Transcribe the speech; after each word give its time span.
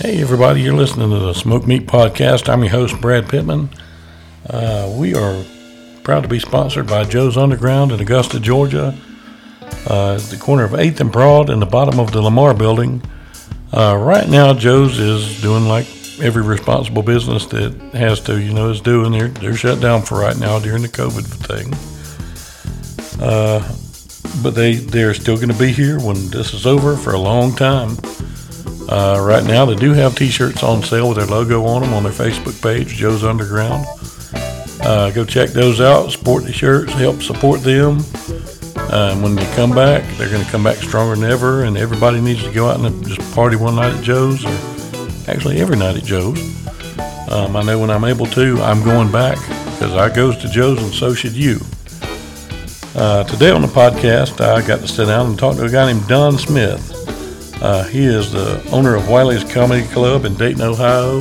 Hey, 0.00 0.22
everybody, 0.22 0.60
you're 0.60 0.76
listening 0.76 1.10
to 1.10 1.18
the 1.18 1.32
Smoked 1.32 1.66
Meat 1.66 1.88
Podcast. 1.88 2.48
I'm 2.48 2.62
your 2.62 2.70
host, 2.70 3.00
Brad 3.00 3.28
Pittman. 3.28 3.68
Uh, 4.48 4.94
we 4.96 5.12
are 5.16 5.44
proud 6.04 6.22
to 6.22 6.28
be 6.28 6.38
sponsored 6.38 6.86
by 6.86 7.02
Joe's 7.02 7.36
Underground 7.36 7.90
in 7.90 7.98
Augusta, 7.98 8.38
Georgia, 8.38 8.96
uh, 9.88 10.18
the 10.18 10.36
corner 10.40 10.62
of 10.62 10.70
8th 10.70 11.00
and 11.00 11.10
Broad 11.10 11.50
in 11.50 11.58
the 11.58 11.66
bottom 11.66 11.98
of 11.98 12.12
the 12.12 12.22
Lamar 12.22 12.54
building. 12.54 13.02
Uh, 13.72 13.96
right 14.00 14.28
now, 14.28 14.54
Joe's 14.54 15.00
is 15.00 15.42
doing 15.42 15.64
like 15.64 15.88
every 16.20 16.44
responsible 16.44 17.02
business 17.02 17.46
that 17.46 17.74
has 17.92 18.20
to, 18.20 18.40
you 18.40 18.52
know, 18.54 18.70
is 18.70 18.80
doing. 18.80 19.10
They're, 19.10 19.26
they're 19.26 19.56
shut 19.56 19.80
down 19.80 20.02
for 20.02 20.20
right 20.20 20.38
now 20.38 20.60
during 20.60 20.82
the 20.82 20.88
COVID 20.88 21.24
thing. 21.48 21.74
Uh, 23.20 23.58
but 24.44 24.54
they, 24.54 24.76
they're 24.76 25.12
still 25.12 25.34
going 25.34 25.50
to 25.50 25.58
be 25.58 25.72
here 25.72 25.98
when 25.98 26.30
this 26.30 26.54
is 26.54 26.66
over 26.66 26.96
for 26.96 27.14
a 27.14 27.18
long 27.18 27.52
time. 27.56 27.96
Uh, 28.88 29.18
right 29.20 29.44
now, 29.44 29.66
they 29.66 29.76
do 29.76 29.92
have 29.92 30.16
T-shirts 30.16 30.62
on 30.62 30.82
sale 30.82 31.08
with 31.08 31.18
their 31.18 31.26
logo 31.26 31.64
on 31.66 31.82
them 31.82 31.92
on 31.92 32.04
their 32.04 32.12
Facebook 32.12 32.60
page, 32.62 32.88
Joe's 32.88 33.22
Underground. 33.22 33.84
Uh, 34.80 35.10
go 35.10 35.24
check 35.24 35.50
those 35.50 35.80
out. 35.80 36.10
Support 36.10 36.44
the 36.44 36.52
shirts. 36.52 36.92
Help 36.92 37.20
support 37.22 37.60
them. 37.60 38.00
And 38.90 39.22
when 39.22 39.34
they 39.34 39.44
come 39.54 39.72
back, 39.72 40.02
they're 40.16 40.30
going 40.30 40.42
to 40.42 40.50
come 40.50 40.64
back 40.64 40.76
stronger 40.76 41.14
than 41.14 41.30
ever. 41.30 41.64
And 41.64 41.76
everybody 41.76 42.20
needs 42.20 42.42
to 42.44 42.52
go 42.52 42.70
out 42.70 42.80
and 42.80 43.06
just 43.06 43.20
party 43.34 43.56
one 43.56 43.76
night 43.76 43.94
at 43.94 44.02
Joe's, 44.02 44.44
or 44.46 45.30
actually 45.30 45.60
every 45.60 45.76
night 45.76 45.96
at 45.96 46.04
Joe's. 46.04 46.40
Um, 47.30 47.54
I 47.56 47.62
know 47.62 47.78
when 47.78 47.90
I'm 47.90 48.04
able 48.04 48.24
to, 48.26 48.58
I'm 48.62 48.82
going 48.82 49.12
back 49.12 49.36
because 49.74 49.94
I 49.94 50.14
goes 50.14 50.38
to 50.38 50.48
Joe's, 50.48 50.82
and 50.82 50.92
so 50.92 51.12
should 51.12 51.34
you. 51.34 51.60
Uh, 52.94 53.24
today 53.24 53.50
on 53.50 53.60
the 53.60 53.68
podcast, 53.68 54.40
I 54.40 54.66
got 54.66 54.80
to 54.80 54.88
sit 54.88 55.06
down 55.06 55.26
and 55.26 55.38
talk 55.38 55.56
to 55.56 55.64
a 55.64 55.70
guy 55.70 55.92
named 55.92 56.08
Don 56.08 56.38
Smith. 56.38 56.97
Uh, 57.60 57.82
he 57.84 58.04
is 58.04 58.30
the 58.30 58.62
owner 58.70 58.94
of 58.94 59.08
Wiley's 59.08 59.42
Comedy 59.42 59.84
Club 59.88 60.24
in 60.24 60.34
Dayton, 60.34 60.62
Ohio, 60.62 61.18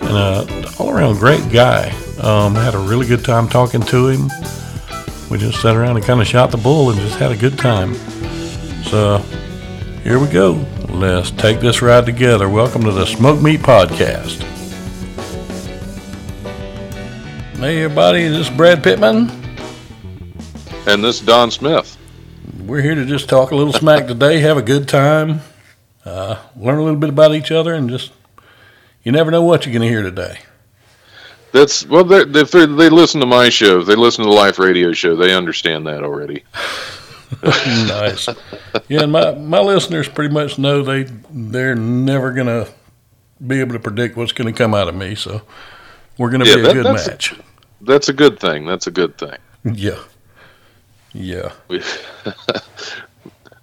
and 0.00 0.50
an 0.50 0.64
all-around 0.78 1.18
great 1.18 1.48
guy. 1.52 1.90
Um, 2.20 2.54
had 2.54 2.74
a 2.74 2.78
really 2.78 3.06
good 3.06 3.24
time 3.24 3.48
talking 3.48 3.80
to 3.82 4.08
him. 4.08 4.28
We 5.30 5.38
just 5.38 5.60
sat 5.62 5.76
around 5.76 5.96
and 5.96 6.04
kind 6.04 6.20
of 6.20 6.26
shot 6.26 6.50
the 6.50 6.56
bull 6.56 6.90
and 6.90 6.98
just 6.98 7.18
had 7.18 7.30
a 7.30 7.36
good 7.36 7.58
time. 7.58 7.94
So 8.84 9.18
here 10.02 10.18
we 10.18 10.26
go. 10.26 10.64
Let's 10.88 11.30
take 11.30 11.60
this 11.60 11.80
ride 11.80 12.06
together. 12.06 12.48
Welcome 12.48 12.82
to 12.82 12.92
the 12.92 13.06
Smoked 13.06 13.42
Meat 13.42 13.60
Podcast. 13.60 14.42
Hey, 17.56 17.84
everybody, 17.84 18.26
this 18.28 18.48
is 18.48 18.56
Brad 18.56 18.82
Pittman. 18.82 19.30
And 20.88 21.04
this 21.04 21.20
is 21.20 21.26
Don 21.26 21.50
Smith. 21.50 21.96
We're 22.66 22.82
here 22.82 22.94
to 22.96 23.04
just 23.06 23.28
talk 23.28 23.52
a 23.52 23.54
little 23.56 23.72
smack 23.72 24.06
today, 24.08 24.40
have 24.40 24.56
a 24.56 24.62
good 24.62 24.88
time, 24.88 25.40
uh, 26.04 26.42
learn 26.56 26.78
a 26.78 26.82
little 26.82 26.98
bit 26.98 27.10
about 27.10 27.34
each 27.34 27.52
other, 27.52 27.72
and 27.74 27.88
just 27.88 28.12
you 29.04 29.12
never 29.12 29.30
know 29.30 29.42
what 29.44 29.64
you're 29.64 29.72
going 29.72 29.82
to 29.82 29.88
hear 29.88 30.02
today. 30.02 30.40
That's 31.52 31.86
well, 31.86 32.02
they 32.04 32.24
they 32.24 32.88
listen 32.90 33.20
to 33.20 33.26
my 33.26 33.48
show, 33.50 33.82
they 33.82 33.94
listen 33.94 34.24
to 34.24 34.30
the 34.30 34.36
Life 34.36 34.58
Radio 34.58 34.92
show. 34.92 35.14
They 35.14 35.32
understand 35.34 35.86
that 35.86 36.02
already. 36.02 36.42
nice. 37.42 38.28
Yeah, 38.88 39.02
and 39.02 39.12
my 39.12 39.32
my 39.34 39.60
listeners 39.60 40.08
pretty 40.08 40.34
much 40.34 40.58
know 40.58 40.82
they 40.82 41.04
they're 41.30 41.76
never 41.76 42.32
going 42.32 42.46
to 42.48 42.68
be 43.46 43.60
able 43.60 43.72
to 43.74 43.78
predict 43.80 44.16
what's 44.16 44.32
going 44.32 44.52
to 44.52 44.56
come 44.56 44.74
out 44.74 44.88
of 44.88 44.94
me. 44.94 45.14
So 45.14 45.42
we're 46.18 46.30
going 46.30 46.42
to 46.44 46.48
Yeah, 46.48 46.56
be 46.56 46.60
a 46.60 46.64
that- 46.64 46.74
good 46.74 46.86
that's- 46.86 47.06
match. 47.06 47.34
That's 47.82 48.08
a 48.08 48.12
good 48.14 48.40
thing. 48.40 48.64
That's 48.66 48.86
a 48.86 48.90
good 48.90 49.18
thing. 49.18 49.36
Yeah. 49.64 49.98
Yeah. 51.16 51.52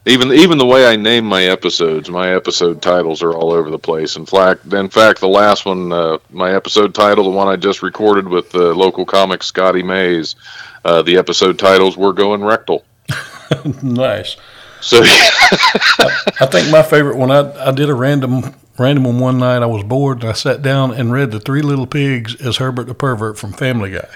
Even 0.06 0.34
even 0.34 0.58
the 0.58 0.66
way 0.66 0.86
I 0.86 0.98
name 0.98 1.24
my 1.24 1.46
episodes, 1.46 2.10
my 2.10 2.36
episode 2.36 2.82
titles 2.82 3.24
are 3.24 3.34
all 3.34 3.54
over 3.54 3.70
the 3.70 3.80
place. 3.80 4.18
In 4.18 4.26
fact, 4.26 4.74
in 4.74 4.90
fact, 4.90 5.22
the 5.22 5.30
last 5.30 5.66
one, 5.66 5.94
uh, 5.94 6.18
my 6.30 6.54
episode 6.54 6.94
title, 6.94 7.24
the 7.24 7.30
one 7.30 7.48
I 7.48 7.56
just 7.56 7.82
recorded 7.82 8.28
with 8.28 8.52
the 8.52 8.74
local 8.74 9.06
comic 9.06 9.44
Scotty 9.44 9.82
Mays, 9.82 10.36
uh, 10.84 11.04
the 11.04 11.16
episode 11.18 11.58
titles 11.58 11.96
were 11.96 12.12
going 12.12 12.44
rectal. 12.44 12.84
nice. 13.82 14.36
So 14.82 15.00
I 15.04 16.48
think 16.52 16.70
my 16.70 16.84
favorite 16.84 17.16
one. 17.16 17.32
I 17.32 17.70
I 17.70 17.72
did 17.72 17.90
a 17.90 17.96
random 17.96 18.54
random 18.78 19.06
one 19.06 19.20
one 19.20 19.38
night. 19.38 19.64
I 19.64 19.68
was 19.68 19.84
bored 19.84 20.20
and 20.20 20.32
I 20.32 20.34
sat 20.34 20.62
down 20.62 20.92
and 20.92 21.14
read 21.14 21.32
the 21.32 21.40
Three 21.40 21.62
Little 21.62 21.88
Pigs 21.88 22.36
as 22.42 22.58
Herbert 22.58 22.88
the 22.88 22.94
Pervert 22.94 23.38
from 23.38 23.54
Family 23.54 23.92
Guy. 23.92 24.10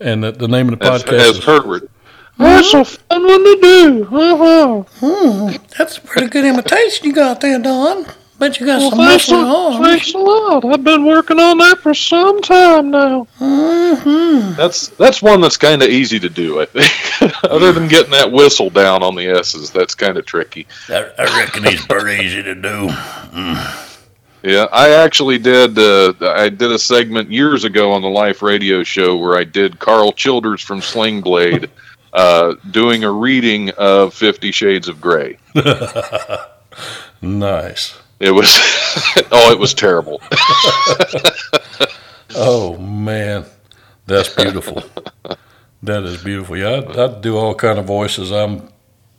And 0.00 0.24
the, 0.24 0.32
the 0.32 0.48
name 0.48 0.72
of 0.72 0.78
the 0.78 0.90
as, 0.90 1.02
podcast 1.02 1.12
as 1.12 1.36
is 1.36 1.44
Herbert, 1.44 1.90
That's 2.38 2.74
a 2.74 2.84
fun 2.84 3.24
one 3.26 3.44
to 3.44 3.58
do. 3.60 4.08
Uh-huh. 4.10 4.82
Hmm, 5.00 5.56
That's 5.78 5.98
a 5.98 6.00
pretty 6.00 6.28
good 6.28 6.44
imitation 6.44 7.06
you 7.06 7.12
got 7.12 7.40
there, 7.40 7.58
Don. 7.60 8.06
Bet 8.38 8.58
you 8.58 8.66
got 8.66 8.78
Well, 8.80 8.90
some 8.90 8.98
thanks, 8.98 9.28
muscle 9.30 9.44
a, 9.44 9.72
arms. 9.74 9.86
thanks 9.86 10.14
a 10.14 10.18
lot. 10.18 10.64
I've 10.64 10.82
been 10.82 11.04
working 11.04 11.38
on 11.38 11.58
that 11.58 11.78
for 11.78 11.94
some 11.94 12.40
time 12.42 12.90
now. 12.90 13.28
Mm-hmm. 13.38 14.56
That's 14.56 14.88
that's 14.88 15.22
one 15.22 15.40
that's 15.40 15.56
kind 15.56 15.80
of 15.82 15.88
easy 15.90 16.18
to 16.18 16.28
do. 16.28 16.60
I 16.60 16.64
think, 16.66 17.44
other 17.44 17.70
than 17.72 17.86
getting 17.86 18.10
that 18.12 18.32
whistle 18.32 18.70
down 18.70 19.02
on 19.04 19.14
the 19.14 19.26
s's, 19.28 19.70
that's 19.70 19.94
kind 19.94 20.16
of 20.16 20.26
tricky. 20.26 20.66
I, 20.88 21.10
I 21.18 21.38
reckon 21.38 21.64
he's 21.64 21.86
pretty 21.86 22.24
easy 22.24 22.42
to 22.42 22.54
do. 22.54 22.88
Yeah, 24.44 24.66
I 24.72 24.90
actually 24.90 25.38
did. 25.38 25.78
Uh, 25.78 26.14
I 26.20 26.48
did 26.48 26.72
a 26.72 26.78
segment 26.78 27.30
years 27.30 27.62
ago 27.62 27.92
on 27.92 28.02
the 28.02 28.08
Life 28.08 28.42
Radio 28.42 28.82
show 28.82 29.16
where 29.16 29.36
I 29.38 29.44
did 29.44 29.78
Karl 29.78 30.10
Childers 30.10 30.60
from 30.62 30.80
Sling 30.80 31.20
Blade 31.20 31.70
uh, 32.12 32.54
doing 32.70 33.04
a 33.04 33.10
reading 33.10 33.70
of 33.70 34.14
Fifty 34.14 34.52
Shades 34.52 34.88
of 34.88 35.00
Grey. 35.00 35.38
Nice. 37.20 37.98
It 38.18 38.30
was 38.32 38.48
oh, 39.30 39.52
it 39.52 39.58
was 39.58 39.74
terrible. 39.74 40.20
Oh 42.34 42.78
man, 42.78 43.44
that's 44.06 44.30
beautiful. 44.30 44.82
that 45.82 46.02
is 46.04 46.22
beautiful. 46.24 46.56
Yeah, 46.56 46.76
I'd, 46.76 46.98
I'd 46.98 47.20
do 47.20 47.36
all 47.36 47.54
kind 47.54 47.78
of 47.78 47.84
voices. 47.84 48.32
I'm 48.32 48.70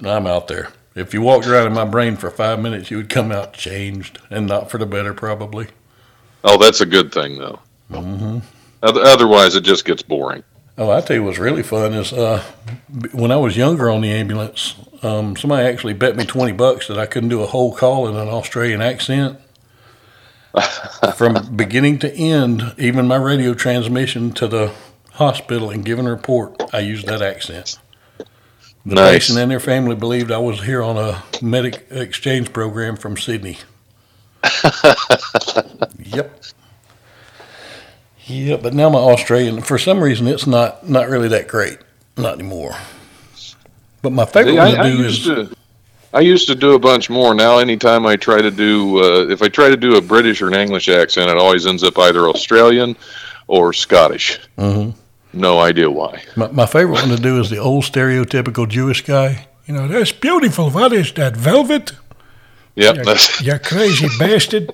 I'm 0.04 0.26
out 0.26 0.48
there. 0.48 0.70
If 0.96 1.14
you 1.14 1.22
walked 1.22 1.46
around 1.46 1.68
in 1.68 1.74
my 1.74 1.86
brain 1.86 2.16
for 2.18 2.32
five 2.32 2.60
minutes, 2.60 2.90
you 2.90 2.98
would 2.98 3.10
come 3.10 3.32
out 3.32 3.54
changed 3.54 4.20
and 4.32 4.48
not 4.48 4.72
for 4.72 4.80
the 4.80 4.86
better, 4.88 5.14
probably. 5.14 5.68
Oh, 6.44 6.58
that's 6.58 6.82
a 6.82 6.86
good 6.88 7.12
thing 7.14 7.38
though. 7.38 7.60
hmm 7.92 8.40
Otherwise, 8.82 9.56
it 9.56 9.62
just 9.62 9.86
gets 9.86 10.02
boring. 10.02 10.44
Oh, 10.78 10.90
I 10.90 11.02
tell 11.02 11.16
you 11.16 11.24
what's 11.24 11.38
really 11.38 11.62
fun 11.62 11.94
is 11.94 12.12
uh, 12.12 12.44
when 13.12 13.32
I 13.32 13.38
was 13.38 13.56
younger 13.56 13.90
on 13.92 14.02
the 14.02 14.12
ambulance, 14.12 14.76
um, 15.04 15.36
somebody 15.36 15.68
actually 15.68 15.94
bet 15.94 16.16
me 16.16 16.26
20 16.26 16.52
bucks 16.54 16.88
that 16.88 16.98
I 16.98 17.06
couldn't 17.06 17.30
do 17.30 17.44
a 17.44 17.46
whole 17.48 17.76
call 17.76 18.08
in 18.08 18.16
an 18.16 18.28
Australian 18.28 18.82
accent. 18.82 19.40
From 21.16 21.56
beginning 21.56 22.00
to 22.00 22.12
end, 22.14 22.74
even 22.78 23.08
my 23.08 23.18
radio 23.18 23.54
transmission 23.54 24.32
to 24.34 24.48
the 24.48 24.74
hospital 25.14 25.70
and 25.70 25.86
giving 25.86 26.08
a 26.08 26.12
report, 26.12 26.56
I 26.74 26.80
used 26.80 27.06
that 27.08 27.22
accent. 27.22 27.78
The 28.86 28.96
Nice. 28.96 29.12
patient 29.14 29.40
and 29.40 29.52
their 29.52 29.60
family 29.60 29.96
believed 29.96 30.32
I 30.32 30.40
was 30.40 30.64
here 30.64 30.82
on 30.84 30.98
a 30.98 31.24
medic 31.42 31.86
exchange 31.92 32.52
program 32.52 32.98
from 32.98 33.16
Sydney. 33.16 33.58
yep. 36.04 36.44
Yeah, 38.26 38.58
but 38.58 38.74
now 38.74 38.90
my 38.90 39.00
Australian, 39.00 39.62
for 39.62 39.78
some 39.78 40.02
reason, 40.04 40.28
it's 40.28 40.48
not 40.48 40.88
not 40.88 41.10
really 41.10 41.28
that 41.30 41.48
great, 41.48 41.78
not 42.18 42.36
anymore. 42.36 42.76
But 44.02 44.12
my 44.12 44.26
favorite 44.26 44.54
See, 44.54 44.58
one 44.58 44.68
I, 44.80 44.84
to 44.90 44.98
do 44.98 45.04
used 45.04 45.28
is 45.28 45.48
to. 45.50 45.56
I 46.14 46.20
used 46.20 46.48
to 46.48 46.56
do 46.56 46.76
a 46.76 46.80
bunch 46.80 47.10
more. 47.10 47.34
Now, 47.34 47.58
anytime 47.58 48.06
I 48.06 48.16
try 48.16 48.40
to 48.40 48.52
do, 48.52 49.00
uh, 49.00 49.28
if 49.30 49.42
I 49.42 49.48
try 49.50 49.70
to 49.70 49.78
do 49.78 49.96
a 49.98 50.02
British 50.02 50.42
or 50.44 50.48
an 50.48 50.54
English 50.54 50.88
accent, 50.88 51.30
it 51.32 51.38
always 51.38 51.66
ends 51.66 51.84
up 51.84 51.98
either 51.98 52.28
Australian 52.30 52.96
or 53.48 53.74
Scottish. 53.74 54.40
Mhm. 54.58 54.94
No 55.34 55.60
idea 55.60 55.90
why. 55.90 56.22
my, 56.36 56.48
my 56.52 56.66
favorite 56.68 56.94
one 57.02 57.10
to 57.10 57.16
do 57.18 57.40
is 57.40 57.50
the 57.50 57.58
old 57.58 57.84
stereotypical 57.86 58.68
Jewish 58.70 59.02
guy. 59.02 59.48
You 59.66 59.74
know, 59.74 59.88
that's 59.88 60.12
beautiful. 60.12 60.70
What 60.70 60.94
is 60.94 61.12
that 61.14 61.36
velvet? 61.36 61.94
Yep, 62.76 62.98
You, 62.98 63.04
that's 63.04 63.42
you 63.42 63.60
crazy 63.60 64.08
bastard. 64.20 64.72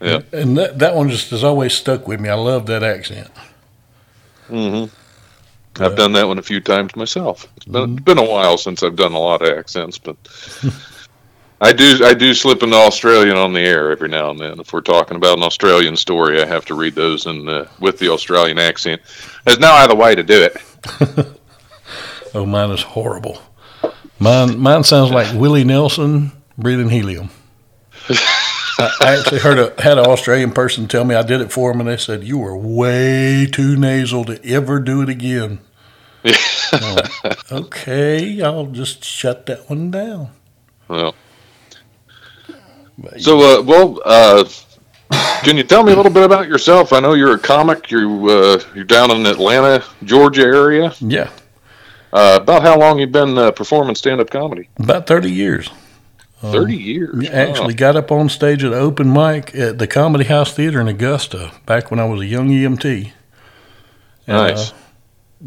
Yeah. 0.00 0.20
And 0.32 0.56
that 0.58 0.78
that 0.78 0.94
one 0.94 1.08
just 1.08 1.30
has 1.30 1.42
always 1.42 1.72
stuck 1.72 2.06
with 2.06 2.20
me. 2.20 2.28
I 2.28 2.34
love 2.34 2.66
that 2.66 2.82
accent. 2.82 3.30
Mm-hmm. 4.48 5.82
I've 5.82 5.96
done 5.96 6.12
that 6.12 6.26
one 6.26 6.38
a 6.38 6.42
few 6.42 6.60
times 6.60 6.96
myself. 6.96 7.46
It's 7.56 7.66
been, 7.66 7.94
it's 7.94 8.02
been 8.02 8.18
a 8.18 8.24
while 8.24 8.56
since 8.56 8.82
I've 8.82 8.96
done 8.96 9.12
a 9.12 9.18
lot 9.18 9.42
of 9.42 9.58
accents, 9.58 9.98
but 9.98 10.16
I 11.60 11.72
do 11.72 12.00
I 12.04 12.14
do 12.14 12.32
slip 12.34 12.62
into 12.62 12.76
Australian 12.76 13.36
on 13.36 13.52
the 13.52 13.60
air 13.60 13.90
every 13.90 14.08
now 14.08 14.30
and 14.30 14.38
then. 14.38 14.60
If 14.60 14.72
we're 14.72 14.80
talking 14.80 15.16
about 15.16 15.38
an 15.38 15.44
Australian 15.44 15.96
story, 15.96 16.40
I 16.40 16.46
have 16.46 16.64
to 16.66 16.74
read 16.74 16.94
those 16.94 17.26
in 17.26 17.44
the, 17.44 17.68
with 17.80 17.98
the 17.98 18.08
Australian 18.08 18.58
accent. 18.58 19.02
There's 19.44 19.58
no 19.58 19.72
other 19.72 19.94
way 19.94 20.14
to 20.14 20.22
do 20.22 20.42
it. 20.42 21.32
Oh, 22.34 22.44
mine 22.44 22.70
is 22.70 22.82
horrible. 22.82 23.40
Mine 24.18 24.58
mine 24.58 24.84
sounds 24.84 25.10
like 25.10 25.32
Willie 25.34 25.64
Nelson 25.64 26.32
breathing 26.58 26.90
helium. 26.90 27.30
I, 28.78 29.16
actually 29.18 29.40
heard 29.40 29.58
a 29.58 29.82
had 29.82 29.98
an 29.98 30.06
Australian 30.06 30.52
person 30.52 30.86
tell 30.86 31.04
me 31.04 31.14
I 31.14 31.22
did 31.22 31.40
it 31.40 31.50
for 31.52 31.72
them, 31.72 31.80
and 31.80 31.88
they 31.88 31.96
said 31.96 32.24
you 32.24 32.38
were 32.38 32.56
way 32.56 33.46
too 33.46 33.76
nasal 33.76 34.24
to 34.26 34.44
ever 34.46 34.80
do 34.80 35.02
it 35.02 35.08
again. 35.08 35.60
I'm 36.72 37.04
okay, 37.50 38.42
I'll 38.42 38.66
just 38.66 39.04
shut 39.04 39.46
that 39.46 39.68
one 39.70 39.90
down. 39.90 40.30
Well, 40.88 41.14
So, 43.18 43.40
uh, 43.40 43.62
well, 43.62 44.00
uh, 44.04 44.44
can 45.42 45.56
you 45.56 45.62
tell 45.62 45.82
me 45.84 45.92
a 45.92 45.96
little 45.96 46.12
bit 46.12 46.24
about 46.24 46.48
yourself? 46.48 46.92
I 46.92 47.00
know 47.00 47.14
you're 47.14 47.34
a 47.34 47.38
comic. 47.38 47.90
You 47.90 48.28
uh, 48.28 48.60
you're 48.74 48.84
down 48.84 49.10
in 49.10 49.22
the 49.22 49.30
Atlanta, 49.30 49.84
Georgia 50.04 50.42
area. 50.42 50.92
Yeah, 51.00 51.30
Uh, 52.12 52.38
about 52.42 52.62
how 52.62 52.78
long 52.78 52.98
you've 52.98 53.12
been 53.12 53.38
uh, 53.38 53.52
performing 53.52 53.94
stand-up 53.94 54.30
comedy? 54.30 54.68
about 54.78 55.06
30 55.06 55.30
years. 55.30 55.70
Thirty 56.40 56.76
years. 56.76 57.24
Yeah, 57.24 57.30
Actually, 57.30 57.74
got 57.74 57.96
up 57.96 58.12
on 58.12 58.28
stage 58.28 58.62
at 58.62 58.72
an 58.72 58.78
open 58.78 59.12
mic 59.12 59.54
at 59.54 59.78
the 59.78 59.86
Comedy 59.86 60.24
House 60.24 60.52
Theater 60.52 60.80
in 60.80 60.86
Augusta 60.88 61.50
back 61.64 61.90
when 61.90 61.98
I 61.98 62.04
was 62.04 62.20
a 62.20 62.26
young 62.26 62.48
EMT. 62.50 63.10
And, 64.26 64.36
Nice. 64.36 64.72
uh, 64.72 64.74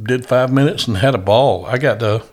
did 0.04 0.26
five 0.26 0.52
minutes 0.52 0.88
and 0.88 0.98
had 0.98 1.14
a 1.14 1.20
ball. 1.20 1.66
I 1.68 1.78
got 1.78 2.00
to, 2.00 2.24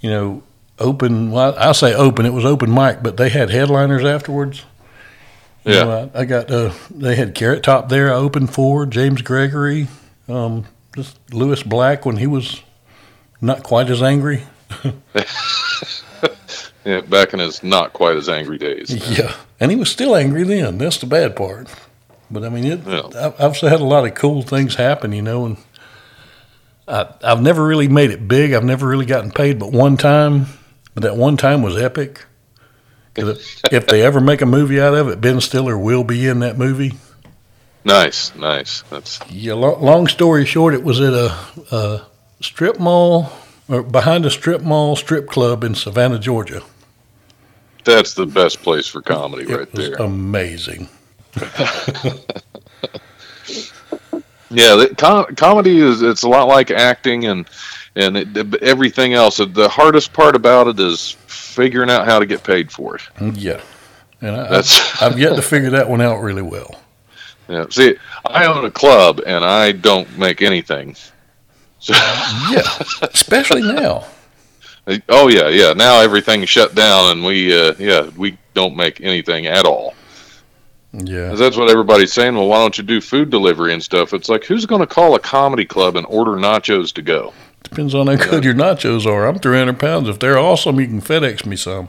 you 0.00 0.10
know, 0.10 0.42
open. 0.78 1.30
Well, 1.32 1.54
I 1.58 1.72
say 1.72 1.92
open. 1.94 2.24
It 2.24 2.32
was 2.32 2.44
open 2.44 2.72
mic, 2.72 3.02
but 3.02 3.16
they 3.16 3.30
had 3.30 3.50
headliners 3.50 4.04
afterwards. 4.04 4.64
You 5.64 5.74
Yeah. 5.74 5.84
know, 5.84 6.10
I, 6.14 6.20
I 6.20 6.24
got. 6.24 6.50
Uh, 6.50 6.72
they 6.90 7.16
had 7.16 7.34
Carrot 7.34 7.64
Top 7.64 7.88
there. 7.88 8.10
I 8.12 8.14
opened 8.16 8.54
for 8.54 8.86
James 8.86 9.22
Gregory, 9.22 9.88
um, 10.28 10.66
just 10.94 11.18
Lewis 11.34 11.62
Black 11.64 12.06
when 12.06 12.18
he 12.18 12.26
was 12.28 12.62
not 13.40 13.64
quite 13.64 13.90
as 13.90 14.02
angry. 14.02 14.44
Yeah, 16.86 17.00
back 17.00 17.34
in 17.34 17.40
his 17.40 17.62
not 17.64 17.92
quite 17.92 18.16
as 18.16 18.28
angry 18.28 18.58
days. 18.58 18.90
Yeah, 19.18 19.34
and 19.58 19.70
he 19.72 19.76
was 19.76 19.90
still 19.90 20.14
angry 20.14 20.44
then. 20.44 20.78
That's 20.78 20.98
the 20.98 21.06
bad 21.06 21.34
part. 21.34 21.68
But 22.30 22.44
I 22.44 22.48
mean, 22.48 22.64
it, 22.64 22.80
Yeah. 22.86 23.02
I've, 23.16 23.40
I've 23.40 23.56
had 23.56 23.80
a 23.80 23.84
lot 23.84 24.06
of 24.06 24.14
cool 24.14 24.42
things 24.42 24.76
happen, 24.76 25.12
you 25.12 25.22
know, 25.22 25.46
and 25.46 25.56
I, 26.88 27.08
I've 27.24 27.42
never 27.42 27.66
really 27.66 27.88
made 27.88 28.10
it 28.10 28.28
big. 28.28 28.52
I've 28.52 28.64
never 28.64 28.86
really 28.86 29.06
gotten 29.06 29.30
paid, 29.32 29.58
but 29.58 29.72
one 29.72 29.96
time, 29.96 30.46
but 30.94 31.02
that 31.02 31.16
one 31.16 31.36
time 31.36 31.62
was 31.62 31.76
epic. 31.76 32.24
if- 33.16 33.86
they 33.88 34.02
ever 34.02 34.20
make 34.20 34.40
a 34.42 34.46
movie 34.46 34.80
out 34.80 34.94
of 34.94 35.08
it, 35.08 35.20
Ben 35.20 35.40
Stiller 35.40 35.76
will 35.76 36.04
be 36.04 36.26
in 36.28 36.38
that 36.40 36.56
movie. 36.56 36.92
Nice, 37.84 38.34
nice. 38.34 38.82
That's 38.90 39.20
Yeah, 39.30 39.54
lo- 39.54 39.78
long 39.80 40.06
story 40.08 40.44
short, 40.44 40.74
it 40.74 40.82
was 40.84 41.00
at 41.00 41.12
a, 41.12 41.36
a 41.70 42.06
strip 42.40 42.78
mall 42.78 43.32
or 43.68 43.82
behind 43.82 44.26
a 44.26 44.30
strip 44.30 44.60
mall 44.62 44.94
strip 44.96 45.28
club 45.28 45.64
in 45.64 45.74
Savannah, 45.74 46.18
Georgia. 46.18 46.62
That's 47.86 48.12
the 48.14 48.26
best 48.26 48.62
place 48.62 48.86
for 48.86 49.00
comedy 49.00 49.50
It 49.50 49.56
right 49.56 49.72
there. 49.72 49.94
amazing. 49.94 50.88
Yeah, 54.48 54.76
the, 54.76 54.94
com- 54.96 55.34
comedy 55.34 55.80
is 55.80 56.02
it's 56.02 56.22
a 56.22 56.28
lot 56.28 56.46
like 56.46 56.70
acting 56.70 57.24
and 57.26 57.48
and 57.96 58.16
it, 58.16 58.62
everything 58.62 59.12
else. 59.12 59.38
The 59.38 59.68
hardest 59.68 60.12
part 60.12 60.36
about 60.36 60.68
it 60.68 60.78
is 60.78 61.16
figuring 61.26 61.90
out 61.90 62.06
how 62.06 62.20
to 62.20 62.26
get 62.26 62.44
paid 62.44 62.70
for 62.70 62.94
it. 62.94 63.02
Mm, 63.16 63.34
yeah, 63.36 63.60
and 64.20 64.36
I, 64.36 64.48
That's 64.48 65.02
I've 65.02 65.18
yet 65.18 65.34
to 65.34 65.42
figure 65.42 65.70
that 65.70 65.88
one 65.88 66.00
out 66.00 66.20
really 66.22 66.42
well. 66.42 66.80
yeah. 67.48 67.66
See, 67.70 67.96
I 68.24 68.46
own 68.46 68.64
a 68.64 68.70
club 68.70 69.20
and 69.26 69.44
I 69.44 69.72
don't 69.72 70.16
make 70.16 70.42
anything. 70.42 70.94
So, 71.80 71.92
Yeah, 72.50 72.62
especially 73.02 73.62
now. 73.62 74.04
Oh 75.08 75.28
yeah, 75.28 75.48
yeah. 75.48 75.72
Now 75.72 76.00
everything's 76.00 76.48
shut 76.48 76.74
down 76.74 77.12
and 77.12 77.24
we 77.24 77.56
uh, 77.56 77.74
yeah 77.78 78.10
we 78.16 78.38
don't 78.54 78.76
make 78.76 79.00
anything 79.00 79.46
at 79.46 79.66
all. 79.66 79.94
Yeah, 80.92 81.34
That's 81.34 81.58
what 81.58 81.68
everybody's 81.70 82.14
saying. 82.14 82.36
Well, 82.36 82.48
why 82.48 82.56
don't 82.56 82.78
you 82.78 82.84
do 82.84 83.02
food 83.02 83.28
delivery 83.28 83.74
and 83.74 83.82
stuff? 83.82 84.14
It's 84.14 84.30
like 84.30 84.44
who's 84.44 84.64
going 84.64 84.80
to 84.80 84.86
call 84.86 85.14
a 85.14 85.18
comedy 85.18 85.66
club 85.66 85.94
and 85.94 86.06
order 86.06 86.32
nachos 86.32 86.92
to 86.94 87.02
go? 87.02 87.34
depends 87.68 87.94
on 87.94 88.06
how 88.06 88.16
good 88.16 88.44
your 88.44 88.54
nachos 88.54 89.06
are. 89.06 89.26
I'm 89.26 89.38
300 89.38 89.78
pounds. 89.78 90.08
If 90.08 90.18
they're 90.18 90.38
awesome, 90.38 90.80
you 90.80 90.86
can 90.86 91.00
FedEx 91.00 91.44
me 91.46 91.56
some. 91.56 91.88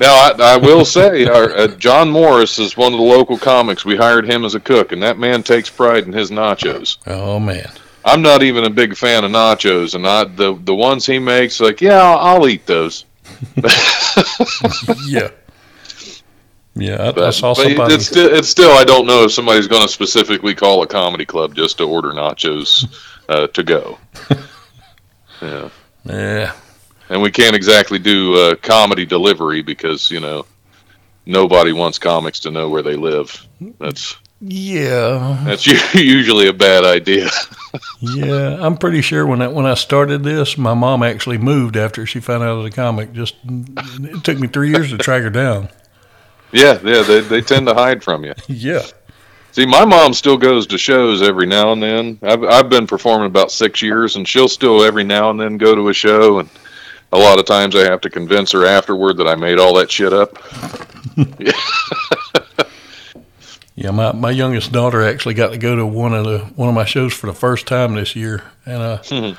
Now, 0.00 0.12
I, 0.14 0.34
I 0.38 0.56
will 0.56 0.84
say, 0.84 1.24
our, 1.28 1.56
uh, 1.56 1.68
John 1.68 2.10
Morris 2.10 2.58
is 2.58 2.76
one 2.76 2.92
of 2.92 2.98
the 2.98 3.04
local 3.04 3.38
comics. 3.38 3.84
We 3.84 3.96
hired 3.96 4.28
him 4.28 4.44
as 4.44 4.54
a 4.54 4.60
cook, 4.60 4.92
and 4.92 5.02
that 5.02 5.18
man 5.18 5.42
takes 5.42 5.70
pride 5.70 6.04
in 6.04 6.12
his 6.12 6.30
nachos. 6.30 6.98
Oh 7.06 7.38
man, 7.38 7.70
I'm 8.04 8.22
not 8.22 8.42
even 8.42 8.64
a 8.64 8.70
big 8.70 8.96
fan 8.96 9.24
of 9.24 9.30
nachos, 9.32 9.94
and 9.94 10.06
I, 10.06 10.24
the 10.24 10.54
the 10.64 10.74
ones 10.74 11.06
he 11.06 11.18
makes, 11.18 11.60
like, 11.60 11.80
yeah, 11.80 12.00
I'll, 12.02 12.18
I'll 12.42 12.48
eat 12.48 12.66
those. 12.66 13.04
yeah, 15.06 15.28
yeah. 16.74 16.96
I, 16.96 17.28
I 17.28 17.30
But, 17.30 17.30
saw 17.30 17.54
somebody. 17.54 17.94
it's 17.94 18.06
still, 18.06 18.32
it's 18.34 18.48
still, 18.48 18.70
I 18.72 18.84
don't 18.84 19.06
know 19.06 19.24
if 19.24 19.32
somebody's 19.32 19.68
going 19.68 19.82
to 19.82 19.88
specifically 19.88 20.54
call 20.54 20.82
a 20.82 20.86
comedy 20.86 21.24
club 21.24 21.54
just 21.54 21.78
to 21.78 21.84
order 21.84 22.10
nachos 22.10 22.84
uh, 23.28 23.46
to 23.48 23.62
go. 23.62 23.98
Yeah, 25.40 25.70
Yeah, 26.04 26.52
and 27.08 27.22
we 27.22 27.30
can't 27.30 27.56
exactly 27.56 27.98
do 27.98 28.34
uh, 28.36 28.56
comedy 28.56 29.04
delivery 29.06 29.62
because 29.62 30.10
you 30.10 30.20
know 30.20 30.46
nobody 31.26 31.72
wants 31.72 31.98
comics 31.98 32.40
to 32.40 32.50
know 32.50 32.68
where 32.68 32.82
they 32.82 32.96
live. 32.96 33.46
That's 33.78 34.16
yeah, 34.46 35.42
That's 35.44 35.66
usually 35.94 36.48
a 36.48 36.52
bad 36.52 36.84
idea. 36.84 37.28
yeah. 38.00 38.58
I'm 38.60 38.76
pretty 38.76 39.00
sure 39.00 39.26
when 39.26 39.40
I, 39.42 39.48
when 39.48 39.64
I 39.66 39.74
started 39.74 40.22
this, 40.22 40.58
my 40.58 40.74
mom 40.74 41.02
actually 41.02 41.38
moved 41.38 41.76
after 41.76 42.04
she 42.06 42.20
found 42.20 42.42
out 42.42 42.58
was 42.62 42.66
a 42.72 42.74
comic. 42.74 43.12
Just 43.12 43.36
it 43.44 44.22
took 44.24 44.38
me 44.38 44.46
three 44.48 44.70
years 44.70 44.90
to 44.90 44.98
track 44.98 45.22
her 45.22 45.30
down. 45.30 45.68
yeah, 46.52 46.78
yeah, 46.84 47.02
they, 47.02 47.20
they 47.20 47.40
tend 47.40 47.66
to 47.68 47.74
hide 47.74 48.02
from 48.04 48.24
you. 48.24 48.34
Yeah, 48.48 48.82
See, 49.52 49.66
my 49.66 49.84
mom 49.84 50.12
still 50.14 50.36
goes 50.36 50.66
to 50.66 50.78
shows 50.78 51.22
every 51.22 51.46
now 51.46 51.70
and 51.72 51.80
then. 51.82 52.18
I've, 52.22 52.42
I've 52.42 52.68
been 52.68 52.88
performing 52.88 53.26
about 53.28 53.52
six 53.52 53.80
years, 53.82 54.16
and 54.16 54.26
she'll 54.26 54.48
still 54.48 54.82
every 54.82 55.04
now 55.04 55.30
and 55.30 55.38
then 55.40 55.58
go 55.58 55.76
to 55.76 55.88
a 55.90 55.94
show. 55.94 56.40
And 56.40 56.48
a 57.12 57.18
lot 57.18 57.38
of 57.38 57.46
times 57.46 57.76
I 57.76 57.84
have 57.88 58.00
to 58.00 58.10
convince 58.10 58.50
her 58.50 58.66
afterward 58.66 59.16
that 59.18 59.28
I 59.28 59.36
made 59.36 59.60
all 59.60 59.72
that 59.74 59.92
shit 59.92 60.12
up. 60.12 60.36
yeah. 63.74 63.90
My 63.90 64.12
my 64.12 64.30
youngest 64.30 64.72
daughter 64.72 65.02
actually 65.02 65.34
got 65.34 65.50
to 65.52 65.58
go 65.58 65.76
to 65.76 65.86
one 65.86 66.14
of 66.14 66.24
the 66.24 66.38
one 66.56 66.68
of 66.68 66.74
my 66.74 66.84
shows 66.84 67.12
for 67.12 67.26
the 67.26 67.34
first 67.34 67.66
time 67.66 67.94
this 67.94 68.14
year, 68.16 68.42
and 68.66 68.82
uh, 68.82 68.98
Mhm. 68.98 69.36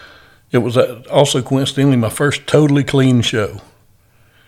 it 0.52 0.60
was 0.60 0.78
uh, 0.78 1.02
also 1.12 1.42
coincidentally 1.42 1.98
my 1.98 2.10
first 2.10 2.46
totally 2.48 2.84
clean 2.84 3.22
show. 3.22 3.62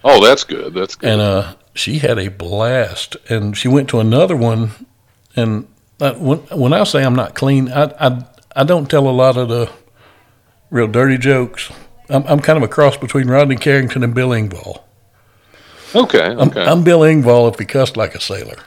Oh, 0.03 0.23
that's 0.23 0.43
good. 0.43 0.73
That's 0.73 0.95
good. 0.95 1.09
and 1.09 1.21
uh, 1.21 1.53
she 1.73 1.99
had 1.99 2.17
a 2.17 2.29
blast. 2.29 3.17
And 3.29 3.57
she 3.57 3.67
went 3.67 3.89
to 3.89 3.99
another 3.99 4.35
one, 4.35 4.71
and 5.35 5.67
uh, 5.99 6.13
when 6.13 6.39
when 6.51 6.73
I 6.73 6.83
say 6.83 7.03
I'm 7.03 7.15
not 7.15 7.35
clean, 7.35 7.71
I 7.71 7.83
I, 7.99 8.23
I 8.55 8.63
don't 8.63 8.89
tell 8.89 9.07
a 9.07 9.11
lot 9.11 9.37
of 9.37 9.49
the 9.49 9.69
real 10.69 10.87
dirty 10.87 11.17
jokes. 11.17 11.69
I'm 12.09 12.23
I'm 12.27 12.39
kind 12.39 12.57
of 12.57 12.63
a 12.63 12.67
cross 12.67 12.95
between 12.97 13.27
Rodney 13.29 13.55
Carrington 13.57 14.03
and 14.03 14.13
Bill 14.13 14.29
Engvall. 14.29 14.81
Okay, 15.95 16.23
I'm, 16.25 16.49
okay, 16.49 16.63
I'm 16.65 16.83
Bill 16.83 16.99
Engvall 17.01 17.51
if 17.51 17.59
he 17.59 17.65
cussed 17.65 17.95
like 17.97 18.13
a 18.15 18.19
sailor. 18.21 18.57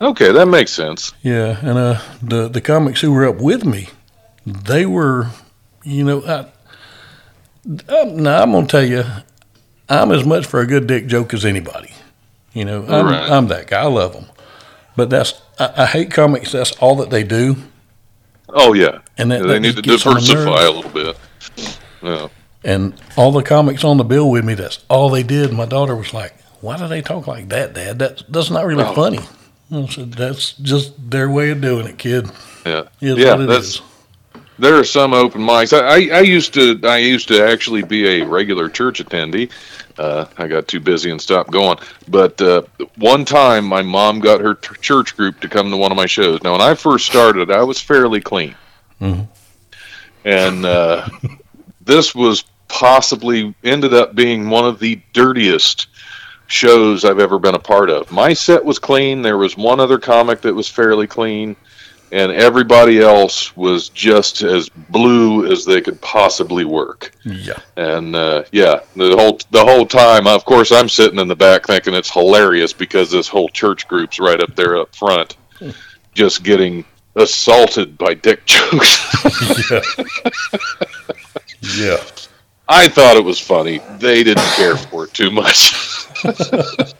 Okay. 0.00 0.32
That 0.32 0.46
makes 0.46 0.72
sense. 0.72 1.12
Yeah, 1.22 1.58
and 1.60 1.78
uh, 1.78 2.00
the 2.22 2.48
the 2.48 2.60
comics 2.60 3.00
who 3.00 3.12
were 3.12 3.26
up 3.26 3.36
with 3.36 3.64
me, 3.64 3.88
they 4.46 4.86
were, 4.86 5.28
you 5.84 6.04
know, 6.04 6.22
I, 6.24 6.46
I, 7.88 8.04
now 8.04 8.42
I'm 8.42 8.52
gonna 8.52 8.66
tell 8.66 8.84
you, 8.84 9.04
I'm 9.88 10.12
as 10.12 10.24
much 10.24 10.46
for 10.46 10.60
a 10.60 10.66
good 10.66 10.86
dick 10.86 11.06
joke 11.06 11.34
as 11.34 11.44
anybody. 11.44 11.92
You 12.52 12.64
know, 12.64 12.82
I'm, 12.86 13.06
Right. 13.06 13.30
I'm 13.30 13.48
that 13.48 13.66
guy. 13.66 13.82
I 13.82 13.86
love 13.86 14.12
them, 14.14 14.26
but 14.96 15.10
that's 15.10 15.40
I, 15.58 15.72
I 15.78 15.86
hate 15.86 16.10
comics. 16.10 16.52
That's 16.52 16.72
all 16.78 16.96
that 16.96 17.10
they 17.10 17.22
do, 17.24 17.56
Oh 18.48 18.72
yeah, 18.72 19.00
and 19.18 19.30
that, 19.30 19.42
they 19.42 19.48
that 19.54 19.60
need 19.60 19.76
to 19.76 19.82
gets 19.82 20.06
on 20.06 20.14
my 20.14 20.20
diversify 20.20 20.62
a 20.64 20.70
little 20.70 20.90
bit. 20.90 21.18
Yeah. 22.02 22.28
And 22.64 22.94
all 23.16 23.30
the 23.30 23.42
comics 23.42 23.84
on 23.84 23.96
the 23.96 24.04
bill 24.04 24.28
with 24.30 24.44
me, 24.44 24.54
that's 24.54 24.84
all 24.88 25.08
they 25.10 25.22
did. 25.22 25.52
My 25.52 25.66
daughter 25.66 25.94
was 25.94 26.12
like, 26.14 26.34
"Why 26.60 26.76
do 26.76 26.88
they 26.88 27.00
talk 27.02 27.26
like 27.26 27.48
that, 27.50 27.74
Dad? 27.74 27.98
That 28.00 28.22
that's 28.28 28.50
not 28.50 28.64
really 28.66 28.84
Oh. 28.84 28.94
funny." 28.94 29.20
I 29.72 29.86
said, 29.86 30.12
"That's 30.12 30.52
just 30.52 31.10
their 31.10 31.28
way 31.30 31.50
of 31.50 31.60
doing 31.60 31.86
it, 31.86 31.98
kid. 31.98 32.30
Yeah, 32.64 32.84
yeah, 33.00 33.36
that's 33.36 33.66
is." 33.66 33.82
there 34.58 34.76
are 34.76 34.84
some 34.84 35.12
open 35.12 35.40
mics. 35.42 35.72
I, 35.78 35.84
I, 36.14 36.18
I 36.18 36.20
used 36.20 36.54
to 36.54 36.80
I 36.84 36.98
used 36.98 37.28
to 37.28 37.44
actually 37.46 37.82
be 37.82 38.20
a 38.22 38.26
regular 38.26 38.68
church 38.68 39.02
attendee. 39.04 39.50
Uh, 39.98 40.26
I 40.36 40.46
got 40.46 40.68
too 40.68 40.78
busy 40.80 41.10
and 41.10 41.20
stopped 41.20 41.50
going. 41.50 41.78
But 42.08 42.40
uh, 42.40 42.62
one 42.96 43.24
time, 43.24 43.64
my 43.64 43.82
mom 43.82 44.20
got 44.20 44.40
her 44.40 44.54
t- 44.54 44.74
church 44.80 45.16
group 45.16 45.40
to 45.40 45.48
come 45.48 45.70
to 45.70 45.76
one 45.76 45.90
of 45.90 45.96
my 45.96 46.06
shows. 46.06 46.42
Now, 46.42 46.52
when 46.52 46.60
I 46.60 46.74
first 46.74 47.06
started, 47.06 47.50
I 47.50 47.62
was 47.62 47.80
fairly 47.80 48.20
clean, 48.20 48.54
Mhm. 49.00 49.26
and 50.24 50.64
uh, 50.66 51.08
this 51.80 52.14
was 52.14 52.44
possibly 52.68 53.54
ended 53.64 53.94
up 53.94 54.14
being 54.14 54.50
one 54.50 54.64
of 54.66 54.78
the 54.80 55.00
dirtiest 55.12 55.86
shows 56.46 57.04
I've 57.04 57.18
ever 57.18 57.38
been 57.38 57.54
a 57.54 57.60
part 57.60 57.90
of. 57.90 58.10
My 58.10 58.32
set 58.32 58.64
was 58.64 58.78
clean. 58.78 59.22
There 59.22 59.38
was 59.38 59.56
one 59.56 59.80
other 59.80 59.98
comic 59.98 60.40
that 60.42 60.54
was 60.54 60.68
fairly 60.68 61.06
clean, 61.06 61.56
and 62.12 62.32
everybody 62.32 63.00
else 63.00 63.56
was 63.56 63.88
just 63.88 64.42
as 64.42 64.68
blue 64.68 65.50
as 65.50 65.64
they 65.64 65.80
could 65.80 66.00
possibly 66.00 66.64
work. 66.64 67.12
Yeah. 67.24 67.58
And 67.76 68.14
uh, 68.14 68.44
yeah, 68.52 68.80
the 68.94 69.16
whole 69.16 69.38
the 69.50 69.64
whole 69.64 69.86
time, 69.86 70.26
of 70.26 70.44
course, 70.44 70.70
I'm 70.72 70.88
sitting 70.88 71.18
in 71.18 71.28
the 71.28 71.36
back 71.36 71.66
thinking 71.66 71.94
it's 71.94 72.12
hilarious 72.12 72.72
because 72.72 73.10
this 73.10 73.28
whole 73.28 73.48
church 73.48 73.88
group's 73.88 74.20
right 74.20 74.40
up 74.40 74.54
there 74.54 74.78
up 74.78 74.94
front, 74.94 75.36
just 76.14 76.42
getting 76.44 76.84
assaulted 77.16 77.98
by 77.98 78.14
dick 78.14 78.44
jokes. 78.44 79.70
yeah. 79.70 79.80
yeah. 81.76 81.96
I 82.68 82.88
thought 82.88 83.16
it 83.16 83.24
was 83.24 83.40
funny. 83.40 83.80
They 83.98 84.24
didn't 84.24 84.52
care 84.54 84.76
for 84.76 85.04
it 85.04 85.14
too 85.14 85.30
much. 85.30 85.72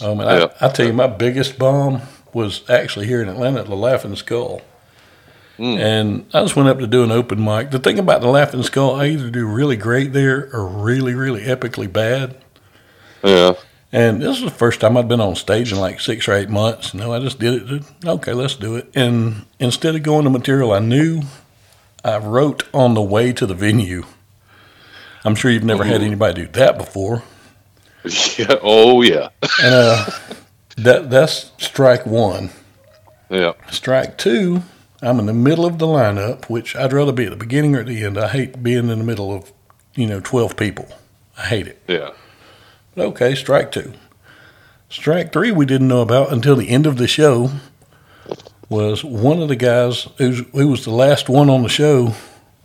Um, 0.00 0.10
oh 0.10 0.14
man, 0.14 0.28
I, 0.28 0.66
I 0.66 0.68
tell 0.68 0.86
you, 0.86 0.92
my 0.92 1.06
biggest 1.06 1.58
bomb 1.58 2.02
was 2.32 2.68
actually 2.70 3.06
here 3.06 3.22
in 3.22 3.28
Atlanta 3.28 3.60
at 3.60 3.66
the 3.66 3.76
Laughing 3.76 4.16
Skull. 4.16 4.62
Hmm. 5.56 5.76
And 5.76 6.26
I 6.32 6.42
just 6.42 6.54
went 6.54 6.68
up 6.68 6.78
to 6.78 6.86
do 6.86 7.02
an 7.02 7.10
open 7.10 7.42
mic. 7.42 7.70
The 7.70 7.80
thing 7.80 7.98
about 7.98 8.20
the 8.20 8.28
Laughing 8.28 8.62
Skull, 8.62 8.94
I 8.94 9.06
either 9.06 9.30
do 9.30 9.46
really 9.46 9.76
great 9.76 10.12
there 10.12 10.48
or 10.52 10.66
really, 10.66 11.14
really 11.14 11.42
epically 11.42 11.92
bad. 11.92 12.36
Yeah. 13.24 13.54
And 13.90 14.20
this 14.20 14.40
was 14.40 14.52
the 14.52 14.56
first 14.56 14.80
time 14.80 14.96
I'd 14.96 15.08
been 15.08 15.20
on 15.20 15.34
stage 15.34 15.72
in 15.72 15.78
like 15.78 15.98
six 15.98 16.28
or 16.28 16.34
eight 16.34 16.50
months. 16.50 16.94
No, 16.94 17.12
I 17.12 17.18
just 17.18 17.38
did 17.38 17.70
it. 17.72 17.82
Okay, 18.04 18.34
let's 18.34 18.54
do 18.54 18.76
it. 18.76 18.90
And 18.94 19.46
instead 19.58 19.96
of 19.96 20.02
going 20.02 20.24
to 20.24 20.30
material 20.30 20.72
I 20.72 20.78
knew, 20.78 21.22
I 22.04 22.18
wrote 22.18 22.64
on 22.72 22.94
the 22.94 23.02
way 23.02 23.32
to 23.32 23.46
the 23.46 23.54
venue. 23.54 24.04
I'm 25.24 25.34
sure 25.34 25.50
you've 25.50 25.64
never 25.64 25.84
had 25.84 25.96
mm-hmm. 25.96 26.06
anybody 26.06 26.44
do 26.44 26.52
that 26.52 26.78
before. 26.78 27.24
Yeah. 28.38 28.56
Oh, 28.62 29.02
yeah. 29.02 29.30
And 29.62 29.74
uh, 29.74 30.10
that 30.76 31.10
that's 31.10 31.52
strike 31.58 32.06
one. 32.06 32.50
Yeah. 33.28 33.52
Strike 33.70 34.16
two, 34.16 34.62
I'm 35.02 35.18
in 35.18 35.26
the 35.26 35.32
middle 35.32 35.66
of 35.66 35.78
the 35.78 35.86
lineup, 35.86 36.48
which 36.48 36.74
I'd 36.74 36.92
rather 36.92 37.12
be 37.12 37.24
at 37.24 37.30
the 37.30 37.36
beginning 37.36 37.76
or 37.76 37.80
at 37.80 37.86
the 37.86 38.04
end. 38.04 38.18
I 38.18 38.28
hate 38.28 38.62
being 38.62 38.88
in 38.88 38.98
the 38.98 39.04
middle 39.04 39.32
of, 39.32 39.52
you 39.94 40.06
know, 40.06 40.20
12 40.20 40.56
people. 40.56 40.88
I 41.36 41.42
hate 41.46 41.66
it. 41.68 41.82
Yeah. 41.86 42.10
But 42.94 43.06
okay, 43.08 43.34
strike 43.34 43.70
two. 43.72 43.92
Strike 44.88 45.32
three, 45.32 45.52
we 45.52 45.66
didn't 45.66 45.88
know 45.88 46.00
about 46.00 46.32
until 46.32 46.56
the 46.56 46.68
end 46.68 46.86
of 46.86 46.96
the 46.96 47.06
show. 47.06 47.50
Was 48.68 49.02
one 49.02 49.40
of 49.40 49.48
the 49.48 49.56
guys 49.56 50.08
who 50.18 50.44
was 50.52 50.84
the 50.84 50.90
last 50.90 51.28
one 51.28 51.48
on 51.48 51.62
the 51.62 51.68
show 51.68 52.14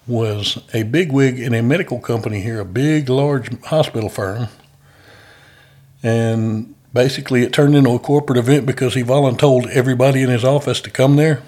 was 0.05 0.61
a 0.73 0.83
bigwig 0.83 1.39
in 1.39 1.53
a 1.53 1.61
medical 1.61 1.99
company 1.99 2.41
here, 2.41 2.59
a 2.59 2.65
big, 2.65 3.09
large 3.09 3.61
hospital 3.63 4.09
firm. 4.09 4.47
And 6.03 6.75
basically, 6.93 7.43
it 7.43 7.53
turned 7.53 7.75
into 7.75 7.91
a 7.91 7.99
corporate 7.99 8.37
event 8.37 8.65
because 8.65 8.93
he 8.93 9.01
volunteered 9.01 9.67
everybody 9.71 10.21
in 10.21 10.29
his 10.29 10.43
office 10.43 10.81
to 10.81 10.91
come 10.91 11.15
there. 11.15 11.41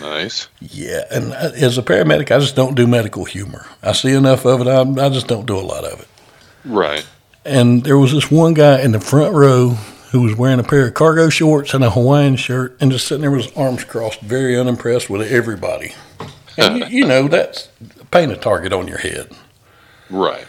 Nice. 0.00 0.48
Yeah, 0.60 1.04
and 1.10 1.32
uh, 1.32 1.50
as 1.56 1.78
a 1.78 1.82
paramedic, 1.82 2.30
I 2.30 2.38
just 2.38 2.54
don't 2.54 2.74
do 2.74 2.86
medical 2.86 3.24
humor. 3.24 3.66
I 3.82 3.92
see 3.92 4.12
enough 4.12 4.44
of 4.44 4.60
it. 4.60 4.68
I, 4.68 4.82
I 4.82 5.08
just 5.08 5.26
don't 5.26 5.46
do 5.46 5.56
a 5.56 5.60
lot 5.60 5.84
of 5.84 6.00
it. 6.00 6.08
Right. 6.64 7.06
And 7.44 7.82
there 7.84 7.98
was 7.98 8.12
this 8.12 8.30
one 8.30 8.54
guy 8.54 8.80
in 8.82 8.92
the 8.92 9.00
front 9.00 9.34
row 9.34 9.70
who 10.10 10.22
was 10.22 10.34
wearing 10.36 10.60
a 10.60 10.64
pair 10.64 10.86
of 10.88 10.94
cargo 10.94 11.28
shorts 11.28 11.72
and 11.72 11.82
a 11.84 11.90
Hawaiian 11.90 12.36
shirt 12.36 12.76
and 12.80 12.92
just 12.92 13.06
sitting 13.06 13.22
there 13.22 13.30
with 13.30 13.46
his 13.46 13.56
arms 13.56 13.84
crossed, 13.84 14.20
very 14.20 14.58
unimpressed 14.58 15.08
with 15.08 15.22
everybody. 15.30 15.94
And 16.58 16.78
you, 16.78 16.86
you 16.86 17.06
know, 17.06 17.28
that's 17.28 17.68
a 18.00 18.04
paint 18.06 18.32
a 18.32 18.36
target 18.36 18.72
on 18.72 18.88
your 18.88 18.98
head. 18.98 19.30
Right. 20.12 20.44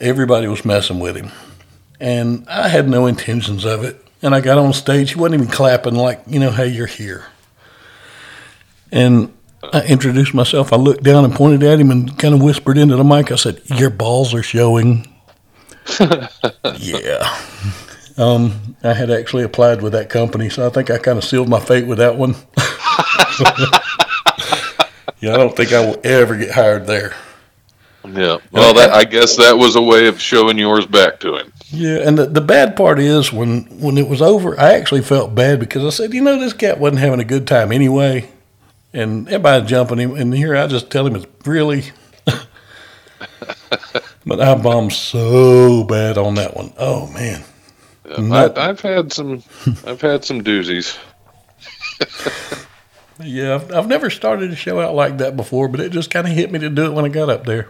Everybody 0.00 0.46
was 0.46 0.64
messing 0.64 0.98
with 0.98 1.16
him. 1.16 1.32
And 2.02 2.48
I 2.48 2.66
had 2.66 2.88
no 2.88 3.06
intentions 3.06 3.64
of 3.64 3.84
it. 3.84 4.04
And 4.22 4.34
I 4.34 4.40
got 4.40 4.58
on 4.58 4.72
stage. 4.72 5.12
He 5.12 5.20
wasn't 5.20 5.40
even 5.40 5.54
clapping, 5.54 5.94
like, 5.94 6.20
you 6.26 6.40
know, 6.40 6.50
hey, 6.50 6.66
you're 6.66 6.88
here. 6.88 7.26
And 8.90 9.32
I 9.72 9.84
introduced 9.84 10.34
myself. 10.34 10.72
I 10.72 10.76
looked 10.76 11.04
down 11.04 11.24
and 11.24 11.32
pointed 11.32 11.62
at 11.62 11.78
him 11.78 11.92
and 11.92 12.18
kind 12.18 12.34
of 12.34 12.42
whispered 12.42 12.76
into 12.76 12.96
the 12.96 13.04
mic. 13.04 13.30
I 13.30 13.36
said, 13.36 13.62
Your 13.66 13.88
balls 13.88 14.34
are 14.34 14.42
showing. 14.42 15.06
yeah. 16.00 17.38
Um, 18.18 18.76
I 18.82 18.94
had 18.94 19.12
actually 19.12 19.44
applied 19.44 19.80
with 19.80 19.92
that 19.92 20.10
company, 20.10 20.50
so 20.50 20.66
I 20.66 20.70
think 20.70 20.90
I 20.90 20.98
kind 20.98 21.18
of 21.18 21.24
sealed 21.24 21.48
my 21.48 21.60
fate 21.60 21.86
with 21.86 21.98
that 21.98 22.16
one. 22.16 22.32
yeah, 25.20 25.34
I 25.34 25.36
don't 25.36 25.56
think 25.56 25.72
I 25.72 25.86
will 25.86 26.00
ever 26.02 26.36
get 26.36 26.50
hired 26.50 26.88
there. 26.88 27.14
Yeah. 28.04 28.38
Well, 28.50 28.74
that 28.74 28.90
I 28.90 29.04
guess 29.04 29.36
that 29.36 29.56
was 29.56 29.76
a 29.76 29.82
way 29.82 30.08
of 30.08 30.20
showing 30.20 30.58
yours 30.58 30.86
back 30.86 31.20
to 31.20 31.36
him. 31.36 31.52
Yeah, 31.68 31.98
and 32.06 32.18
the, 32.18 32.26
the 32.26 32.40
bad 32.40 32.76
part 32.76 32.98
is 32.98 33.32
when 33.32 33.62
when 33.80 33.96
it 33.96 34.08
was 34.08 34.20
over, 34.20 34.58
I 34.58 34.74
actually 34.74 35.02
felt 35.02 35.34
bad 35.34 35.60
because 35.60 35.84
I 35.84 35.90
said, 35.90 36.12
you 36.12 36.20
know, 36.20 36.38
this 36.38 36.52
cat 36.52 36.78
wasn't 36.78 37.00
having 37.00 37.20
a 37.20 37.24
good 37.24 37.46
time 37.46 37.70
anyway, 37.70 38.28
and 38.92 39.28
everybody 39.28 39.66
jumping 39.66 39.98
him. 39.98 40.16
And 40.16 40.34
here 40.34 40.56
I 40.56 40.66
just 40.66 40.90
tell 40.90 41.06
him 41.06 41.16
it's 41.16 41.26
really. 41.46 41.84
but 44.26 44.40
I 44.40 44.54
bombed 44.56 44.92
so 44.92 45.84
bad 45.84 46.18
on 46.18 46.34
that 46.34 46.56
one. 46.56 46.72
Oh 46.78 47.06
man. 47.08 47.44
Yeah. 48.04 48.34
I, 48.34 48.68
I've 48.68 48.80
had 48.80 49.12
some. 49.12 49.42
I've 49.86 50.00
had 50.00 50.24
some 50.24 50.42
doozies. 50.42 50.98
Yeah, 53.24 53.54
I've, 53.54 53.72
I've 53.72 53.86
never 53.86 54.10
started 54.10 54.50
a 54.50 54.56
show 54.56 54.80
out 54.80 54.94
like 54.94 55.18
that 55.18 55.36
before, 55.36 55.68
but 55.68 55.80
it 55.80 55.92
just 55.92 56.10
kind 56.10 56.26
of 56.26 56.32
hit 56.32 56.50
me 56.50 56.58
to 56.60 56.70
do 56.70 56.86
it 56.86 56.92
when 56.92 57.04
I 57.04 57.08
got 57.08 57.30
up 57.30 57.44
there. 57.44 57.68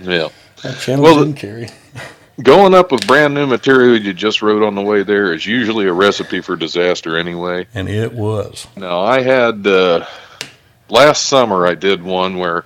Yeah. 0.00 0.28
That 0.62 0.78
channel 0.78 1.04
Well, 1.04 1.18
didn't 1.18 1.34
carry. 1.34 1.68
Going 2.42 2.74
up 2.74 2.90
with 2.90 3.06
brand 3.06 3.34
new 3.34 3.46
material 3.46 4.00
you 4.00 4.12
just 4.14 4.40
wrote 4.40 4.62
on 4.62 4.74
the 4.74 4.82
way 4.82 5.02
there 5.02 5.32
is 5.34 5.44
usually 5.44 5.86
a 5.86 5.92
recipe 5.92 6.40
for 6.40 6.56
disaster 6.56 7.18
anyway. 7.18 7.66
And 7.74 7.88
it 7.88 8.12
was. 8.12 8.66
Now 8.76 9.00
I 9.00 9.20
had 9.20 9.66
uh, 9.66 10.06
last 10.88 11.24
summer 11.24 11.66
I 11.66 11.74
did 11.74 12.02
one 12.02 12.38
where 12.38 12.64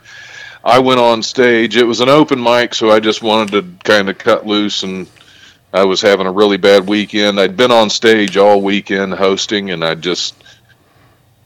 I 0.65 0.79
went 0.79 1.01
on 1.01 1.23
stage. 1.23 1.77
It 1.77 1.85
was 1.85 2.01
an 2.01 2.09
open 2.09 2.43
mic, 2.43 2.75
so 2.75 2.91
I 2.91 3.01
just 3.01 3.23
wanted 3.23 3.51
to 3.53 3.85
kind 3.85 4.09
of 4.09 4.19
cut 4.19 4.47
loose 4.47 4.83
and 4.83 5.09
I 5.73 5.85
was 5.85 6.01
having 6.01 6.27
a 6.27 6.33
really 6.33 6.57
bad 6.57 6.89
weekend. 6.89 7.39
I'd 7.41 7.57
been 7.57 7.73
on 7.73 7.91
stage 7.91 8.37
all 8.37 8.63
weekend 8.63 9.15
hosting 9.15 9.73
and 9.73 9.85
I 9.85 9.95
just 9.95 10.35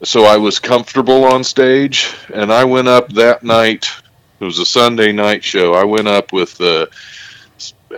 so 0.02 0.25
I 0.25 0.37
was 0.37 0.58
comfortable 0.58 1.25
on 1.25 1.44
stage 1.44 2.14
and 2.32 2.52
I 2.52 2.64
went 2.64 2.88
up 2.88 3.08
that 3.14 3.42
night. 3.42 3.90
It 4.40 4.44
was 4.44 4.59
a 4.59 4.64
Sunday 4.66 5.12
night 5.12 5.44
show. 5.44 5.75
I 5.75 5.85
went 5.85 6.09
up 6.09 6.32
with 6.32 6.61
uh 6.61 6.87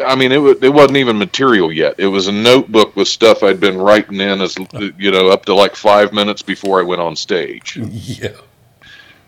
I 0.05 0.17
mean, 0.17 0.33
it, 0.33 0.39
wa- 0.39 0.55
it 0.63 0.71
wasn't 0.73 0.97
even 0.97 1.19
material 1.19 1.71
yet. 1.71 1.97
It 1.99 2.07
was 2.07 2.27
a 2.27 2.33
notebook 2.33 2.97
with 2.97 3.09
stuff 3.09 3.43
I'd 3.43 3.61
been 3.61 3.77
writing 3.77 4.21
in 4.21 4.41
as 4.41 4.57
you 4.99 5.11
know 5.11 5.29
up 5.29 5.45
to 5.47 5.55
like 5.55 5.77
five 5.77 6.13
minutes 6.13 6.41
before 6.43 6.81
I 6.81 6.83
went 6.83 7.03
on 7.03 7.15
stage, 7.15 7.77
Yeah. 7.91 8.37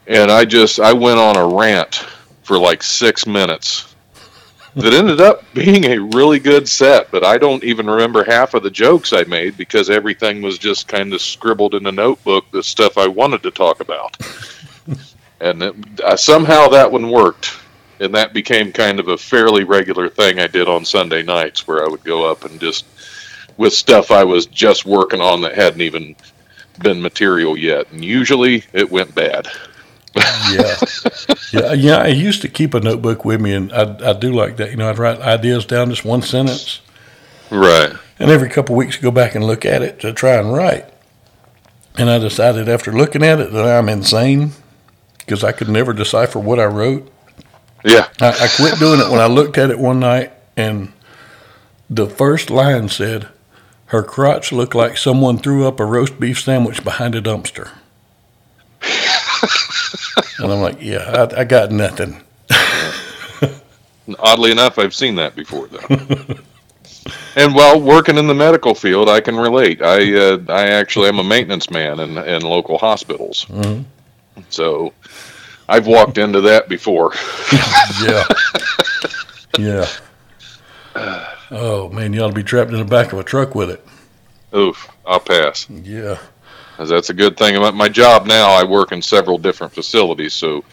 and 0.06 0.30
I 0.30 0.44
just 0.46 0.80
I 0.80 0.92
went 0.94 1.18
on 1.18 1.36
a 1.36 1.46
rant 1.46 1.96
for 2.44 2.58
like 2.58 2.82
six 2.82 3.26
minutes. 3.26 3.94
That 4.76 4.92
ended 4.92 5.20
up 5.20 5.44
being 5.54 5.84
a 5.84 5.98
really 6.00 6.40
good 6.40 6.68
set, 6.68 7.10
but 7.12 7.24
I 7.24 7.38
don't 7.38 7.62
even 7.62 7.86
remember 7.88 8.24
half 8.24 8.54
of 8.54 8.64
the 8.64 8.70
jokes 8.70 9.12
I 9.12 9.22
made 9.24 9.56
because 9.56 9.88
everything 9.88 10.42
was 10.42 10.58
just 10.58 10.88
kind 10.88 11.14
of 11.14 11.20
scribbled 11.20 11.76
in 11.76 11.86
a 11.86 11.92
notebook. 11.92 12.50
The 12.50 12.62
stuff 12.62 12.98
I 12.98 13.06
wanted 13.06 13.44
to 13.44 13.52
talk 13.52 13.78
about, 13.78 14.16
and 15.40 15.62
it, 15.62 15.74
uh, 16.02 16.16
somehow 16.16 16.68
that 16.68 16.90
one 16.90 17.10
worked 17.10 17.58
and 18.00 18.14
that 18.14 18.32
became 18.34 18.72
kind 18.72 18.98
of 18.98 19.08
a 19.08 19.16
fairly 19.16 19.64
regular 19.64 20.08
thing 20.08 20.38
I 20.38 20.46
did 20.46 20.68
on 20.68 20.84
Sunday 20.84 21.22
nights 21.22 21.66
where 21.66 21.84
I 21.84 21.88
would 21.88 22.04
go 22.04 22.30
up 22.30 22.44
and 22.44 22.58
just 22.60 22.84
with 23.56 23.72
stuff 23.72 24.10
I 24.10 24.24
was 24.24 24.46
just 24.46 24.84
working 24.84 25.20
on 25.20 25.40
that 25.42 25.54
hadn't 25.54 25.80
even 25.80 26.16
been 26.80 27.00
material 27.00 27.56
yet 27.56 27.90
and 27.92 28.04
usually 28.04 28.64
it 28.72 28.90
went 28.90 29.14
bad. 29.14 29.46
yeah, 30.52 30.74
yeah, 31.52 31.72
yeah. 31.72 31.96
I 31.96 32.06
used 32.06 32.40
to 32.42 32.48
keep 32.48 32.72
a 32.74 32.78
notebook 32.80 33.24
with 33.24 33.40
me, 33.40 33.52
and 33.52 33.72
I, 33.72 34.10
I 34.10 34.12
do 34.12 34.32
like 34.32 34.58
that. 34.58 34.70
You 34.70 34.76
know, 34.76 34.88
I'd 34.88 34.96
write 34.98 35.20
ideas 35.20 35.66
down, 35.66 35.90
just 35.90 36.04
one 36.04 36.22
sentence, 36.22 36.80
Right. 37.50 37.92
and 38.20 38.30
every 38.30 38.48
couple 38.48 38.74
of 38.74 38.78
weeks 38.78 38.96
go 38.96 39.10
back 39.10 39.34
and 39.34 39.44
look 39.44 39.64
at 39.64 39.82
it 39.82 39.98
to 40.02 40.12
try 40.12 40.34
and 40.34 40.52
write. 40.52 40.84
And 41.98 42.08
I 42.08 42.18
decided 42.18 42.68
after 42.68 42.92
looking 42.92 43.24
at 43.24 43.40
it 43.40 43.50
that 43.52 43.66
I'm 43.66 43.88
insane 43.88 44.52
because 45.24 45.44
I 45.44 45.52
could 45.52 45.68
never 45.68 45.92
decipher 45.92 46.38
what 46.38 46.60
I 46.60 46.66
wrote. 46.66 47.10
Yeah. 47.84 48.08
I, 48.20 48.28
I 48.28 48.48
quit 48.56 48.78
doing 48.78 49.00
it 49.00 49.10
when 49.10 49.20
I 49.20 49.26
looked 49.26 49.58
at 49.58 49.70
it 49.70 49.78
one 49.78 50.00
night, 50.00 50.32
and 50.56 50.92
the 51.90 52.06
first 52.06 52.50
line 52.50 52.88
said, 52.88 53.28
"Her 53.86 54.02
crotch 54.02 54.52
looked 54.52 54.74
like 54.74 54.96
someone 54.96 55.38
threw 55.38 55.66
up 55.66 55.80
a 55.80 55.84
roast 55.84 56.18
beef 56.18 56.40
sandwich 56.40 56.82
behind 56.82 57.14
a 57.14 57.22
dumpster." 57.22 57.70
and 60.38 60.52
I'm 60.52 60.60
like, 60.60 60.80
"Yeah, 60.80 61.26
I, 61.30 61.40
I 61.40 61.44
got 61.44 61.70
nothing." 61.70 62.22
Oddly 64.18 64.50
enough, 64.50 64.78
I've 64.78 64.94
seen 64.94 65.16
that 65.16 65.34
before 65.34 65.68
though. 65.68 65.78
and 67.36 67.54
while 67.54 67.80
working 67.80 68.18
in 68.18 68.26
the 68.26 68.34
medical 68.34 68.74
field, 68.74 69.08
I 69.08 69.20
can 69.20 69.36
relate. 69.36 69.82
I 69.82 70.14
uh, 70.14 70.38
I 70.48 70.68
actually 70.68 71.08
am 71.08 71.18
a 71.18 71.24
maintenance 71.24 71.70
man 71.70 72.00
in 72.00 72.18
in 72.18 72.42
local 72.42 72.78
hospitals. 72.78 73.46
Mhm. 73.46 73.84
So 74.50 74.92
I've 75.68 75.86
walked 75.86 76.18
into 76.18 76.40
that 76.42 76.68
before. 76.68 77.12
Yeah. 78.02 78.24
yeah. 79.58 79.86
Oh 81.50 81.88
man, 81.90 82.12
you 82.12 82.20
ought 82.22 82.28
to 82.28 82.32
be 82.34 82.42
trapped 82.42 82.70
in 82.72 82.78
the 82.78 82.84
back 82.84 83.12
of 83.12 83.18
a 83.18 83.24
truck 83.24 83.54
with 83.54 83.70
it. 83.70 83.84
Oof, 84.56 84.88
I'll 85.06 85.20
pass. 85.20 85.68
Yeah. 85.70 86.18
that's 86.78 87.10
a 87.10 87.14
good 87.14 87.36
thing 87.36 87.56
about 87.56 87.74
my 87.74 87.88
job 87.88 88.26
now. 88.26 88.50
I 88.50 88.64
work 88.64 88.92
in 88.92 89.00
several 89.02 89.38
different 89.38 89.72
facilities, 89.72 90.34
so 90.34 90.64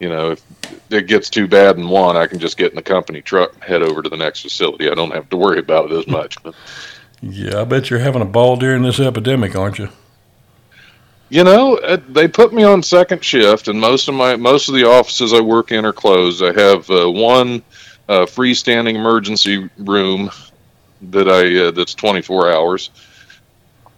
you 0.00 0.08
know 0.08 0.32
if 0.32 0.42
it 0.90 1.06
gets 1.06 1.30
too 1.30 1.46
bad 1.46 1.76
in 1.76 1.88
one, 1.88 2.16
I 2.16 2.26
can 2.26 2.38
just 2.38 2.56
get 2.56 2.70
in 2.70 2.76
the 2.76 2.82
company 2.82 3.22
truck 3.22 3.54
and 3.54 3.62
head 3.64 3.82
over 3.82 4.02
to 4.02 4.08
the 4.08 4.16
next 4.16 4.40
facility. 4.42 4.90
I 4.90 4.94
don't 4.94 5.12
have 5.12 5.28
to 5.30 5.36
worry 5.36 5.58
about 5.58 5.90
it 5.92 5.98
as 5.98 6.06
much. 6.06 6.42
But 6.42 6.54
Yeah, 7.20 7.60
I 7.60 7.64
bet 7.64 7.90
you're 7.90 8.00
having 8.00 8.22
a 8.22 8.26
ball 8.26 8.56
during 8.56 8.82
this 8.82 8.98
epidemic, 9.00 9.54
aren't 9.56 9.78
you? 9.78 9.88
You 11.28 11.44
know, 11.44 11.76
uh, 11.78 11.98
they 12.08 12.28
put 12.28 12.52
me 12.52 12.62
on 12.62 12.82
second 12.82 13.24
shift, 13.24 13.68
and 13.68 13.80
most 13.80 14.08
of 14.08 14.14
my 14.14 14.36
most 14.36 14.68
of 14.68 14.74
the 14.74 14.84
offices 14.84 15.32
I 15.32 15.40
work 15.40 15.72
in 15.72 15.84
are 15.84 15.92
closed. 15.92 16.42
I 16.42 16.52
have 16.52 16.88
uh, 16.90 17.10
one 17.10 17.62
a 18.08 18.20
freestanding 18.20 18.94
emergency 18.94 19.68
room 19.78 20.30
that 21.10 21.28
I 21.28 21.66
uh, 21.66 21.70
that's 21.72 21.94
24 21.94 22.52
hours 22.52 22.90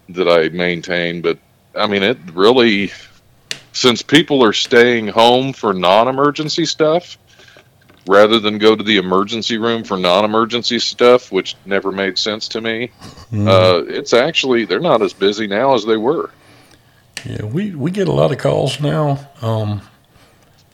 that 0.09 0.27
I 0.27 0.49
maintain. 0.49 1.21
But 1.21 1.37
I 1.75 1.87
mean, 1.87 2.03
it 2.03 2.17
really 2.33 2.91
since 3.73 4.01
people 4.01 4.43
are 4.43 4.53
staying 4.53 5.07
home 5.07 5.53
for 5.53 5.73
non-emergency 5.73 6.65
stuff 6.65 7.17
rather 8.07 8.39
than 8.39 8.57
go 8.57 8.75
to 8.75 8.83
the 8.83 8.97
emergency 8.97 9.59
room 9.59 9.83
for 9.83 9.95
non-emergency 9.95 10.79
stuff, 10.79 11.31
which 11.31 11.55
never 11.65 11.91
made 11.91 12.17
sense 12.17 12.47
to 12.47 12.59
me. 12.59 12.89
Mm. 13.31 13.47
Uh, 13.47 13.85
it's 13.87 14.13
actually 14.13 14.65
they're 14.65 14.79
not 14.79 15.03
as 15.03 15.13
busy 15.13 15.45
now 15.45 15.75
as 15.75 15.85
they 15.85 15.97
were. 15.97 16.31
Yeah, 17.25 17.45
we 17.45 17.75
we 17.75 17.91
get 17.91 18.07
a 18.07 18.11
lot 18.11 18.31
of 18.31 18.37
calls 18.37 18.79
now, 18.79 19.29
um, 19.41 19.81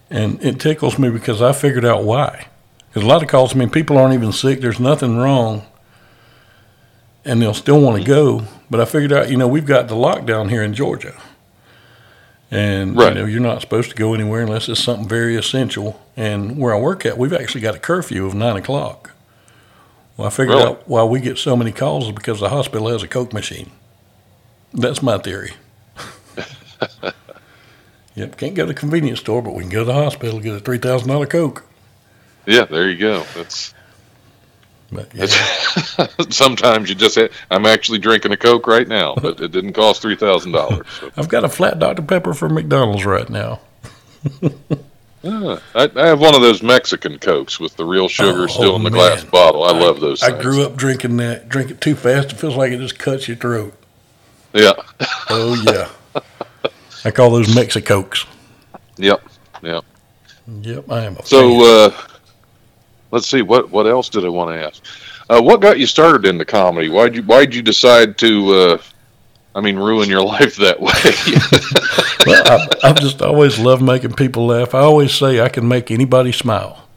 and 0.09 0.43
it 0.43 0.59
tickles 0.59 0.97
me 0.99 1.09
because 1.09 1.41
I 1.41 1.51
figured 1.51 1.85
out 1.85 2.03
why. 2.03 2.47
Because 2.89 3.03
a 3.03 3.07
lot 3.07 3.23
of 3.23 3.29
calls, 3.29 3.53
I 3.53 3.57
mean, 3.57 3.69
people 3.69 3.97
aren't 3.97 4.13
even 4.13 4.31
sick. 4.31 4.61
There's 4.61 4.79
nothing 4.79 5.17
wrong, 5.17 5.63
and 7.25 7.41
they'll 7.41 7.53
still 7.53 7.81
want 7.81 8.01
to 8.01 8.07
go. 8.07 8.43
But 8.69 8.79
I 8.79 8.85
figured 8.85 9.13
out, 9.13 9.29
you 9.29 9.37
know, 9.37 9.47
we've 9.47 9.65
got 9.65 9.87
the 9.87 9.95
lockdown 9.95 10.49
here 10.49 10.63
in 10.63 10.73
Georgia. 10.73 11.21
And 12.51 12.95
right. 12.95 13.13
you 13.13 13.21
know, 13.21 13.25
you're 13.25 13.41
not 13.41 13.61
supposed 13.61 13.89
to 13.89 13.95
go 13.95 14.13
anywhere 14.13 14.41
unless 14.41 14.69
it's 14.69 14.81
something 14.81 15.07
very 15.07 15.35
essential. 15.35 15.99
And 16.15 16.57
where 16.57 16.73
I 16.73 16.79
work 16.79 17.05
at, 17.05 17.17
we've 17.17 17.33
actually 17.33 17.61
got 17.61 17.75
a 17.75 17.79
curfew 17.79 18.25
of 18.25 18.33
nine 18.33 18.55
o'clock. 18.55 19.11
Well, 20.15 20.27
I 20.27 20.29
figured 20.29 20.57
really? 20.57 20.69
out 20.69 20.87
why 20.87 21.03
we 21.03 21.19
get 21.19 21.37
so 21.37 21.57
many 21.57 21.71
calls 21.71 22.05
is 22.05 22.11
because 22.13 22.39
the 22.39 22.49
hospital 22.49 22.87
has 22.87 23.03
a 23.03 23.07
Coke 23.07 23.33
machine. 23.33 23.71
That's 24.73 25.01
my 25.01 25.17
theory. 25.17 25.53
yep, 28.15 28.37
can't 28.37 28.55
go 28.55 28.63
to 28.63 28.73
the 28.73 28.79
convenience 28.79 29.19
store, 29.19 29.41
but 29.41 29.53
we 29.53 29.61
can 29.63 29.71
go 29.71 29.79
to 29.79 29.85
the 29.85 29.93
hospital 29.93 30.39
get 30.39 30.55
a 30.55 30.59
three 30.59 30.77
thousand 30.77 31.09
dollar 31.09 31.25
Coke. 31.25 31.65
Yeah, 32.45 32.65
there 32.65 32.89
you 32.89 32.97
go. 32.97 33.23
That's 33.35 33.73
but, 34.91 35.13
yeah. 35.13 35.25
Sometimes 36.29 36.89
you 36.89 36.95
just, 36.95 37.17
I'm 37.49 37.65
actually 37.65 37.99
drinking 37.99 38.31
a 38.31 38.37
Coke 38.37 38.67
right 38.67 38.87
now, 38.87 39.15
but 39.15 39.39
it 39.41 39.51
didn't 39.51 39.73
cost 39.73 40.01
three 40.01 40.15
thousand 40.15 40.51
dollars. 40.51 40.85
I've 41.17 41.29
got 41.29 41.43
a 41.43 41.49
flat 41.49 41.79
Dr 41.79 42.03
Pepper 42.03 42.33
from 42.33 42.53
McDonald's 42.53 43.05
right 43.05 43.29
now. 43.29 43.61
I, 45.23 45.59
I, 45.73 46.07
have 46.07 46.19
one 46.19 46.35
of 46.35 46.41
those 46.41 46.61
Mexican 46.61 47.17
Cokes 47.17 47.59
with 47.59 47.75
the 47.77 47.85
real 47.85 48.07
sugar 48.07 48.43
oh, 48.43 48.47
still 48.47 48.75
in 48.75 48.83
the 48.83 48.89
oh, 48.89 48.93
man. 48.93 49.09
glass 49.09 49.23
bottle. 49.23 49.63
I, 49.63 49.69
I 49.69 49.79
love 49.79 49.99
those. 49.99 50.21
I 50.21 50.31
things. 50.31 50.43
grew 50.43 50.63
up 50.63 50.75
drinking 50.75 51.17
that. 51.17 51.49
Drink 51.49 51.71
it 51.71 51.81
too 51.81 51.95
fast, 51.95 52.31
it 52.31 52.35
feels 52.35 52.55
like 52.55 52.71
it 52.71 52.77
just 52.77 52.99
cuts 52.99 53.27
your 53.27 53.37
throat. 53.37 53.73
Yeah. 54.53 54.73
oh 55.29 55.61
yeah. 55.65 56.21
I 57.05 57.11
call 57.11 57.31
those 57.31 57.53
Mexicokes. 57.55 58.25
Yep. 58.97 59.21
Yep. 59.61 59.85
Yep. 60.61 60.91
I 60.91 61.05
am. 61.05 61.17
so. 61.23 61.85
Uh, 61.85 61.91
let's 63.11 63.27
see 63.27 63.41
what 63.41 63.69
what 63.71 63.87
else 63.87 64.09
did 64.09 64.25
I 64.25 64.29
want 64.29 64.51
to 64.51 64.65
ask? 64.65 64.83
Uh, 65.29 65.41
what 65.41 65.61
got 65.61 65.79
you 65.79 65.87
started 65.87 66.25
into 66.25 66.45
comedy? 66.45 66.89
Why'd 66.89 67.15
you 67.15 67.23
Why'd 67.23 67.53
you 67.53 67.61
decide 67.61 68.17
to? 68.19 68.53
Uh, 68.53 68.77
I 69.55 69.61
mean, 69.61 69.77
ruin 69.77 70.09
your 70.09 70.21
life 70.35 70.57
that 70.57 70.79
way. 70.79 70.91
well, 72.25 72.43
I, 72.83 72.89
I've 72.89 72.99
just 72.99 73.21
always 73.21 73.57
loved 73.57 73.81
making 73.81 74.13
people 74.13 74.47
laugh. 74.47 74.75
I 74.75 74.79
always 74.79 75.13
say 75.13 75.39
I 75.39 75.49
can 75.49 75.67
make 75.67 75.91
anybody 75.91 76.31
smile, 76.31 76.87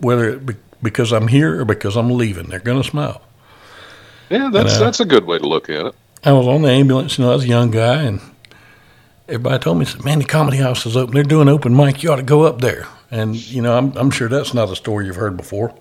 whether 0.00 0.30
it 0.30 0.46
be 0.46 0.54
because 0.82 1.12
I'm 1.12 1.28
here 1.28 1.60
or 1.60 1.64
because 1.64 1.96
I'm 1.96 2.10
leaving. 2.10 2.48
They're 2.48 2.60
going 2.60 2.80
to 2.80 2.88
smile. 2.88 3.20
Yeah, 4.30 4.50
that's 4.52 4.76
uh, 4.76 4.80
that's 4.80 5.00
a 5.00 5.04
good 5.04 5.24
way 5.24 5.38
to 5.38 5.46
look 5.46 5.68
at 5.68 5.86
it. 5.86 5.94
I 6.24 6.32
was 6.32 6.46
on 6.46 6.62
the 6.62 6.70
ambulance, 6.70 7.16
you 7.16 7.24
know, 7.24 7.30
I 7.30 7.34
was 7.34 7.44
a 7.44 7.48
young 7.48 7.70
guy, 7.70 8.02
and 8.02 8.20
everybody 9.28 9.58
told 9.58 9.78
me, 9.78 9.84
said, 9.84 10.04
"Man, 10.04 10.18
the 10.18 10.24
comedy 10.24 10.56
house 10.56 10.86
is 10.86 10.96
open. 10.96 11.14
They're 11.14 11.22
doing 11.22 11.48
open 11.48 11.76
mic. 11.76 12.02
You 12.02 12.12
ought 12.12 12.16
to 12.16 12.22
go 12.22 12.42
up 12.42 12.60
there." 12.60 12.86
And 13.10 13.36
you 13.36 13.62
know, 13.62 13.76
I'm 13.76 13.96
I'm 13.96 14.10
sure 14.10 14.28
that's 14.28 14.54
not 14.54 14.70
a 14.70 14.76
story 14.76 15.06
you've 15.06 15.16
heard 15.16 15.36
before. 15.36 15.74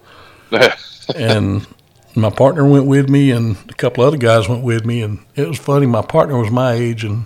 and 1.16 1.66
my 2.16 2.30
partner 2.30 2.68
went 2.68 2.86
with 2.86 3.10
me, 3.10 3.32
and 3.32 3.58
a 3.70 3.74
couple 3.74 4.04
other 4.04 4.18
guys 4.18 4.50
went 4.50 4.64
with 4.64 4.86
me, 4.86 5.02
and 5.02 5.20
it 5.36 5.48
was 5.48 5.58
funny. 5.58 5.86
My 5.86 6.02
partner 6.02 6.38
was 6.38 6.52
my 6.52 6.74
age, 6.74 7.04
and 7.04 7.26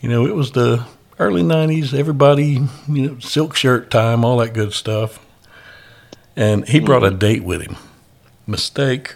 you 0.00 0.08
know, 0.08 0.26
it 0.26 0.34
was 0.34 0.52
the 0.52 0.84
early 1.18 1.42
'90s. 1.42 1.92
Everybody, 1.98 2.60
you 2.88 3.08
know, 3.10 3.18
silk 3.18 3.56
shirt 3.56 3.90
time, 3.90 4.24
all 4.24 4.38
that 4.38 4.54
good 4.54 4.72
stuff. 4.72 5.24
And 6.36 6.68
he 6.68 6.78
brought 6.78 7.02
a 7.02 7.08
mm-hmm. 7.08 7.18
date 7.18 7.42
with 7.42 7.62
him. 7.62 7.76
Mistake. 8.46 9.14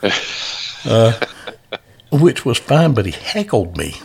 uh, 0.84 1.12
which 2.12 2.44
was 2.44 2.58
fine, 2.58 2.94
but 2.94 3.06
he 3.06 3.12
heckled 3.12 3.76
me. 3.76 3.96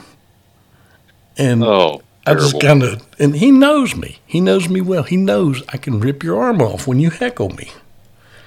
And 1.37 1.63
oh. 1.63 2.01
I 2.25 2.35
just 2.35 2.59
kind 2.61 2.83
of, 2.83 3.05
and 3.19 3.35
he 3.35 3.51
knows 3.51 3.95
me. 3.95 4.19
He 4.25 4.39
knows 4.39 4.69
me 4.69 4.81
well. 4.81 5.03
He 5.03 5.17
knows 5.17 5.61
I 5.69 5.77
can 5.77 5.99
rip 5.99 6.23
your 6.23 6.41
arm 6.41 6.61
off 6.61 6.87
when 6.87 6.99
you 6.99 7.09
heckle 7.09 7.49
me. 7.49 7.71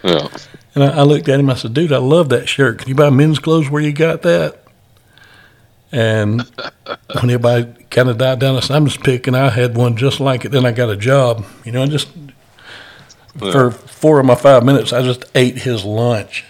Yeah. 0.03 0.29
And 0.75 0.85
I, 0.85 0.99
I 0.99 1.03
looked 1.03 1.29
at 1.29 1.40
him. 1.40 1.51
I 1.51 1.55
said, 1.55 1.75
"Dude, 1.75 1.92
I 1.92 1.99
love 1.99 2.29
that 2.31 2.49
shirt. 2.49 2.79
Can 2.79 2.88
you 2.88 2.94
buy 2.94 3.11
men's 3.11 3.38
clothes 3.38 3.68
where 3.68 3.83
you 3.83 3.92
got 3.92 4.22
that?" 4.22 4.62
And 5.92 6.42
when 7.20 7.31
everybody 7.31 7.85
kind 7.90 8.09
of 8.09 8.18
died 8.18 8.38
down, 8.38 8.57
I 8.57 8.61
said, 8.61 8.77
"I'm 8.77 8.87
just 8.87 9.03
picking. 9.03 9.35
I 9.35 9.51
had 9.51 9.77
one 9.77 9.96
just 9.96 10.20
like 10.20 10.44
it. 10.44 10.51
Then 10.51 10.64
I 10.64 10.72
got 10.72 10.88
a 10.88 10.96
job. 10.96 11.44
You 11.64 11.72
know, 11.72 11.83
and 11.83 11.90
just 11.90 12.09
yeah. 13.40 13.53
for 13.53 13.70
four 13.70 14.20
of 14.20 14.27
my 14.27 14.37
five 14.37 14.64
minutes, 14.64 14.92
I 14.92 15.03
just 15.03 15.25
ate 15.35 15.59
his 15.59 15.85
lunch." 15.85 16.44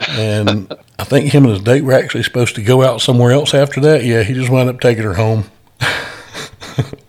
And 0.00 0.72
I 0.98 1.04
think 1.04 1.32
him 1.32 1.44
and 1.44 1.54
his 1.54 1.62
date 1.62 1.82
were 1.82 1.92
actually 1.92 2.24
supposed 2.24 2.54
to 2.56 2.62
go 2.62 2.82
out 2.82 3.00
somewhere 3.00 3.32
else 3.32 3.54
after 3.54 3.80
that. 3.82 4.04
Yeah, 4.04 4.22
he 4.22 4.34
just 4.34 4.50
wound 4.50 4.68
up 4.68 4.80
taking 4.80 5.04
her 5.04 5.14
home. 5.14 5.44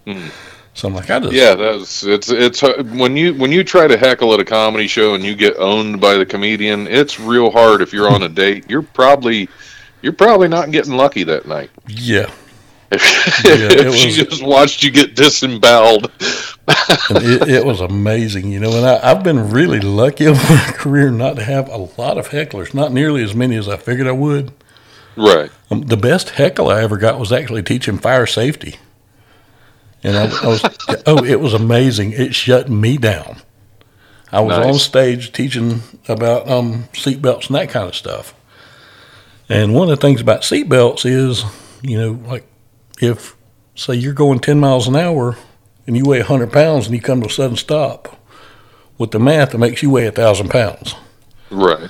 Mm. 0.06 0.32
So 0.76 0.90
I'm 0.90 0.94
like, 0.94 1.10
I 1.10 1.22
just 1.22 1.32
yeah, 1.32 1.56
that's 1.56 2.04
it's 2.04 2.30
it's 2.30 2.62
uh, 2.62 2.84
when 2.96 3.16
you 3.16 3.34
when 3.34 3.50
you 3.50 3.64
try 3.64 3.88
to 3.88 3.98
heckle 3.98 4.34
at 4.34 4.42
a 4.42 4.46
comedy 4.46 4.88
show 4.88 5.16
and 5.16 5.24
you 5.24 5.34
get 5.34 5.56
owned 5.56 6.02
by 6.02 6.16
the 6.16 6.26
comedian, 6.26 6.86
it's 6.88 7.18
real 7.18 7.50
hard. 7.50 7.82
If 7.82 7.94
you're 7.94 8.10
on 8.10 8.24
a 8.24 8.28
date, 8.28 8.70
you're 8.70 8.82
probably 8.82 9.48
you're 10.02 10.12
probably 10.12 10.50
not 10.50 10.72
getting 10.72 10.98
lucky 10.98 11.24
that 11.24 11.48
night. 11.48 11.70
Yeah. 11.88 12.30
Yeah, 12.92 13.86
was, 13.86 14.00
she 14.00 14.12
just 14.12 14.44
watched 14.44 14.84
you 14.84 14.92
get 14.92 15.16
disemboweled. 15.16 16.12
it, 16.20 17.50
it, 17.50 17.66
was 17.66 17.82
amazing, 17.82 18.52
you 18.52 18.60
know. 18.60 18.76
And 18.76 18.86
I, 18.86 19.10
have 19.10 19.24
been 19.24 19.50
really 19.50 19.80
lucky 19.80 20.26
in 20.28 20.34
my 20.34 20.72
career 20.76 21.12
not 21.12 21.36
to 21.38 21.44
have 21.44 21.70
a 21.70 21.78
lot 21.78 22.18
of 22.18 22.30
hecklers, 22.30 22.74
not 22.74 22.92
nearly 22.92 23.24
as 23.24 23.36
many 23.36 23.56
as 23.56 23.68
I 23.68 23.78
figured 23.78 24.08
I 24.08 24.12
would. 24.12 24.52
Right. 25.16 25.52
Um, 25.72 25.82
the 25.82 25.98
best 25.98 26.32
heckle 26.32 26.70
I 26.70 26.82
ever 26.82 26.98
got 26.98 27.20
was 27.20 27.32
actually 27.32 27.64
teaching 27.64 27.98
fire 27.98 28.26
safety. 28.26 28.76
And 30.04 30.18
I, 30.18 30.44
I 30.44 30.48
was, 30.48 30.64
oh, 31.08 31.24
it 31.24 31.40
was 31.40 31.54
amazing. 31.54 32.12
It 32.12 32.36
shut 32.36 32.70
me 32.70 32.98
down. 32.98 33.38
I 34.32 34.42
was 34.42 34.58
nice. 34.58 34.66
on 34.68 34.80
stage 34.80 35.32
teaching 35.32 35.82
about 36.08 36.50
um, 36.50 36.84
seatbelts 36.94 37.48
and 37.48 37.56
that 37.56 37.70
kind 37.70 37.88
of 37.88 37.96
stuff. 37.96 38.34
And 39.48 39.74
one 39.74 39.90
of 39.90 39.98
the 39.98 40.02
things 40.02 40.22
about 40.22 40.42
seatbelts 40.42 41.06
is, 41.06 41.44
you 41.82 41.98
know, 41.98 42.12
like 42.28 42.46
if, 43.02 43.36
say, 43.76 43.96
you're 43.96 44.14
going 44.14 44.40
10 44.40 44.60
miles 44.60 44.88
an 44.88 44.96
hour 44.96 45.38
and 45.86 45.96
you 45.96 46.06
weigh 46.06 46.20
100 46.20 46.52
pounds 46.52 46.86
and 46.86 46.96
you 46.96 47.02
come 47.02 47.22
to 47.22 47.28
a 47.28 47.32
sudden 47.32 47.58
stop, 47.58 48.20
with 48.98 49.12
the 49.12 49.20
math, 49.20 49.54
it 49.54 49.58
makes 49.58 49.84
you 49.84 49.90
weigh 49.90 50.06
1,000 50.06 50.50
pounds. 50.50 50.96
Right. 51.52 51.90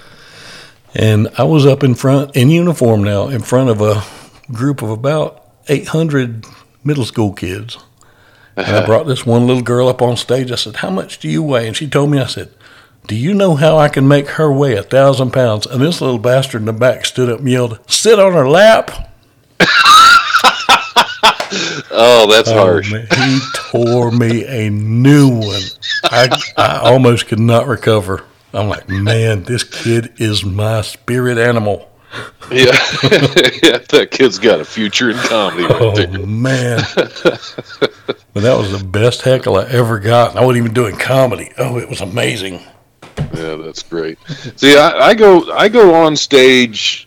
And 0.94 1.30
I 1.38 1.44
was 1.44 1.66
up 1.66 1.84
in 1.84 1.96
front, 1.96 2.36
in 2.36 2.50
uniform 2.50 3.04
now, 3.04 3.28
in 3.28 3.42
front 3.42 3.70
of 3.70 3.82
a 3.82 4.04
group 4.52 4.82
of 4.82 4.90
about 4.90 5.46
800 5.68 6.46
middle 6.84 7.06
school 7.06 7.34
kids. 7.34 7.78
And 8.56 8.68
I 8.68 8.86
brought 8.88 9.06
this 9.06 9.26
one 9.26 9.46
little 9.46 9.62
girl 9.64 9.88
up 9.90 10.02
on 10.02 10.16
stage. 10.16 10.52
I 10.52 10.56
said, 10.56 10.78
How 10.78 10.90
much 10.90 11.20
do 11.20 11.28
you 11.28 11.44
weigh? 11.44 11.68
And 11.68 11.76
she 11.76 11.90
told 11.90 12.12
me, 12.12 12.20
I 12.20 12.28
said, 12.28 12.54
Do 13.08 13.16
you 13.16 13.34
know 13.34 13.56
how 13.56 13.78
I 13.78 13.90
can 13.90 14.08
make 14.08 14.30
her 14.30 14.52
weigh 14.52 14.78
a 14.78 14.84
thousand 14.84 15.32
pounds? 15.32 15.66
And 15.66 15.82
this 15.82 16.00
little 16.00 16.20
bastard 16.20 16.62
in 16.62 16.66
the 16.66 16.74
back 16.74 17.06
stood 17.06 17.30
up 17.30 17.40
and 17.40 17.50
yelled, 17.50 17.80
Sit 17.88 18.20
on 18.20 18.34
her 18.34 18.48
lap. 18.48 19.12
oh, 21.92 22.28
that's 22.32 22.50
oh, 22.50 22.58
harsh. 22.58 22.92
He 22.94 23.40
tore 23.72 24.12
me 24.12 24.46
a 24.46 24.70
new 24.70 25.30
one. 25.30 25.62
I, 26.04 26.42
I 26.58 26.78
almost 26.78 27.28
could 27.28 27.40
not 27.40 27.68
recover. 27.68 28.26
I'm 28.54 28.70
like, 28.70 28.88
man, 28.88 29.44
this 29.44 29.64
kid 29.64 30.14
is 30.18 30.46
my 30.46 30.82
spirit 30.82 31.38
animal. 31.38 31.92
Yeah, 32.50 32.66
yeah, 33.62 33.80
that 33.90 34.10
kid's 34.12 34.40
got 34.40 34.62
a 34.62 34.66
future 34.66 35.10
in 35.10 35.18
comedy. 35.18 35.64
Right 35.64 35.82
oh 35.82 35.96
there. 35.96 36.26
man, 36.26 36.82
but 36.96 38.34
that 38.36 38.58
was 38.58 38.72
the 38.80 38.86
best 38.86 39.24
heckle 39.24 39.58
I 39.58 39.66
ever 39.66 40.00
got. 40.00 40.38
I 40.38 40.46
wasn't 40.46 40.64
even 40.64 40.74
doing 40.74 40.96
comedy. 40.96 41.52
Oh, 41.58 41.78
it 41.78 41.90
was 41.90 42.02
amazing. 42.02 42.62
Yeah, 43.34 43.56
that's 43.56 43.84
great. 43.84 44.20
See, 44.56 44.78
I, 44.78 45.08
I 45.08 45.14
go, 45.16 45.52
I 45.52 45.68
go 45.68 45.94
on 45.94 46.16
stage. 46.16 47.05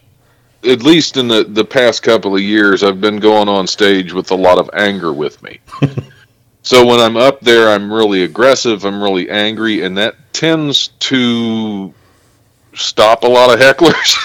At 0.68 0.83
least 0.83 1.16
in 1.16 1.28
the 1.28 1.44
the 1.44 1.64
past 1.64 2.02
couple 2.02 2.35
of 2.35 2.42
years, 2.42 2.83
I've 2.83 3.00
been 3.00 3.18
going 3.18 3.48
on 3.48 3.66
stage 3.66 4.12
with 4.12 4.31
a 4.31 4.35
lot 4.35 4.59
of 4.59 4.70
anger 4.74 5.12
with 5.12 5.42
me. 5.42 5.61
so 6.62 6.87
when 6.87 7.00
I'm 7.00 7.16
up 7.16 7.40
there, 7.40 7.68
I'm 7.68 7.92
really 7.92 8.24
aggressive. 8.24 8.85
I'm 8.85 9.02
really 9.02 9.31
angry, 9.31 9.83
and 9.83 9.96
that 9.98 10.16
tends 10.33 10.88
to 11.00 11.92
stop 12.74 13.24
a 13.24 13.26
lot 13.26 13.52
of 13.52 13.59
hecklers. 13.59 14.16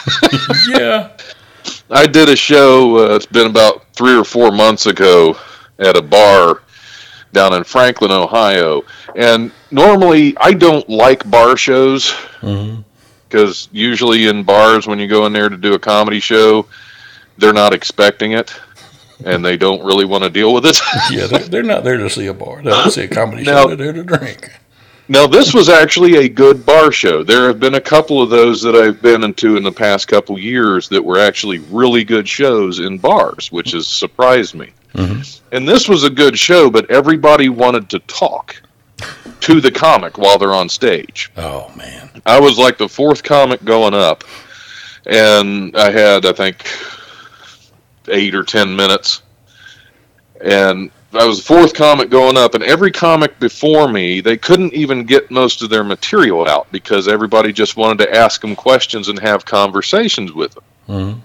yeah. 0.78 1.16
I 1.90 2.06
did 2.08 2.28
a 2.28 2.36
show, 2.36 2.98
uh, 2.98 3.16
it's 3.16 3.26
been 3.26 3.48
about 3.48 3.86
three 3.94 4.16
or 4.16 4.24
four 4.24 4.52
months 4.52 4.86
ago 4.86 5.38
at 5.80 5.96
a 5.96 6.02
bar 6.02 6.62
down 7.32 7.54
in 7.54 7.64
Franklin, 7.64 8.12
Ohio. 8.12 8.84
And 9.16 9.52
normally, 9.72 10.36
I 10.38 10.54
don't 10.54 10.88
like 10.90 11.30
bar 11.30 11.56
shows 11.56 12.14
Mm-hmm. 12.44 12.82
Because 13.34 13.68
usually 13.72 14.28
in 14.28 14.44
bars, 14.44 14.86
when 14.86 15.00
you 15.00 15.08
go 15.08 15.26
in 15.26 15.34
there 15.34 15.50
to 15.50 15.58
do 15.58 15.74
a 15.74 15.80
comedy 15.80 16.20
show, 16.20 16.68
they're 17.40 17.52
not 17.52 17.74
expecting 17.74 18.34
it 18.34 18.54
and 19.26 19.44
they 19.44 19.58
don't 19.58 19.84
really 19.84 20.06
want 20.06 20.24
to 20.24 20.30
deal 20.30 20.54
with 20.54 20.66
it. 20.68 20.80
Yeah, 21.12 21.26
they're, 21.26 21.40
they're 21.40 21.64
not 21.64 21.84
there 21.84 21.98
to 21.98 22.10
see 22.12 22.28
a 22.28 22.34
bar. 22.34 22.62
They're 22.62 22.84
to 22.84 22.92
see 22.92 23.04
a 23.04 23.08
comedy 23.08 23.44
No. 23.44 23.64
show. 23.64 23.68
They're 23.76 23.92
there 23.92 23.94
to 23.94 24.04
drink. 24.04 24.52
Now, 25.08 25.26
this 25.26 25.54
was 25.54 25.68
actually 25.68 26.18
a 26.18 26.30
good 26.30 26.64
bar 26.66 26.92
show. 26.92 27.24
There 27.24 27.48
have 27.48 27.60
been 27.60 27.74
a 27.76 27.82
couple 27.82 28.22
of 28.22 28.30
those 28.30 28.62
that 28.62 28.76
I've 28.76 29.02
been 29.02 29.24
into 29.24 29.58
in 29.58 29.64
the 29.64 29.72
past 29.72 30.08
couple 30.08 30.38
years 30.38 30.88
that 30.90 31.04
were 31.04 31.20
actually 31.20 31.58
really 31.60 32.04
good 32.04 32.28
shows 32.28 32.80
in 32.80 33.00
bars, 33.00 33.52
which 33.52 33.72
has 33.72 33.88
surprised 33.88 34.54
me. 34.54 34.72
Mm-hmm. 34.94 35.56
And 35.56 35.68
this 35.68 35.90
was 35.90 36.04
a 36.04 36.10
good 36.10 36.38
show, 36.38 36.70
but 36.70 36.90
everybody 36.92 37.50
wanted 37.50 37.90
to 37.90 38.00
talk 38.00 38.62
to 39.44 39.60
the 39.62 39.72
comic 39.72 40.18
while 40.18 40.38
they're 40.38 40.54
on 40.54 40.70
stage. 40.70 41.32
Oh 41.38 41.72
man. 41.76 42.10
I 42.26 42.40
was 42.40 42.58
like 42.58 42.78
the 42.78 42.88
fourth 42.88 43.24
comic 43.24 43.64
going 43.66 43.94
up, 43.94 44.24
and 45.06 45.76
I 45.76 45.92
had, 45.92 46.26
I 46.26 46.32
think, 46.32 46.66
eight 48.08 48.34
or 48.36 48.44
ten 48.44 48.76
minutes. 48.76 49.22
And 50.44 50.92
I 51.14 51.26
was 51.26 51.40
the 51.40 51.46
fourth 51.46 51.74
comic 51.74 52.10
going 52.10 52.38
up, 52.38 52.56
and 52.56 52.64
every 52.64 52.92
comic 52.92 53.38
before 53.40 53.88
me, 53.88 54.22
they 54.22 54.38
couldn't 54.38 54.74
even 54.74 55.04
get 55.04 55.30
most 55.30 55.62
of 55.62 55.70
their 55.70 55.84
material 55.84 56.48
out 56.48 56.72
because 56.72 57.08
everybody 57.08 57.52
just 57.52 57.76
wanted 57.78 58.06
to 58.06 58.16
ask 58.16 58.42
them 58.42 58.56
questions 58.56 59.10
and 59.10 59.20
have 59.20 59.46
conversations 59.46 60.32
with 60.32 60.54
them. 60.56 60.64
Mhm. 60.90 61.22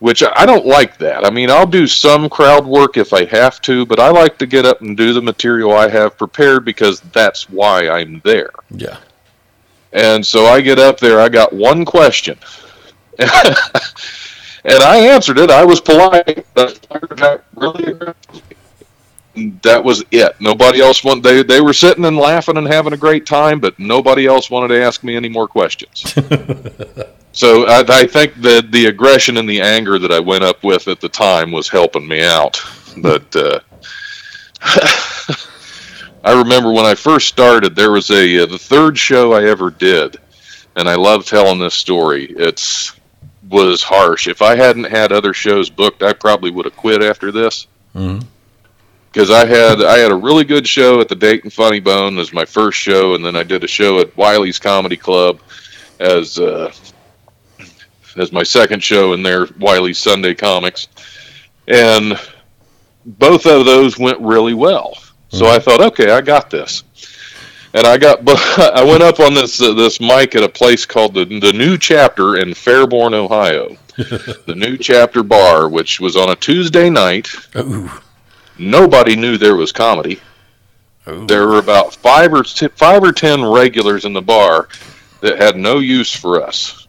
Which 0.00 0.22
I 0.22 0.46
don't 0.46 0.66
like 0.66 0.96
that. 0.98 1.26
I 1.26 1.30
mean, 1.30 1.50
I'll 1.50 1.66
do 1.66 1.86
some 1.86 2.28
crowd 2.28 2.66
work 2.66 2.96
if 2.96 3.12
I 3.12 3.26
have 3.26 3.60
to, 3.62 3.84
but 3.84 4.00
I 4.00 4.08
like 4.08 4.38
to 4.38 4.46
get 4.46 4.64
up 4.64 4.80
and 4.80 4.96
do 4.96 5.12
the 5.12 5.20
material 5.20 5.72
I 5.72 5.88
have 5.88 6.16
prepared 6.16 6.64
because 6.64 7.00
that's 7.12 7.48
why 7.50 7.88
I'm 7.88 8.20
there. 8.24 8.50
Yeah. 8.70 8.98
And 9.92 10.24
so 10.24 10.46
I 10.46 10.60
get 10.62 10.78
up 10.78 10.98
there, 10.98 11.20
I 11.20 11.28
got 11.28 11.52
one 11.52 11.84
question. 11.84 12.38
and 13.18 13.28
I 14.64 14.96
answered 14.96 15.38
it. 15.38 15.50
I 15.50 15.64
was 15.64 15.80
polite, 15.80 16.46
but 16.54 16.86
I 16.90 17.38
really 17.54 17.92
aggressively. 17.92 18.56
That 19.62 19.82
was 19.82 20.04
it. 20.10 20.40
Nobody 20.40 20.80
else 20.80 21.04
wanted. 21.04 21.22
They 21.22 21.42
they 21.42 21.60
were 21.60 21.72
sitting 21.72 22.04
and 22.04 22.16
laughing 22.16 22.56
and 22.56 22.66
having 22.66 22.92
a 22.92 22.96
great 22.96 23.26
time, 23.26 23.60
but 23.60 23.78
nobody 23.78 24.26
else 24.26 24.50
wanted 24.50 24.68
to 24.68 24.82
ask 24.82 25.02
me 25.04 25.16
any 25.16 25.28
more 25.28 25.48
questions. 25.48 26.12
so 27.32 27.66
I, 27.66 27.84
I 27.88 28.06
think 28.06 28.34
that 28.42 28.70
the 28.72 28.86
aggression 28.86 29.36
and 29.36 29.48
the 29.48 29.60
anger 29.60 29.98
that 29.98 30.12
I 30.12 30.20
went 30.20 30.44
up 30.44 30.62
with 30.62 30.88
at 30.88 31.00
the 31.00 31.08
time 31.08 31.50
was 31.52 31.68
helping 31.68 32.06
me 32.06 32.24
out. 32.24 32.60
But 32.98 33.34
uh, 33.36 33.60
I 36.22 36.38
remember 36.38 36.72
when 36.72 36.84
I 36.84 36.94
first 36.94 37.28
started, 37.28 37.74
there 37.74 37.92
was 37.92 38.10
a 38.10 38.40
uh, 38.40 38.46
the 38.46 38.58
third 38.58 38.98
show 38.98 39.32
I 39.32 39.44
ever 39.44 39.70
did, 39.70 40.16
and 40.76 40.88
I 40.88 40.94
love 40.96 41.24
telling 41.24 41.58
this 41.58 41.74
story. 41.74 42.26
It's 42.36 42.92
was 43.48 43.82
harsh. 43.82 44.28
If 44.28 44.42
I 44.42 44.54
hadn't 44.54 44.84
had 44.84 45.12
other 45.12 45.34
shows 45.34 45.68
booked, 45.68 46.02
I 46.02 46.12
probably 46.12 46.50
would 46.50 46.66
have 46.66 46.76
quit 46.76 47.02
after 47.02 47.32
this. 47.32 47.66
Mhm. 47.94 48.24
Because 49.12 49.30
I 49.30 49.44
had 49.44 49.82
I 49.82 49.98
had 49.98 50.12
a 50.12 50.16
really 50.16 50.44
good 50.44 50.66
show 50.68 51.00
at 51.00 51.08
the 51.08 51.16
Dayton 51.16 51.50
Funny 51.50 51.80
Bone 51.80 52.18
as 52.18 52.32
my 52.32 52.44
first 52.44 52.78
show, 52.78 53.14
and 53.14 53.24
then 53.24 53.34
I 53.34 53.42
did 53.42 53.64
a 53.64 53.68
show 53.68 53.98
at 53.98 54.16
Wiley's 54.16 54.58
Comedy 54.58 54.96
Club 54.96 55.40
as 55.98 56.38
uh, 56.38 56.72
as 58.16 58.32
my 58.32 58.42
second 58.42 58.82
show 58.82 59.12
in 59.12 59.22
their 59.22 59.46
Wiley's 59.58 59.98
Sunday 59.98 60.34
Comics, 60.34 60.88
and 61.66 62.18
both 63.04 63.46
of 63.46 63.64
those 63.64 63.98
went 63.98 64.20
really 64.20 64.54
well. 64.54 64.96
So 65.28 65.46
I 65.46 65.58
thought, 65.58 65.80
okay, 65.80 66.10
I 66.10 66.20
got 66.20 66.50
this. 66.50 66.82
And 67.72 67.86
I 67.86 67.98
got, 67.98 68.20
I 68.58 68.82
went 68.82 69.02
up 69.02 69.20
on 69.20 69.34
this 69.34 69.60
uh, 69.60 69.74
this 69.74 70.00
mic 70.00 70.34
at 70.34 70.42
a 70.42 70.48
place 70.48 70.84
called 70.86 71.14
the 71.14 71.24
the 71.24 71.52
New 71.52 71.78
Chapter 71.78 72.36
in 72.36 72.50
Fairborn, 72.50 73.14
Ohio, 73.14 73.76
the 73.96 74.54
New 74.56 74.76
Chapter 74.76 75.22
Bar, 75.22 75.68
which 75.68 76.00
was 76.00 76.16
on 76.16 76.30
a 76.30 76.36
Tuesday 76.36 76.90
night. 76.90 77.28
Ooh. 77.56 77.90
Nobody 78.60 79.16
knew 79.16 79.38
there 79.38 79.56
was 79.56 79.72
comedy. 79.72 80.20
Ooh. 81.08 81.26
There 81.26 81.48
were 81.48 81.58
about 81.58 81.94
five 81.94 82.34
or 82.34 82.42
t- 82.42 82.68
five 82.68 83.02
or 83.02 83.10
ten 83.10 83.42
regulars 83.42 84.04
in 84.04 84.12
the 84.12 84.20
bar 84.20 84.68
that 85.22 85.38
had 85.38 85.56
no 85.56 85.78
use 85.78 86.14
for 86.14 86.42
us. 86.42 86.86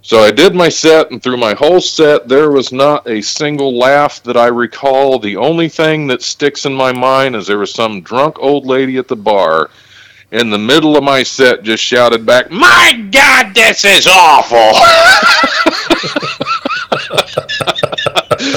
So 0.00 0.20
I 0.20 0.30
did 0.30 0.54
my 0.54 0.70
set, 0.70 1.10
and 1.10 1.22
through 1.22 1.36
my 1.36 1.52
whole 1.52 1.80
set, 1.80 2.28
there 2.28 2.50
was 2.50 2.72
not 2.72 3.06
a 3.06 3.20
single 3.20 3.76
laugh 3.76 4.22
that 4.22 4.38
I 4.38 4.46
recall. 4.46 5.18
The 5.18 5.36
only 5.36 5.68
thing 5.68 6.06
that 6.06 6.22
sticks 6.22 6.64
in 6.64 6.72
my 6.72 6.92
mind 6.92 7.36
is 7.36 7.46
there 7.46 7.58
was 7.58 7.74
some 7.74 8.00
drunk 8.00 8.38
old 8.38 8.64
lady 8.64 8.96
at 8.96 9.08
the 9.08 9.16
bar 9.16 9.68
in 10.30 10.48
the 10.48 10.58
middle 10.58 10.96
of 10.96 11.04
my 11.04 11.24
set 11.24 11.62
just 11.62 11.82
shouted 11.82 12.24
back, 12.24 12.50
My 12.50 13.06
God, 13.10 13.54
this 13.54 13.84
is 13.84 14.06
awful! 14.06 14.56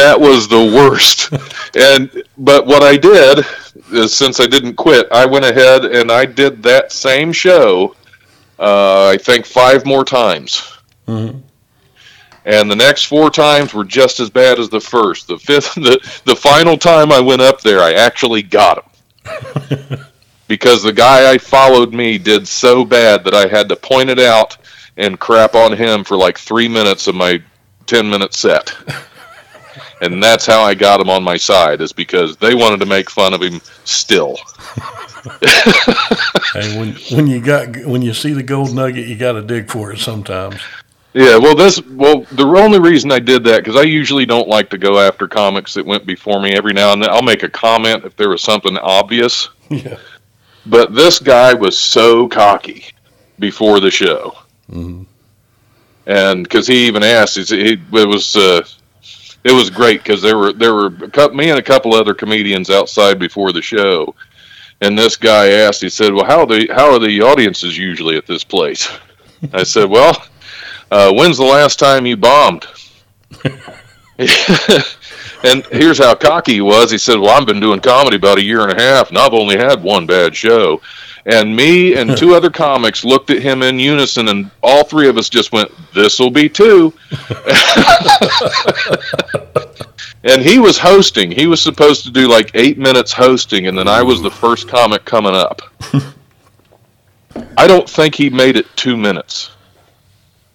that 0.00 0.18
was 0.20 0.48
the 0.48 0.64
worst. 0.76 1.30
And 1.72 2.24
but 2.36 2.66
what 2.66 2.82
I 2.82 2.96
did 2.96 3.46
is 3.92 4.12
since 4.12 4.40
I 4.40 4.46
didn't 4.48 4.74
quit, 4.74 5.06
I 5.12 5.24
went 5.24 5.44
ahead 5.44 5.84
and 5.84 6.10
I 6.10 6.26
did 6.26 6.64
that 6.64 6.90
same 6.90 7.32
show. 7.32 7.94
Uh, 8.58 9.06
I 9.06 9.16
think 9.16 9.46
five 9.46 9.86
more 9.86 10.04
times. 10.04 10.76
Mhm. 11.06 11.42
And 12.44 12.68
the 12.68 12.74
next 12.74 13.04
four 13.04 13.30
times 13.30 13.72
were 13.72 13.84
just 13.84 14.18
as 14.18 14.30
bad 14.30 14.58
as 14.58 14.68
the 14.68 14.80
first. 14.80 15.28
The 15.28 15.38
fifth, 15.38 15.74
the 15.88 16.00
the 16.24 16.34
final 16.34 16.76
time 16.76 17.12
I 17.12 17.20
went 17.20 17.40
up 17.40 17.60
there, 17.60 17.78
I 17.80 17.92
actually 17.92 18.42
got 18.42 18.82
him 18.82 20.00
because 20.48 20.82
the 20.82 20.92
guy 20.92 21.30
I 21.30 21.38
followed 21.38 21.94
me 21.94 22.18
did 22.18 22.48
so 22.48 22.84
bad 22.84 23.22
that 23.22 23.34
I 23.34 23.46
had 23.46 23.68
to 23.68 23.76
point 23.76 24.10
it 24.10 24.18
out 24.18 24.56
and 24.96 25.20
crap 25.20 25.54
on 25.54 25.72
him 25.72 26.02
for 26.02 26.16
like 26.16 26.36
three 26.36 26.66
minutes 26.66 27.06
of 27.06 27.14
my 27.14 27.40
ten 27.86 28.10
minute 28.10 28.34
set. 28.34 28.74
And 30.00 30.22
that's 30.22 30.46
how 30.46 30.62
I 30.62 30.74
got 30.74 31.00
him 31.00 31.10
on 31.10 31.22
my 31.22 31.36
side, 31.36 31.80
is 31.80 31.92
because 31.92 32.36
they 32.36 32.54
wanted 32.54 32.80
to 32.80 32.86
make 32.86 33.10
fun 33.10 33.34
of 33.34 33.42
him 33.42 33.60
still. 33.84 34.36
Hey, 36.52 36.76
when 36.78 36.94
when 37.12 37.26
you 37.26 37.40
got 37.40 37.76
when 37.86 38.02
you 38.02 38.12
see 38.14 38.32
the 38.32 38.42
gold 38.42 38.74
nugget, 38.74 39.06
you 39.06 39.16
got 39.16 39.32
to 39.32 39.42
dig 39.42 39.70
for 39.70 39.92
it 39.92 39.98
sometimes. 39.98 40.56
Yeah, 41.12 41.36
well, 41.38 41.54
this 41.54 41.80
well 41.86 42.22
the 42.32 42.44
only 42.46 42.80
reason 42.80 43.12
I 43.12 43.18
did 43.20 43.44
that 43.44 43.58
because 43.62 43.76
I 43.76 43.82
usually 43.82 44.26
don't 44.26 44.48
like 44.48 44.70
to 44.70 44.78
go 44.78 44.98
after 44.98 45.28
comics 45.28 45.74
that 45.74 45.84
went 45.86 46.06
before 46.06 46.40
me. 46.40 46.52
Every 46.52 46.72
now 46.72 46.92
and 46.92 47.02
then, 47.02 47.10
I'll 47.10 47.22
make 47.22 47.42
a 47.42 47.48
comment 47.48 48.04
if 48.04 48.16
there 48.16 48.28
was 48.30 48.42
something 48.42 48.76
obvious. 48.78 49.48
Yeah. 49.68 49.98
But 50.66 50.94
this 50.96 51.20
guy 51.20 51.54
was 51.54 51.78
so 51.78 52.26
cocky 52.28 52.86
before 53.38 53.78
the 53.78 53.90
show, 53.90 54.36
Mhm. 54.70 55.06
and 56.06 56.42
because 56.42 56.66
he 56.66 56.86
even 56.88 57.04
asked, 57.04 57.36
it 57.38 57.80
was 57.92 58.34
uh, 58.34 58.62
it 59.44 59.52
was 59.52 59.70
great 59.70 60.02
because 60.02 60.20
there 60.22 60.36
were 60.38 60.52
there 60.52 60.74
were 60.74 60.86
a 60.86 61.10
couple, 61.10 61.36
me 61.36 61.50
and 61.50 61.58
a 61.58 61.62
couple 61.62 61.94
other 61.94 62.14
comedians 62.14 62.70
outside 62.70 63.18
before 63.18 63.52
the 63.52 63.62
show, 63.62 64.14
and 64.80 64.98
this 64.98 65.16
guy 65.16 65.50
asked, 65.50 65.80
he 65.82 65.88
said, 65.88 66.12
"Well, 66.12 66.24
how 66.26 66.40
are 66.40 66.46
the 66.46 66.68
how 66.74 66.92
are 66.92 66.98
the 66.98 67.22
audiences 67.22 67.76
usually 67.76 68.16
at 68.16 68.26
this 68.26 68.44
place?" 68.44 68.90
I 69.52 69.62
said, 69.62 69.88
"Well, 69.88 70.14
uh, 70.90 71.12
when's 71.12 71.38
the 71.38 71.44
last 71.44 71.78
time 71.78 72.06
you 72.06 72.16
bombed?" 72.16 72.66
and 75.44 75.64
here's 75.66 75.98
how 75.98 76.14
cocky 76.14 76.54
he 76.54 76.60
was. 76.60 76.90
He 76.90 76.98
said, 76.98 77.18
"Well, 77.18 77.30
I've 77.30 77.46
been 77.46 77.60
doing 77.60 77.80
comedy 77.80 78.16
about 78.16 78.38
a 78.38 78.44
year 78.44 78.60
and 78.60 78.78
a 78.78 78.82
half, 78.82 79.08
and 79.08 79.18
I've 79.18 79.32
only 79.32 79.56
had 79.56 79.82
one 79.82 80.06
bad 80.06 80.36
show." 80.36 80.80
And 81.26 81.54
me 81.54 81.96
and 81.96 82.16
two 82.16 82.34
other 82.34 82.50
comics 82.50 83.04
looked 83.04 83.30
at 83.30 83.42
him 83.42 83.62
in 83.62 83.78
unison, 83.78 84.28
and 84.28 84.50
all 84.62 84.84
three 84.84 85.08
of 85.08 85.18
us 85.18 85.28
just 85.28 85.52
went, 85.52 85.70
"This'll 85.94 86.30
be 86.30 86.48
two." 86.48 86.92
and 90.24 90.42
he 90.42 90.58
was 90.58 90.78
hosting. 90.78 91.30
He 91.30 91.46
was 91.46 91.62
supposed 91.62 92.04
to 92.04 92.10
do 92.10 92.28
like 92.28 92.50
eight 92.54 92.78
minutes 92.78 93.12
hosting, 93.12 93.66
and 93.66 93.76
then 93.76 93.88
I 93.88 94.02
was 94.02 94.22
the 94.22 94.30
first 94.30 94.68
comic 94.68 95.04
coming 95.04 95.34
up. 95.34 95.62
I 97.56 97.66
don't 97.66 97.88
think 97.88 98.14
he 98.14 98.30
made 98.30 98.56
it 98.56 98.66
two 98.76 98.96
minutes. 98.96 99.50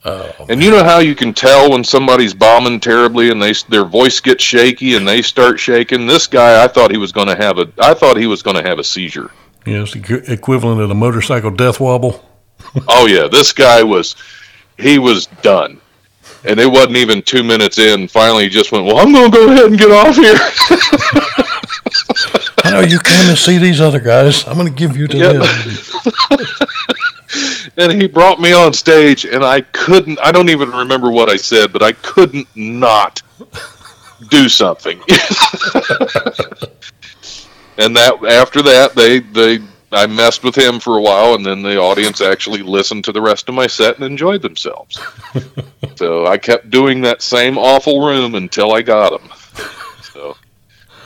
Oh, 0.08 0.46
And 0.50 0.62
you 0.62 0.70
know 0.70 0.84
how 0.84 1.00
you 1.00 1.16
can 1.16 1.34
tell 1.34 1.72
when 1.72 1.84
somebody's 1.84 2.34
bombing 2.34 2.80
terribly 2.80 3.32
and 3.32 3.42
they 3.42 3.54
their 3.70 3.86
voice 3.86 4.20
gets 4.20 4.44
shaky 4.44 4.96
and 4.96 5.08
they 5.08 5.24
start 5.24 5.60
shaking. 5.60 6.06
This 6.06 6.28
guy, 6.28 6.64
I 6.64 6.68
thought 6.68 6.92
he 6.92 6.98
was 6.98 7.12
going 7.12 7.28
to 7.28 7.36
have 7.36 7.58
a 7.58 7.68
I 7.80 7.96
thought 7.96 8.18
he 8.18 8.28
was 8.28 8.44
going 8.44 8.56
to 8.56 8.62
have 8.62 8.78
a 8.78 8.84
seizure. 8.84 9.32
Yeah, 9.66 9.82
it's 9.84 9.94
the 9.94 10.24
equivalent 10.32 10.82
of 10.82 10.90
the 10.90 10.96
motorcycle 10.96 11.52
death 11.52 11.80
wobble. 11.80 12.22
Oh 12.88 13.06
yeah, 13.08 13.28
this 13.28 13.52
guy 13.54 13.84
was 13.84 14.16
he 14.78 14.98
was 15.00 15.28
done. 15.42 15.80
And 16.44 16.60
it 16.60 16.66
wasn't 16.70 16.98
even 16.98 17.22
2 17.22 17.44
minutes 17.44 17.78
in. 17.78 18.08
Finally 18.08 18.44
he 18.46 18.50
just 18.50 18.72
went, 18.72 18.86
"Well, 18.86 18.98
I'm 18.98 19.12
going 19.14 19.30
to 19.32 19.38
go 19.38 19.52
ahead 19.52 19.66
and 19.68 19.78
get 19.78 19.92
off 19.92 20.16
here." 20.16 20.36
I 22.64 22.72
know 22.72 22.80
you 22.82 22.98
came 23.00 23.28
to 23.30 23.36
see 23.38 23.58
these 23.60 23.80
other 23.80 24.00
guys. 24.00 24.44
I'm 24.48 24.56
going 24.56 24.68
to 24.68 24.74
give 24.74 24.98
you 24.98 25.08
to 25.08 25.18
Yep. 25.18 25.34
them. 25.34 25.44
and 27.78 28.02
he 28.02 28.08
brought 28.08 28.40
me 28.42 28.52
on 28.54 28.74
stage 28.74 29.26
and 29.26 29.44
I 29.44 29.62
couldn't 29.62 30.20
I 30.20 30.32
don't 30.32 30.50
even 30.50 30.72
remember 30.72 31.12
what 31.12 31.30
I 31.30 31.36
said, 31.38 31.72
but 31.72 31.84
I 31.84 31.92
couldn't 31.94 32.48
not 32.56 33.22
do 34.30 34.50
something. 34.50 35.00
And 37.78 37.96
that 37.96 38.24
after 38.26 38.62
that 38.62 38.96
they 38.96 39.20
they 39.20 39.60
I 39.96 40.08
messed 40.08 40.44
with 40.44 40.56
him 40.56 40.80
for 40.80 40.98
a 40.98 41.02
while, 41.02 41.36
and 41.36 41.46
then 41.46 41.62
the 41.62 41.78
audience 41.78 42.20
actually 42.20 42.62
listened 42.62 43.06
to 43.06 43.12
the 43.12 43.22
rest 43.22 43.48
of 43.48 43.56
my 43.56 43.68
set 43.68 43.96
and 43.96 44.04
enjoyed 44.04 44.42
themselves. 44.42 45.00
so 45.96 46.26
I 46.26 46.38
kept 46.38 46.70
doing 46.70 47.02
that 47.02 47.22
same 47.22 47.58
awful 47.58 48.06
room 48.06 48.36
until 48.36 48.74
I 48.74 48.82
got 48.82 49.20
him. 49.20 49.30
So 50.02 50.36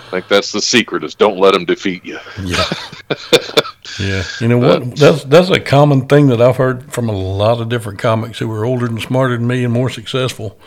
I 0.08 0.10
think 0.10 0.28
that's 0.28 0.52
the 0.52 0.62
secret: 0.62 1.04
is 1.04 1.14
don't 1.14 1.38
let 1.38 1.54
them 1.54 1.66
defeat 1.66 2.04
you. 2.04 2.20
Yeah. 2.42 2.66
yeah. 4.00 4.24
You 4.40 4.48
know 4.48 4.58
what? 4.58 4.96
That's 4.96 5.24
that's 5.26 5.50
a 5.52 5.60
common 5.60 6.08
thing 6.08 6.28
that 6.28 6.42
I've 6.42 6.58
heard 6.58 6.92
from 6.92 7.10
a 7.10 7.14
lot 7.14 7.62
of 7.62 7.70
different 7.70 8.00
comics 8.00 8.40
who 8.40 8.52
are 8.52 8.66
older 8.66 8.88
and 8.88 9.02
smarter 9.02 9.38
than 9.38 9.46
me 9.46 9.64
and 9.64 9.74
more 9.74 9.90
successful. 9.90 10.58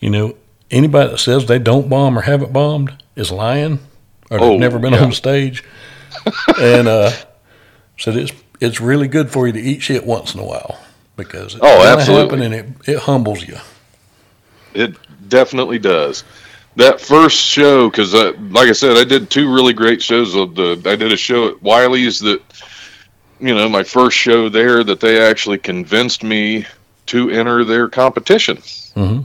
You 0.00 0.10
know, 0.10 0.36
anybody 0.70 1.10
that 1.10 1.18
says 1.18 1.46
they 1.46 1.58
don't 1.58 1.90
bomb 1.90 2.16
or 2.18 2.22
haven't 2.22 2.52
bombed 2.52 3.02
is 3.16 3.30
lying 3.30 3.80
or 4.40 4.44
Oh, 4.52 4.56
never 4.58 4.78
been 4.78 4.92
yeah. 4.92 5.04
on 5.04 5.12
stage. 5.12 5.64
and 6.60 6.88
uh 6.88 7.10
said 7.98 8.16
it's 8.16 8.32
it's 8.60 8.80
really 8.80 9.08
good 9.08 9.30
for 9.30 9.46
you 9.46 9.52
to 9.52 9.60
eat 9.60 9.82
shit 9.82 10.04
once 10.06 10.34
in 10.34 10.40
a 10.40 10.44
while 10.44 10.78
because 11.16 11.54
it's 11.54 11.62
Oh, 11.62 11.86
absolutely. 11.86 12.44
and 12.44 12.54
it, 12.54 12.66
it 12.86 12.98
humbles 12.98 13.46
you. 13.46 13.56
It 14.74 14.94
definitely 15.28 15.78
does. 15.78 16.24
That 16.76 17.00
first 17.00 17.36
show, 17.38 17.88
because 17.88 18.14
like 18.14 18.68
I 18.68 18.72
said, 18.72 18.96
I 18.96 19.04
did 19.04 19.30
two 19.30 19.52
really 19.52 19.72
great 19.72 20.02
shows. 20.02 20.34
Of 20.34 20.54
the 20.56 20.80
I 20.86 20.96
did 20.96 21.12
a 21.12 21.16
show 21.16 21.48
at 21.48 21.62
Wiley's 21.62 22.18
that, 22.20 22.40
you 23.38 23.54
know, 23.54 23.68
my 23.68 23.84
first 23.84 24.16
show 24.16 24.48
there 24.48 24.82
that 24.82 24.98
they 25.00 25.20
actually 25.20 25.58
convinced 25.58 26.24
me 26.24 26.66
to 27.06 27.30
enter 27.30 27.64
their 27.64 27.88
competition. 27.88 28.56
Mhm. 28.96 29.24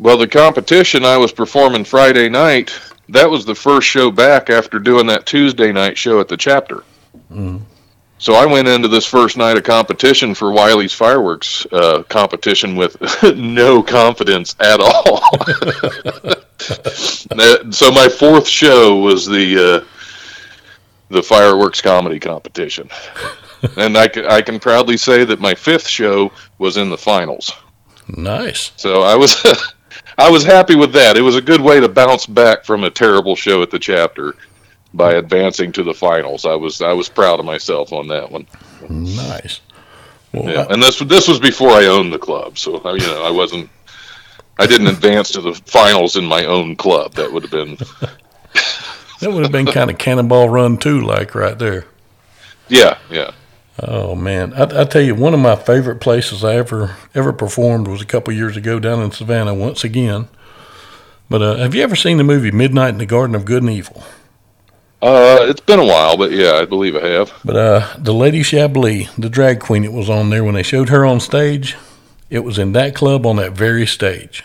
Well, 0.00 0.16
the 0.16 0.26
competition 0.26 1.04
I 1.04 1.16
was 1.18 1.30
performing 1.32 1.84
Friday 1.84 2.28
night. 2.28 2.72
That 3.10 3.30
was 3.30 3.44
the 3.44 3.54
first 3.54 3.86
show 3.88 4.10
back 4.10 4.50
after 4.50 4.78
doing 4.78 5.06
that 5.08 5.26
Tuesday 5.26 5.72
night 5.72 5.98
show 5.98 6.20
at 6.20 6.28
the 6.28 6.36
chapter. 6.36 6.84
So 8.18 8.34
I 8.34 8.44
went 8.44 8.68
into 8.68 8.86
this 8.88 9.06
first 9.06 9.36
night 9.36 9.56
of 9.56 9.64
competition 9.64 10.34
for 10.34 10.52
Wiley's 10.52 10.92
fireworks 10.92 11.66
uh, 11.72 12.02
competition 12.08 12.76
with 12.76 12.96
no 13.36 13.82
confidence 13.82 14.54
at 14.60 14.80
all. 14.80 15.22
So 16.60 17.90
my 17.90 18.08
fourth 18.08 18.46
show 18.46 18.98
was 18.98 19.24
the 19.26 19.82
uh, 19.82 19.84
the 21.08 21.22
fireworks 21.22 21.80
comedy 21.80 22.20
competition, 22.20 22.90
and 23.78 23.96
I 23.96 24.08
can, 24.08 24.26
I 24.26 24.42
can 24.42 24.60
proudly 24.60 24.98
say 24.98 25.24
that 25.24 25.40
my 25.40 25.54
fifth 25.54 25.88
show 25.88 26.30
was 26.58 26.76
in 26.76 26.90
the 26.90 26.98
finals. 26.98 27.50
Nice. 28.08 28.72
So 28.76 29.02
I 29.02 29.16
was 29.16 29.42
I 30.20 30.30
was 30.30 30.44
happy 30.44 30.74
with 30.76 30.92
that. 30.92 31.16
It 31.16 31.22
was 31.22 31.36
a 31.36 31.40
good 31.40 31.60
way 31.60 31.80
to 31.80 31.88
bounce 31.88 32.26
back 32.26 32.64
from 32.64 32.84
a 32.84 32.90
terrible 32.90 33.34
show 33.36 33.62
at 33.62 33.70
the 33.70 33.78
chapter 33.78 34.34
by 34.92 35.14
advancing 35.14 35.72
to 35.72 35.82
the 35.82 35.94
finals. 35.94 36.44
I 36.44 36.54
was 36.54 36.82
I 36.82 36.92
was 36.92 37.08
proud 37.08 37.40
of 37.40 37.46
myself 37.46 37.92
on 37.92 38.06
that 38.08 38.30
one. 38.30 38.46
Nice. 38.88 39.60
Well, 40.32 40.44
Yeah, 40.52 40.66
and 40.68 40.82
this 40.82 40.98
this 41.00 41.26
was 41.26 41.40
before 41.40 41.70
I 41.70 41.86
owned 41.86 42.12
the 42.12 42.18
club, 42.18 42.58
so 42.58 42.76
I- 42.84 42.92
you 42.92 43.06
know 43.06 43.24
I 43.24 43.30
wasn't. 43.30 43.70
I 44.58 44.66
didn't 44.66 44.88
advance 44.88 45.30
to 45.30 45.40
the 45.40 45.54
finals 45.54 46.16
in 46.16 46.24
my 46.26 46.44
own 46.44 46.76
club. 46.76 47.14
That 47.14 47.32
would 47.32 47.42
have 47.44 47.50
been 47.50 47.76
that 49.20 49.32
would 49.32 49.42
have 49.44 49.52
been 49.52 49.66
kind 49.66 49.90
of 49.90 49.96
cannonball 49.96 50.50
run 50.50 50.76
too, 50.76 51.00
like 51.00 51.34
right 51.34 51.58
there. 51.58 51.86
yeah 52.68 52.98
yeah. 53.10 53.30
Oh 53.78 54.14
man, 54.14 54.52
I, 54.54 54.82
I 54.82 54.84
tell 54.84 55.00
you, 55.02 55.14
one 55.14 55.32
of 55.32 55.40
my 55.40 55.56
favorite 55.56 56.00
places 56.00 56.44
I 56.44 56.56
ever 56.56 56.96
ever 57.14 57.32
performed 57.32 57.88
was 57.88 58.02
a 58.02 58.06
couple 58.06 58.32
years 58.34 58.56
ago 58.56 58.78
down 58.78 59.00
in 59.02 59.10
Savannah. 59.10 59.54
Once 59.54 59.84
again, 59.84 60.28
but 61.30 61.40
uh, 61.40 61.56
have 61.56 61.74
you 61.74 61.82
ever 61.82 61.96
seen 61.96 62.18
the 62.18 62.24
movie 62.24 62.50
Midnight 62.50 62.90
in 62.90 62.98
the 62.98 63.06
Garden 63.06 63.34
of 63.34 63.44
Good 63.44 63.62
and 63.62 63.70
Evil? 63.72 64.02
Uh, 65.00 65.38
it's 65.48 65.62
been 65.62 65.78
a 65.78 65.84
while, 65.84 66.18
but 66.18 66.30
yeah, 66.30 66.54
I 66.56 66.66
believe 66.66 66.94
I 66.94 67.06
have. 67.06 67.32
But 67.42 67.56
uh, 67.56 67.94
the 67.96 68.12
Lady 68.12 68.42
Chablis, 68.42 69.08
the 69.16 69.30
drag 69.30 69.60
queen 69.60 69.82
it 69.82 69.94
was 69.94 70.10
on 70.10 70.28
there 70.28 70.44
when 70.44 70.54
they 70.54 70.62
showed 70.62 70.90
her 70.90 71.06
on 71.06 71.20
stage, 71.20 71.74
it 72.28 72.40
was 72.40 72.58
in 72.58 72.72
that 72.72 72.94
club 72.94 73.24
on 73.24 73.36
that 73.36 73.52
very 73.52 73.86
stage. 73.86 74.44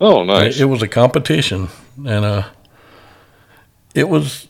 Oh, 0.00 0.22
It, 0.22 0.26
nice. 0.26 0.58
it 0.60 0.64
was 0.66 0.80
a 0.80 0.88
competition, 0.88 1.68
and 1.98 2.24
uh, 2.24 2.44
it 3.94 4.08
was. 4.08 4.46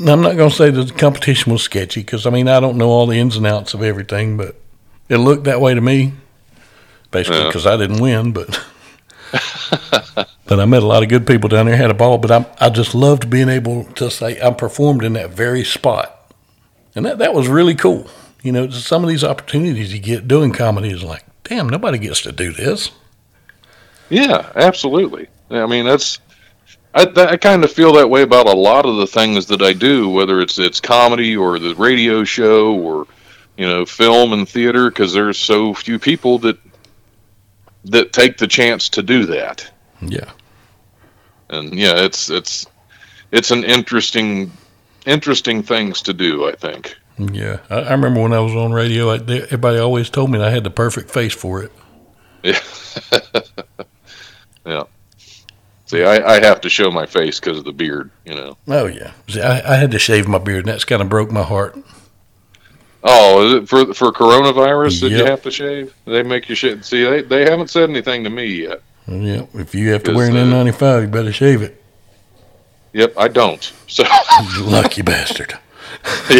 I'm 0.00 0.22
not 0.22 0.36
going 0.36 0.50
to 0.50 0.56
say 0.56 0.70
that 0.70 0.84
the 0.84 0.94
competition 0.94 1.52
was 1.52 1.62
sketchy 1.62 2.00
because 2.00 2.26
I 2.26 2.30
mean 2.30 2.48
I 2.48 2.60
don't 2.60 2.76
know 2.78 2.88
all 2.88 3.06
the 3.06 3.18
ins 3.18 3.36
and 3.36 3.46
outs 3.46 3.74
of 3.74 3.82
everything, 3.82 4.36
but 4.36 4.56
it 5.08 5.18
looked 5.18 5.44
that 5.44 5.60
way 5.60 5.74
to 5.74 5.80
me. 5.80 6.14
Basically, 7.10 7.40
Yeah. 7.40 7.46
because 7.48 7.66
I 7.66 7.76
didn't 7.76 8.00
win, 8.00 8.32
but 8.32 8.48
but 10.46 10.60
I 10.60 10.64
met 10.64 10.82
a 10.82 10.86
lot 10.86 11.02
of 11.02 11.08
good 11.08 11.26
people 11.26 11.48
down 11.48 11.66
there, 11.66 11.76
had 11.76 11.90
a 11.90 11.94
ball. 11.94 12.18
But 12.18 12.30
I 12.30 12.46
I 12.60 12.70
just 12.70 12.94
loved 12.94 13.28
being 13.30 13.48
able 13.48 13.84
to 13.94 14.10
say 14.10 14.40
I 14.40 14.50
performed 14.52 15.04
in 15.04 15.12
that 15.14 15.30
very 15.30 15.64
spot, 15.64 16.32
and 16.94 17.04
that 17.04 17.18
that 17.18 17.34
was 17.34 17.48
really 17.48 17.74
cool. 17.74 18.08
You 18.42 18.52
know, 18.52 18.70
some 18.70 19.02
of 19.02 19.10
these 19.10 19.24
opportunities 19.24 19.92
you 19.92 20.00
get 20.00 20.26
doing 20.26 20.52
comedy 20.52 20.90
is 20.90 21.02
like, 21.02 21.24
damn, 21.44 21.68
nobody 21.68 21.98
gets 21.98 22.22
to 22.22 22.32
do 22.32 22.52
this. 22.52 22.90
Yeah, 24.08 24.50
absolutely. 24.54 25.28
I 25.50 25.66
mean, 25.66 25.84
that's 25.84 26.18
I, 26.94 27.06
I 27.16 27.36
kind 27.36 27.62
of 27.62 27.72
feel 27.72 27.92
that 27.94 28.10
way 28.10 28.22
about 28.22 28.46
a 28.46 28.52
lot 28.52 28.84
of 28.84 28.96
the 28.96 29.06
things 29.06 29.46
that 29.46 29.62
I 29.62 29.72
do, 29.72 30.08
whether 30.08 30.40
it's 30.40 30.58
it's 30.58 30.80
comedy 30.80 31.36
or 31.36 31.58
the 31.58 31.74
radio 31.76 32.24
show 32.24 32.74
or 32.74 33.06
you 33.56 33.66
know 33.66 33.86
film 33.86 34.32
and 34.32 34.48
theater, 34.48 34.90
because 34.90 35.12
there's 35.12 35.38
so 35.38 35.72
few 35.72 35.98
people 35.98 36.38
that 36.40 36.58
that 37.84 38.12
take 38.12 38.38
the 38.38 38.46
chance 38.46 38.88
to 38.90 39.02
do 39.02 39.26
that. 39.26 39.70
Yeah. 40.00 40.30
And 41.48 41.74
yeah, 41.74 42.04
it's 42.04 42.28
it's 42.30 42.66
it's 43.30 43.50
an 43.50 43.64
interesting 43.64 44.50
interesting 45.06 45.62
things 45.62 46.02
to 46.02 46.12
do. 46.12 46.48
I 46.48 46.52
think. 46.56 46.96
Yeah, 47.18 47.58
I, 47.68 47.80
I 47.80 47.92
remember 47.92 48.22
when 48.22 48.32
I 48.32 48.40
was 48.40 48.54
on 48.54 48.72
radio, 48.72 49.10
I, 49.10 49.18
they, 49.18 49.42
everybody 49.42 49.78
always 49.78 50.08
told 50.08 50.30
me 50.30 50.38
that 50.38 50.48
I 50.48 50.50
had 50.50 50.64
the 50.64 50.70
perfect 50.70 51.10
face 51.10 51.34
for 51.34 51.62
it. 51.62 51.72
Yeah. 52.42 52.58
yeah. 54.64 54.84
See, 55.90 56.04
I, 56.04 56.36
I 56.36 56.40
have 56.44 56.60
to 56.60 56.70
show 56.70 56.92
my 56.92 57.04
face 57.04 57.40
because 57.40 57.58
of 57.58 57.64
the 57.64 57.72
beard, 57.72 58.12
you 58.24 58.36
know. 58.36 58.56
Oh 58.68 58.86
yeah, 58.86 59.10
See, 59.26 59.40
I, 59.40 59.72
I 59.72 59.74
had 59.74 59.90
to 59.90 59.98
shave 59.98 60.28
my 60.28 60.38
beard, 60.38 60.60
and 60.60 60.68
that's 60.68 60.84
kind 60.84 61.02
of 61.02 61.08
broke 61.08 61.32
my 61.32 61.42
heart. 61.42 61.76
Oh, 63.02 63.44
is 63.44 63.54
it 63.54 63.68
for 63.68 63.92
for 63.92 64.12
coronavirus? 64.12 65.00
Did 65.00 65.10
you 65.10 65.24
have 65.24 65.42
to 65.42 65.50
shave? 65.50 65.92
They 66.04 66.22
make 66.22 66.48
you 66.48 66.54
shave. 66.54 66.84
See, 66.84 67.02
they, 67.02 67.22
they 67.22 67.42
haven't 67.42 67.70
said 67.70 67.90
anything 67.90 68.22
to 68.22 68.30
me 68.30 68.44
yet. 68.44 68.82
Yeah, 69.08 69.46
if 69.54 69.74
you 69.74 69.90
have 69.90 70.04
to 70.04 70.14
wear 70.14 70.30
an 70.30 70.36
uh, 70.36 70.62
N95, 70.64 71.02
you 71.02 71.08
better 71.08 71.32
shave 71.32 71.60
it. 71.60 71.82
Yep, 72.92 73.14
I 73.16 73.26
don't. 73.26 73.72
So, 73.88 74.04
You 74.54 74.62
lucky 74.66 75.02
bastard. 75.02 75.58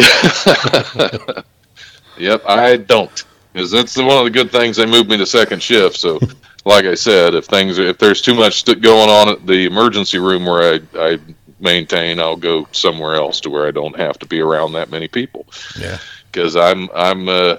yep, 2.17 2.41
I 2.47 2.77
don't. 2.77 3.25
Because 3.51 3.71
that's 3.71 3.97
one 3.97 4.17
of 4.17 4.23
the 4.23 4.31
good 4.31 4.49
things. 4.49 4.77
They 4.77 4.85
moved 4.85 5.09
me 5.09 5.17
to 5.17 5.25
second 5.25 5.61
shift. 5.61 5.97
So, 5.97 6.21
like 6.65 6.85
I 6.85 6.95
said, 6.95 7.33
if 7.33 7.45
things 7.45 7.77
if 7.77 7.97
there's 7.97 8.21
too 8.21 8.35
much 8.35 8.65
going 8.65 9.09
on 9.09 9.29
at 9.29 9.47
the 9.47 9.65
emergency 9.65 10.19
room 10.19 10.45
where 10.45 10.75
I 10.75 10.79
I 10.97 11.19
maintain, 11.59 12.19
I'll 12.19 12.35
go 12.35 12.67
somewhere 12.71 13.15
else 13.15 13.39
to 13.41 13.49
where 13.49 13.67
I 13.67 13.71
don't 13.71 13.97
have 13.97 14.17
to 14.19 14.25
be 14.25 14.41
around 14.41 14.73
that 14.73 14.89
many 14.89 15.07
people. 15.07 15.45
Yeah. 15.79 15.99
because 16.31 16.55
I'm 16.55 16.89
I'm 16.95 17.27
uh, 17.29 17.57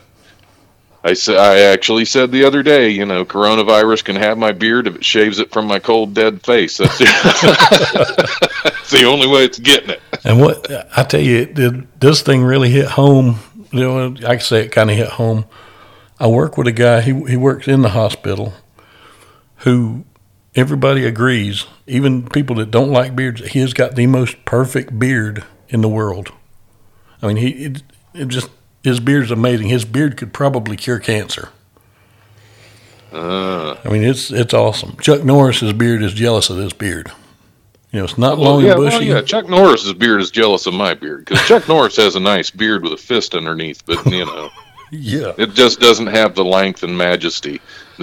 I 1.05 1.15
said 1.15 1.37
I 1.37 1.61
actually 1.61 2.05
said 2.05 2.31
the 2.31 2.45
other 2.45 2.63
day, 2.63 2.91
you 2.91 3.05
know, 3.05 3.25
coronavirus 3.25 4.05
can 4.05 4.17
have 4.17 4.39
my 4.39 4.53
beard 4.53 4.87
if 4.87 4.97
it 4.97 5.05
shaves 5.05 5.39
it 5.39 5.53
from 5.53 5.67
my 5.67 5.79
cold 5.79 6.15
dead 6.15 6.43
face. 6.43 6.79
That's 6.79 6.99
the, 6.99 7.05
that's 8.65 8.91
the 8.91 9.05
only 9.05 9.27
way 9.27 9.45
it's 9.45 9.59
getting 9.59 9.91
it. 9.91 10.01
And 10.25 10.41
what 10.41 10.71
I 10.97 11.03
tell 11.03 11.21
you, 11.21 11.47
did 11.47 12.01
this 12.01 12.23
thing 12.23 12.45
really 12.45 12.71
hit 12.71 12.87
home. 12.87 13.41
You 13.73 13.81
know, 13.81 14.15
I 14.27 14.37
can 14.37 14.41
say 14.41 14.65
it 14.65 14.73
kind 14.73 14.91
of 14.91 14.97
hit 14.97 15.09
home. 15.09 15.47
I 16.21 16.29
work 16.29 16.57
with 16.57 16.69
a 16.69 16.73
guy. 16.73 17.01
He 17.01 17.13
he 17.25 17.37
works 17.37 17.67
in 17.67 17.83
the 17.83 17.89
hospital, 17.91 18.53
who 19.63 20.05
everybody 20.55 21.05
agrees, 21.05 21.67
even 21.87 22.29
people 22.29 22.57
that 22.57 22.71
don't 22.71 22.91
like 22.91 23.17
beards, 23.17 23.41
he 23.53 23.61
has 23.61 23.73
got 23.73 23.95
the 23.95 24.07
most 24.07 24.45
perfect 24.45 24.99
beard 24.99 25.45
in 25.69 25.81
the 25.81 25.89
world. 25.89 26.33
I 27.21 27.29
mean, 27.29 27.37
he 27.37 27.49
it, 27.65 27.83
it 28.15 28.29
just 28.29 28.51
his 28.83 29.01
beard's 29.01 29.31
amazing. 29.31 29.69
His 29.69 29.85
beard 29.85 30.17
could 30.17 30.33
probably 30.33 30.77
cure 30.77 30.99
cancer. 30.99 31.51
Uh, 33.13 33.77
I 33.85 33.89
mean, 33.89 34.03
it's 34.03 34.31
it's 34.31 34.55
awesome. 34.55 34.97
Chuck 34.97 35.23
Norris's 35.23 35.73
beard 35.73 36.03
is 36.03 36.15
jealous 36.15 36.51
of 36.51 36.57
this 36.57 36.73
beard. 36.73 37.11
You 37.93 37.99
know, 37.99 38.05
it's 38.05 38.17
not 38.17 38.39
well, 38.39 38.55
long 38.55 38.65
yeah, 38.65 38.73
and 38.73 38.81
well, 38.81 38.91
bushy. 38.91 39.11
yeah. 39.11 39.21
Chuck 39.21 39.49
Norris's 39.49 39.93
beard 39.93 40.23
is 40.23 40.31
jealous 40.31 40.67
of 40.67 40.73
my 40.73 40.95
beard 40.95 41.27
because 41.27 41.47
Chuck 41.47 41.69
Norris 41.69 41.97
has 41.97 42.17
a 42.17 42.21
nice 42.21 42.51
beard 42.51 42.83
with 42.83 42.93
a 42.95 42.97
fist 42.97 43.35
underneath, 43.35 43.85
but 43.85 44.05
you 44.07 44.25
know, 44.25 44.51
yeah. 44.93 45.33
it 45.39 45.55
just 45.55 45.81
doesn't 45.81 46.07
have 46.09 46.35
the 46.37 46.45
length 46.45 46.83
and 46.85 46.97
majesty. 46.97 47.61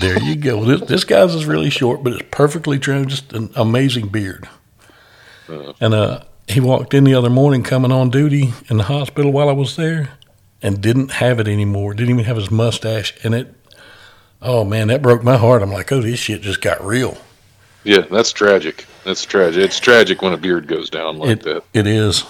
There 0.00 0.18
you 0.22 0.36
go. 0.36 0.64
This, 0.64 0.80
this 0.88 1.04
guy's 1.04 1.34
is 1.34 1.44
really 1.46 1.70
short, 1.70 2.02
but 2.02 2.12
it's 2.14 2.22
perfectly 2.30 2.78
trimmed. 2.78 3.08
Just 3.08 3.32
an 3.32 3.50
amazing 3.56 4.08
beard. 4.08 4.48
Uh. 5.48 5.72
And 5.80 5.92
uh, 5.94 6.22
he 6.48 6.60
walked 6.60 6.94
in 6.94 7.04
the 7.04 7.14
other 7.14 7.28
morning 7.30 7.62
coming 7.62 7.92
on 7.92 8.10
duty 8.10 8.52
in 8.70 8.76
the 8.78 8.84
hospital 8.84 9.32
while 9.32 9.48
I 9.48 9.52
was 9.52 9.76
there 9.76 10.10
and 10.62 10.80
didn't 10.80 11.12
have 11.12 11.40
it 11.40 11.48
anymore. 11.48 11.92
Didn't 11.94 12.10
even 12.14 12.24
have 12.24 12.36
his 12.36 12.50
mustache. 12.50 13.12
And 13.22 13.34
it, 13.34 13.54
oh 14.40 14.64
man, 14.64 14.88
that 14.88 15.02
broke 15.02 15.22
my 15.22 15.36
heart. 15.36 15.60
I'm 15.62 15.72
like, 15.72 15.90
oh, 15.92 16.00
this 16.00 16.18
shit 16.20 16.40
just 16.40 16.62
got 16.62 16.82
real. 16.82 17.18
yeah, 17.82 18.00
that's 18.10 18.32
tragic. 18.32 18.86
That's 19.04 19.24
tragic. 19.24 19.62
It's 19.62 19.78
tragic 19.80 20.22
when 20.22 20.32
a 20.32 20.38
beard 20.38 20.66
goes 20.68 20.88
down 20.88 21.18
like 21.18 21.30
It, 21.30 21.42
that. 21.42 21.64
it 21.74 21.86
is. 21.86 22.24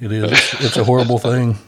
It 0.00 0.12
is. 0.12 0.30
It's 0.60 0.76
a 0.78 0.84
horrible 0.84 1.18
thing. 1.18 1.58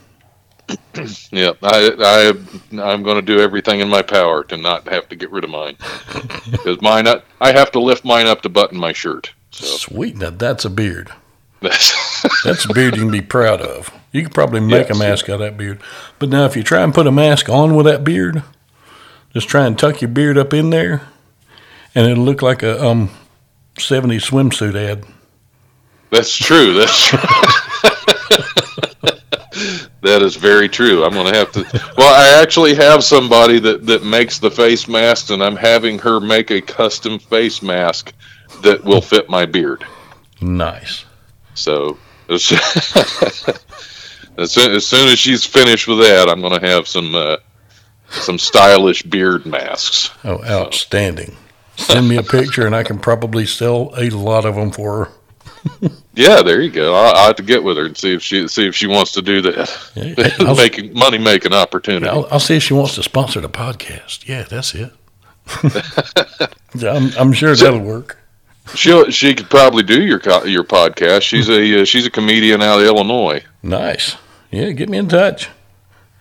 Yeah, 1.31 1.51
I, 1.61 1.91
I, 1.99 2.81
I'm 2.81 3.03
going 3.03 3.15
to 3.17 3.21
do 3.21 3.39
everything 3.39 3.79
in 3.81 3.87
my 3.87 4.01
power 4.01 4.43
to 4.45 4.57
not 4.57 4.87
have 4.87 5.07
to 5.09 5.15
get 5.15 5.29
rid 5.31 5.43
of 5.43 5.49
mine 5.51 5.75
because 6.51 6.81
mine, 6.81 7.07
I, 7.07 7.21
I 7.39 7.51
have 7.51 7.71
to 7.73 7.79
lift 7.79 8.03
mine 8.03 8.25
up 8.25 8.41
to 8.41 8.49
button 8.49 8.77
my 8.79 8.93
shirt. 8.93 9.31
So 9.51 9.65
Sweet. 9.65 10.17
Now 10.17 10.31
that's 10.31 10.65
a 10.65 10.69
beard. 10.69 11.11
that's, 11.61 11.93
That's 12.43 12.65
a 12.65 12.73
beard 12.73 12.95
you 12.95 13.03
can 13.03 13.11
be 13.11 13.21
proud 13.21 13.61
of. 13.61 13.91
You 14.11 14.23
could 14.23 14.33
probably 14.33 14.59
make 14.59 14.87
Yes. 14.89 14.97
a 14.97 14.99
mask 14.99 15.29
out 15.29 15.35
of 15.35 15.39
that 15.41 15.57
beard. 15.57 15.79
But 16.19 16.29
now, 16.29 16.45
if 16.45 16.55
you 16.57 16.63
try 16.63 16.81
and 16.81 16.93
put 16.93 17.05
a 17.07 17.11
mask 17.11 17.47
on 17.47 17.75
with 17.75 17.85
that 17.85 18.03
beard, 18.03 18.41
just 19.33 19.47
try 19.47 19.65
and 19.67 19.77
tuck 19.77 20.01
your 20.01 20.09
beard 20.09 20.37
up 20.37 20.51
in 20.53 20.71
there, 20.71 21.03
and 21.93 22.07
it'll 22.07 22.23
look 22.23 22.41
like 22.41 22.63
a 22.63 22.83
um, 22.83 23.09
70s 23.75 24.27
swimsuit 24.29 24.75
ad. 24.75 25.05
that's 26.09 26.35
true. 26.35 26.73
That's 26.73 27.05
true. 27.07 27.19
that 30.07 30.21
is 30.21 30.35
very 30.35 30.69
true. 30.69 31.03
I'm 31.03 31.13
going 31.13 31.31
to 31.31 31.37
have 31.37 31.51
to. 31.53 31.65
Well, 31.97 32.13
I 32.13 32.41
actually 32.41 32.75
have 32.75 33.03
somebody 33.03 33.59
that 33.59 33.85
that 33.85 34.03
makes 34.03 34.39
the 34.39 34.49
face 34.49 34.87
masks, 34.87 35.29
and 35.29 35.43
I'm 35.43 35.55
having 35.55 35.99
her 35.99 36.19
make 36.19 36.51
a 36.51 36.61
custom 36.61 37.19
face 37.19 37.61
mask 37.61 38.13
that 38.61 38.83
will 38.83 39.01
fit 39.01 39.29
my 39.29 39.45
beard. 39.45 39.85
Nice. 40.41 41.05
So 41.53 41.97
as, 42.29 42.43
soon, 42.43 42.59
as 44.71 44.85
soon 44.85 45.09
as 45.09 45.19
she's 45.19 45.45
finished 45.45 45.87
with 45.87 45.99
that, 45.99 46.29
I'm 46.29 46.41
going 46.41 46.59
to 46.59 46.67
have 46.67 46.87
some 46.87 47.15
uh, 47.15 47.37
some 48.09 48.37
stylish 48.37 49.03
beard 49.03 49.45
masks. 49.45 50.11
Oh, 50.23 50.43
outstanding. 50.43 51.35
Send 51.75 52.09
me 52.09 52.17
a 52.17 52.23
picture, 52.23 52.65
and 52.65 52.75
I 52.75 52.83
can 52.83 52.99
probably 52.99 53.45
sell 53.45 53.93
a 53.97 54.09
lot 54.09 54.45
of 54.45 54.55
them 54.55 54.71
for 54.71 55.05
her. 55.05 55.11
Yeah, 56.17 56.41
there 56.41 56.61
you 56.61 56.71
go. 56.71 56.95
I'll, 56.95 57.15
I'll 57.15 57.27
have 57.27 57.35
to 57.35 57.43
get 57.43 57.63
with 57.63 57.77
her 57.77 57.85
and 57.85 57.95
see 57.95 58.11
if 58.11 58.23
she 58.23 58.47
see 58.47 58.65
if 58.65 58.75
she 58.75 58.87
wants 58.87 59.11
to 59.11 59.21
do 59.21 59.39
that. 59.43 59.91
Yeah, 59.93 60.53
making 60.57 60.93
money 60.93 61.19
making 61.19 61.53
opportunity. 61.53 62.07
I'll, 62.07 62.27
I'll 62.31 62.39
see 62.39 62.55
if 62.55 62.63
she 62.63 62.73
wants 62.73 62.95
to 62.95 63.03
sponsor 63.03 63.39
the 63.39 63.49
podcast. 63.49 64.27
Yeah, 64.27 64.41
that's 64.41 64.73
it. 64.73 64.91
I'm, 66.83 67.11
I'm 67.19 67.33
sure 67.33 67.55
that'll 67.55 67.81
work. 67.81 68.17
She 68.73 69.11
she 69.11 69.35
could 69.35 69.49
probably 69.51 69.83
do 69.83 70.01
your 70.03 70.19
your 70.47 70.63
podcast. 70.63 71.21
She's 71.21 71.49
a 71.49 71.81
uh, 71.81 71.85
she's 71.85 72.07
a 72.07 72.09
comedian 72.09 72.63
out 72.63 72.79
of 72.79 72.85
Illinois. 72.87 73.43
Nice. 73.61 74.15
Yeah, 74.49 74.71
get 74.71 74.89
me 74.89 74.97
in 74.97 75.07
touch. 75.09 75.49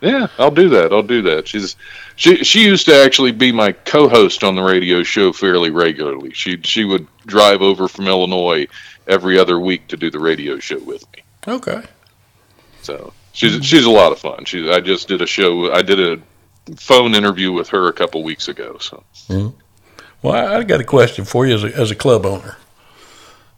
Yeah, 0.02 0.26
I'll 0.38 0.50
do 0.50 0.68
that. 0.68 0.92
I'll 0.92 1.02
do 1.02 1.22
that. 1.22 1.48
She's 1.48 1.74
she 2.16 2.44
she 2.44 2.64
used 2.64 2.84
to 2.86 2.94
actually 2.94 3.32
be 3.32 3.50
my 3.50 3.72
co-host 3.72 4.44
on 4.44 4.56
the 4.56 4.62
radio 4.62 5.02
show 5.02 5.32
fairly 5.32 5.70
regularly. 5.70 6.32
She 6.34 6.60
she 6.62 6.84
would 6.84 7.06
drive 7.24 7.62
over 7.62 7.88
from 7.88 8.06
Illinois 8.06 8.66
every 9.06 9.38
other 9.38 9.58
week 9.60 9.86
to 9.88 9.96
do 9.96 10.10
the 10.10 10.18
radio 10.18 10.58
show 10.58 10.78
with 10.80 11.04
me. 11.14 11.22
Okay. 11.48 11.82
So 12.82 13.12
she's 13.32 13.64
she's 13.64 13.84
a 13.84 13.90
lot 13.90 14.12
of 14.12 14.18
fun. 14.18 14.44
She 14.44 14.70
I 14.70 14.80
just 14.80 15.08
did 15.08 15.22
a 15.22 15.26
show. 15.26 15.72
I 15.72 15.82
did 15.82 16.00
a 16.00 16.22
phone 16.76 17.14
interview 17.14 17.52
with 17.52 17.68
her 17.68 17.88
a 17.88 17.92
couple 17.92 18.22
weeks 18.22 18.48
ago. 18.48 18.76
So 18.78 19.02
Well, 20.22 20.34
I 20.34 20.58
I 20.58 20.62
got 20.64 20.80
a 20.80 20.84
question 20.84 21.24
for 21.24 21.46
you 21.46 21.54
as 21.54 21.64
a, 21.64 21.74
as 21.76 21.90
a 21.90 21.94
club 21.96 22.26
owner. 22.26 22.56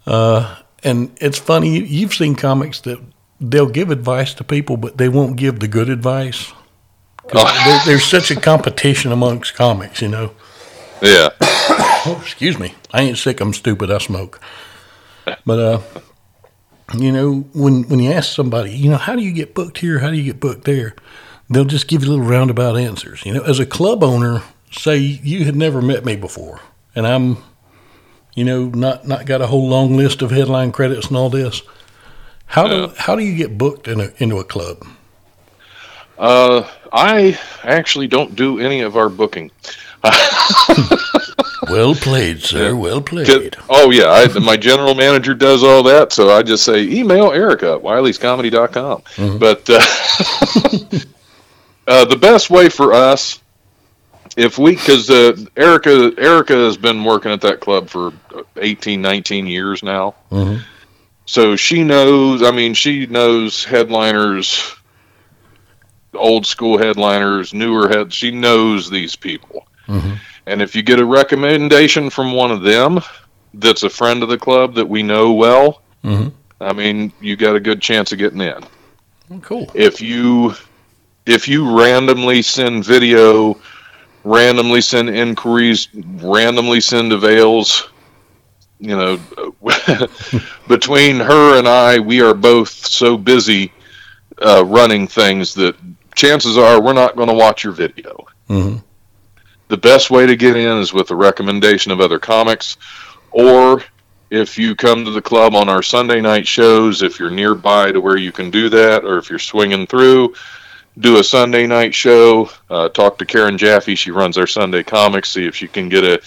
Uh, 0.06 0.56
and 0.84 1.10
it's 1.20 1.38
funny, 1.38 1.76
you- 1.76 1.84
you've 1.84 2.14
seen 2.14 2.34
comics 2.34 2.80
that 2.82 2.98
they'll 3.40 3.66
give 3.68 3.90
advice 3.90 4.32
to 4.34 4.44
people, 4.44 4.76
but 4.76 4.96
they 4.96 5.08
won't 5.08 5.36
give 5.36 5.60
the 5.60 5.68
good 5.68 5.88
advice. 5.90 6.52
there, 7.32 7.80
there's 7.84 8.04
such 8.06 8.30
a 8.30 8.36
competition 8.40 9.12
amongst 9.12 9.54
comics, 9.54 10.00
you 10.00 10.08
know. 10.08 10.30
yeah, 11.02 11.28
Oh, 11.40 12.18
excuse 12.24 12.58
me. 12.58 12.74
I 12.90 13.02
ain't 13.02 13.18
sick. 13.18 13.40
I'm 13.40 13.52
stupid. 13.52 13.90
I 13.90 13.98
smoke. 13.98 14.40
But 15.44 15.58
uh, 15.58 15.80
you 16.96 17.12
know, 17.12 17.40
when 17.54 17.84
when 17.88 17.98
you 18.00 18.12
ask 18.12 18.32
somebody, 18.32 18.72
you 18.72 18.90
know, 18.90 18.96
how 18.96 19.14
do 19.16 19.22
you 19.22 19.32
get 19.32 19.54
booked 19.54 19.78
here? 19.78 19.98
How 19.98 20.10
do 20.10 20.16
you 20.16 20.24
get 20.24 20.40
booked 20.40 20.64
there? 20.64 20.94
They'll 21.50 21.64
just 21.64 21.88
give 21.88 22.02
you 22.02 22.10
little 22.10 22.24
roundabout 22.24 22.76
answers. 22.76 23.24
You 23.24 23.34
know, 23.34 23.42
as 23.42 23.58
a 23.58 23.66
club 23.66 24.02
owner, 24.02 24.42
say 24.70 24.98
you 24.98 25.44
had 25.44 25.56
never 25.56 25.80
met 25.80 26.04
me 26.04 26.16
before, 26.16 26.60
and 26.94 27.06
I'm, 27.06 27.38
you 28.34 28.44
know, 28.44 28.66
not 28.66 29.06
not 29.06 29.26
got 29.26 29.40
a 29.40 29.46
whole 29.46 29.68
long 29.68 29.96
list 29.96 30.22
of 30.22 30.30
headline 30.30 30.72
credits 30.72 31.08
and 31.08 31.16
all 31.16 31.30
this. 31.30 31.62
How 32.46 32.66
do 32.66 32.92
how 32.96 33.16
do 33.16 33.22
you 33.22 33.36
get 33.36 33.58
booked 33.58 33.88
in 33.88 34.00
a, 34.00 34.10
into 34.18 34.38
a 34.38 34.44
club? 34.44 34.86
uh, 36.18 36.68
I 36.92 37.38
actually 37.62 38.08
don't 38.08 38.34
do 38.34 38.58
any 38.58 38.80
of 38.80 38.96
our 38.96 39.08
booking. 39.08 39.50
Well 41.70 41.94
played, 41.94 42.42
sir. 42.42 42.74
Well 42.74 43.00
played. 43.00 43.56
Oh 43.68 43.90
yeah, 43.90 44.06
I, 44.10 44.38
my 44.38 44.56
general 44.56 44.94
manager 44.94 45.34
does 45.34 45.62
all 45.62 45.82
that, 45.84 46.12
so 46.12 46.30
I 46.30 46.42
just 46.42 46.64
say 46.64 46.82
email 46.82 47.30
Erica 47.32 47.74
at 47.74 47.80
wileyscomedy.com. 47.82 49.38
But 49.38 49.68
uh, 49.68 50.98
uh, 51.86 52.04
the 52.06 52.16
best 52.16 52.50
way 52.50 52.68
for 52.68 52.92
us, 52.92 53.40
if 54.36 54.58
we, 54.58 54.72
because 54.74 55.10
uh, 55.10 55.36
Erica 55.56 56.12
Erica 56.18 56.54
has 56.54 56.76
been 56.76 57.04
working 57.04 57.30
at 57.32 57.40
that 57.42 57.60
club 57.60 57.88
for 57.88 58.12
18, 58.56 59.00
19 59.00 59.46
years 59.46 59.82
now, 59.82 60.14
Mhm. 60.30 60.62
so 61.26 61.56
she 61.56 61.84
knows. 61.84 62.42
I 62.42 62.50
mean, 62.50 62.74
she 62.74 63.06
knows 63.06 63.64
headliners, 63.64 64.74
old 66.14 66.46
school 66.46 66.78
headliners, 66.78 67.52
newer 67.54 67.88
heads. 67.88 68.14
She 68.14 68.30
knows 68.30 68.90
these 68.90 69.16
people. 69.16 69.66
Mhm. 69.88 70.18
And 70.48 70.62
if 70.62 70.74
you 70.74 70.82
get 70.82 70.98
a 70.98 71.04
recommendation 71.04 72.08
from 72.08 72.32
one 72.32 72.50
of 72.50 72.62
them 72.62 73.00
that's 73.54 73.82
a 73.82 73.90
friend 73.90 74.22
of 74.22 74.30
the 74.30 74.38
club 74.38 74.74
that 74.74 74.88
we 74.88 75.02
know 75.02 75.32
well, 75.32 75.82
Mhm. 76.04 76.32
I 76.60 76.72
mean, 76.72 77.12
you 77.20 77.36
got 77.36 77.54
a 77.54 77.60
good 77.60 77.80
chance 77.80 78.12
of 78.12 78.18
getting 78.18 78.40
in. 78.40 78.64
Cool. 79.42 79.70
If 79.74 80.00
you 80.00 80.54
if 81.26 81.46
you 81.46 81.78
randomly 81.78 82.40
send 82.40 82.84
video, 82.84 83.58
randomly 84.24 84.80
send 84.80 85.10
inquiries, 85.10 85.88
randomly 85.94 86.80
send 86.80 87.12
avails, 87.12 87.90
you 88.80 88.96
know, 88.96 89.20
between 90.68 91.16
her 91.20 91.58
and 91.58 91.68
I, 91.68 91.98
we 91.98 92.22
are 92.22 92.32
both 92.32 92.70
so 92.70 93.18
busy 93.18 93.70
uh, 94.40 94.64
running 94.64 95.06
things 95.06 95.52
that 95.54 95.76
chances 96.14 96.56
are 96.56 96.80
we're 96.80 96.94
not 96.94 97.16
going 97.16 97.28
to 97.28 97.34
watch 97.34 97.62
your 97.62 97.72
video 97.72 98.26
hmm 98.48 98.76
the 99.68 99.76
best 99.76 100.10
way 100.10 100.26
to 100.26 100.36
get 100.36 100.56
in 100.56 100.78
is 100.78 100.92
with 100.92 101.10
a 101.10 101.16
recommendation 101.16 101.92
of 101.92 102.00
other 102.00 102.18
comics 102.18 102.76
or 103.30 103.82
if 104.30 104.58
you 104.58 104.74
come 104.74 105.04
to 105.04 105.10
the 105.10 105.22
club 105.22 105.54
on 105.54 105.68
our 105.68 105.82
sunday 105.82 106.20
night 106.20 106.46
shows 106.46 107.02
if 107.02 107.18
you're 107.18 107.30
nearby 107.30 107.92
to 107.92 108.00
where 108.00 108.16
you 108.16 108.32
can 108.32 108.50
do 108.50 108.68
that 108.68 109.04
or 109.04 109.18
if 109.18 109.30
you're 109.30 109.38
swinging 109.38 109.86
through 109.86 110.34
do 110.98 111.18
a 111.18 111.24
sunday 111.24 111.66
night 111.66 111.94
show 111.94 112.50
uh, 112.70 112.88
talk 112.88 113.18
to 113.18 113.24
karen 113.24 113.56
jaffe. 113.56 113.94
She 113.94 114.10
runs 114.10 114.36
our 114.36 114.46
sunday 114.46 114.82
comics 114.82 115.30
see 115.30 115.46
if 115.46 115.54
she 115.54 115.68
can 115.68 115.88
get 115.88 116.04
a 116.04 116.20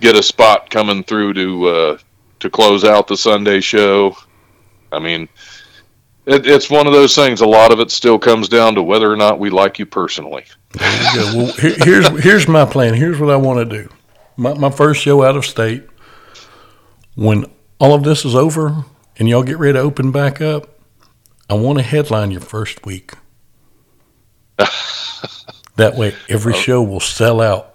get 0.00 0.16
a 0.16 0.22
spot 0.22 0.70
coming 0.70 1.04
through 1.04 1.34
to 1.34 1.66
uh, 1.66 1.98
to 2.40 2.50
close 2.50 2.84
out 2.84 3.06
the 3.06 3.16
sunday 3.16 3.60
show. 3.60 4.16
I 4.90 4.98
mean 4.98 5.28
it, 6.26 6.46
it's 6.46 6.70
one 6.70 6.86
of 6.86 6.94
those 6.94 7.14
things. 7.14 7.42
A 7.42 7.46
lot 7.46 7.70
of 7.70 7.80
it 7.80 7.90
still 7.90 8.18
comes 8.18 8.48
down 8.48 8.76
to 8.76 8.82
whether 8.82 9.12
or 9.12 9.16
not 9.16 9.38
we 9.38 9.50
like 9.50 9.78
you 9.78 9.84
personally 9.84 10.46
There 10.74 11.02
you 11.02 11.32
go. 11.32 11.38
Well, 11.38 11.52
here, 11.54 11.74
here's 11.78 12.08
here's 12.22 12.48
my 12.48 12.64
plan. 12.64 12.94
Here's 12.94 13.18
what 13.18 13.30
I 13.30 13.36
want 13.36 13.68
to 13.68 13.82
do. 13.82 13.88
My 14.36 14.54
my 14.54 14.70
first 14.70 15.00
show 15.00 15.22
out 15.22 15.36
of 15.36 15.44
state. 15.44 15.84
When 17.14 17.46
all 17.78 17.94
of 17.94 18.02
this 18.02 18.24
is 18.24 18.34
over 18.34 18.84
and 19.16 19.28
y'all 19.28 19.44
get 19.44 19.58
ready 19.58 19.74
to 19.74 19.78
open 19.78 20.10
back 20.10 20.40
up, 20.40 20.80
I 21.48 21.54
want 21.54 21.78
to 21.78 21.84
headline 21.84 22.32
your 22.32 22.40
first 22.40 22.84
week. 22.84 23.12
that 25.76 25.94
way, 25.94 26.14
every 26.28 26.54
oh. 26.54 26.56
show 26.56 26.82
will 26.82 27.00
sell 27.00 27.40
out. 27.40 27.74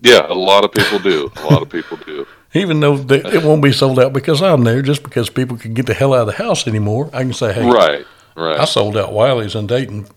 yeah 0.00 0.26
a 0.26 0.34
lot 0.34 0.64
of 0.64 0.72
people 0.72 0.98
do 0.98 1.30
a 1.36 1.44
lot 1.50 1.62
of 1.62 1.68
people 1.68 1.96
do 1.98 2.26
Even 2.54 2.80
though 2.80 2.96
they, 2.96 3.18
it 3.18 3.44
won't 3.44 3.62
be 3.62 3.70
sold 3.70 4.00
out 4.00 4.12
because 4.12 4.42
I'm 4.42 4.64
there, 4.64 4.82
just 4.82 5.04
because 5.04 5.30
people 5.30 5.56
can 5.56 5.72
get 5.72 5.86
the 5.86 5.94
hell 5.94 6.12
out 6.12 6.22
of 6.22 6.26
the 6.26 6.42
house 6.42 6.66
anymore, 6.66 7.08
I 7.12 7.22
can 7.22 7.32
say, 7.32 7.52
"Hey, 7.52 7.64
Right, 7.64 8.04
right." 8.34 8.58
I 8.58 8.64
sold 8.64 8.96
out 8.96 9.12
Wiley's 9.12 9.54
in 9.54 9.68
Dayton." 9.68 10.08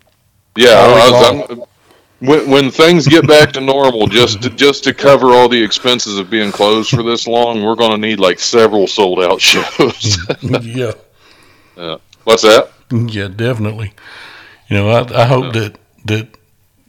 Yeah, 0.55 0.71
I 0.71 0.87
was, 0.87 1.51
I'm, 1.51 1.63
when 2.25 2.49
when 2.49 2.71
things 2.71 3.07
get 3.07 3.27
back 3.27 3.51
to 3.53 3.61
normal, 3.61 4.07
just 4.07 4.43
to, 4.43 4.49
just 4.49 4.83
to 4.85 4.93
cover 4.93 5.27
all 5.31 5.49
the 5.49 5.61
expenses 5.63 6.17
of 6.17 6.29
being 6.29 6.51
closed 6.51 6.89
for 6.89 7.03
this 7.03 7.27
long, 7.27 7.63
we're 7.63 7.75
going 7.75 7.91
to 7.91 7.97
need 7.97 8.19
like 8.19 8.39
several 8.39 8.87
sold 8.87 9.19
out 9.21 9.41
shows. 9.51 10.17
yeah. 10.41 10.91
yeah. 11.75 11.97
What's 12.23 12.43
that? 12.43 12.69
Yeah, 12.91 13.27
definitely. 13.27 13.93
You 14.69 14.77
know, 14.77 14.89
I, 14.89 15.23
I 15.23 15.25
hope 15.25 15.53
that 15.53 15.77
that 16.05 16.27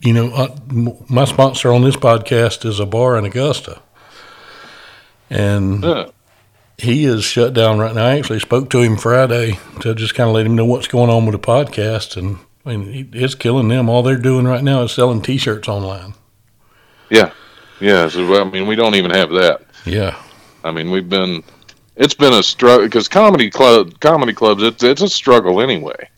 you 0.00 0.12
know 0.12 0.32
I, 0.32 0.48
my 1.08 1.24
sponsor 1.24 1.72
on 1.72 1.82
this 1.82 1.96
podcast 1.96 2.64
is 2.64 2.78
a 2.78 2.86
bar 2.86 3.16
in 3.18 3.24
Augusta, 3.24 3.80
and 5.30 5.82
Yeah. 5.82 6.06
he 6.78 7.04
is 7.04 7.24
shut 7.24 7.54
down 7.54 7.78
right 7.78 7.94
now. 7.94 8.04
I 8.06 8.18
actually 8.18 8.40
spoke 8.40 8.70
to 8.70 8.80
him 8.82 8.96
Friday 8.96 9.58
to 9.80 9.94
just 9.94 10.14
kind 10.14 10.28
of 10.28 10.34
let 10.34 10.46
him 10.46 10.54
know 10.54 10.66
what's 10.66 10.88
going 10.88 11.10
on 11.10 11.26
with 11.26 11.32
the 11.32 11.46
podcast, 11.46 12.16
and 12.16 12.38
I 12.66 12.76
mean, 12.76 13.10
it's 13.12 13.34
killing 13.34 13.68
them. 13.68 13.88
All 13.88 14.02
they're 14.02 14.16
doing 14.16 14.46
right 14.46 14.64
now 14.64 14.82
is 14.82 14.92
selling 14.92 15.20
T-shirts 15.20 15.68
online. 15.68 16.14
Yeah, 17.10 17.32
yeah. 17.80 18.08
So 18.08 18.40
I 18.40 18.44
mean, 18.44 18.66
we 18.66 18.76
don't 18.76 18.94
even 18.94 19.10
have 19.10 19.30
that. 19.30 19.62
Yeah, 19.84 20.20
I 20.62 20.70
mean, 20.70 20.90
we've 20.90 21.08
been 21.08 21.42
it's 21.96 22.14
been 22.14 22.32
a 22.32 22.42
struggle 22.42 22.86
because 22.86 23.08
comedy 23.08 23.50
club 23.50 24.00
comedy 24.00 24.32
clubs 24.32 24.62
it's 24.62 24.82
it's 24.82 25.02
a 25.02 25.08
struggle 25.08 25.60
anyway. 25.60 26.08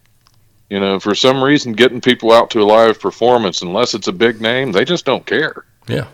You 0.71 0.81
know, 0.81 0.99
for 0.99 1.15
some 1.15 1.43
reason, 1.43 1.73
getting 1.73 2.01
people 2.01 2.33
out 2.33 2.51
to 2.51 2.61
a 2.61 2.65
live 2.65 3.01
performance, 3.01 3.63
unless 3.63 3.95
it's 3.95 4.09
a 4.09 4.13
big 4.13 4.41
name, 4.41 4.73
they 4.73 4.85
just 4.85 5.05
don't 5.05 5.25
care. 5.25 5.65
Yeah. 5.87 6.09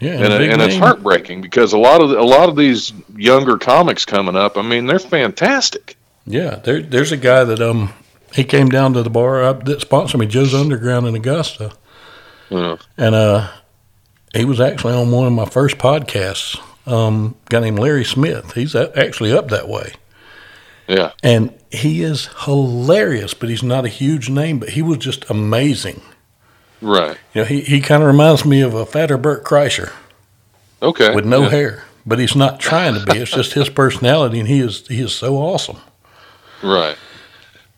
Yeah, 0.00 0.14
and, 0.14 0.32
and 0.32 0.60
it's 0.62 0.74
heartbreaking 0.74 1.42
because 1.42 1.72
a 1.74 1.78
lot 1.78 2.02
of 2.02 2.10
a 2.10 2.24
lot 2.24 2.48
of 2.48 2.56
these 2.56 2.92
younger 3.14 3.56
comics 3.56 4.04
coming 4.04 4.34
up. 4.34 4.56
I 4.56 4.62
mean, 4.62 4.86
they're 4.86 4.98
fantastic. 4.98 5.96
Yeah, 6.26 6.56
there, 6.56 6.82
there's 6.82 7.12
a 7.12 7.16
guy 7.16 7.44
that 7.44 7.60
um 7.60 7.92
he 8.34 8.44
came 8.44 8.68
down 8.68 8.92
to 8.94 9.02
the 9.02 9.10
bar 9.10 9.42
up 9.42 9.64
that 9.64 9.80
sponsored 9.80 10.20
me, 10.20 10.26
Joe's 10.26 10.54
Underground 10.54 11.06
in 11.06 11.14
Augusta, 11.14 11.72
Yeah. 12.50 12.76
and 12.96 13.14
uh 13.14 13.48
he 14.34 14.44
was 14.46 14.60
actually 14.60 14.94
on 14.94 15.10
one 15.10 15.26
of 15.26 15.32
my 15.32 15.44
first 15.44 15.76
podcasts. 15.78 16.58
Um, 16.86 17.36
guy 17.50 17.60
named 17.60 17.78
Larry 17.78 18.04
Smith. 18.04 18.54
He's 18.54 18.74
actually 18.74 19.32
up 19.32 19.48
that 19.50 19.68
way, 19.68 19.92
Yeah. 20.88 21.10
and 21.22 21.52
he 21.70 22.02
is 22.02 22.28
hilarious. 22.44 23.34
But 23.34 23.50
he's 23.50 23.62
not 23.62 23.84
a 23.84 23.88
huge 23.88 24.28
name, 24.30 24.58
but 24.58 24.70
he 24.70 24.82
was 24.82 24.98
just 24.98 25.28
amazing. 25.30 26.00
Right. 26.80 27.16
You 27.34 27.42
know, 27.42 27.44
he 27.44 27.60
he 27.60 27.80
kind 27.80 28.02
of 28.02 28.08
reminds 28.08 28.44
me 28.44 28.62
of 28.62 28.74
a 28.74 28.84
fatter 28.86 29.16
Bert 29.16 29.44
Kreischer. 29.44 29.92
Okay. 30.82 31.14
with 31.14 31.24
no 31.24 31.42
Yeah. 31.42 31.50
hair. 31.50 31.84
But 32.04 32.18
he's 32.18 32.34
not 32.34 32.58
trying 32.58 32.94
to 32.94 33.04
be. 33.06 33.18
It's 33.18 33.30
just 33.30 33.52
his 33.52 33.68
personality, 33.68 34.40
and 34.40 34.48
he 34.48 34.58
is 34.58 34.84
he 34.88 35.00
is 35.00 35.12
so 35.14 35.36
awesome. 35.36 35.76
Right. 36.62 36.96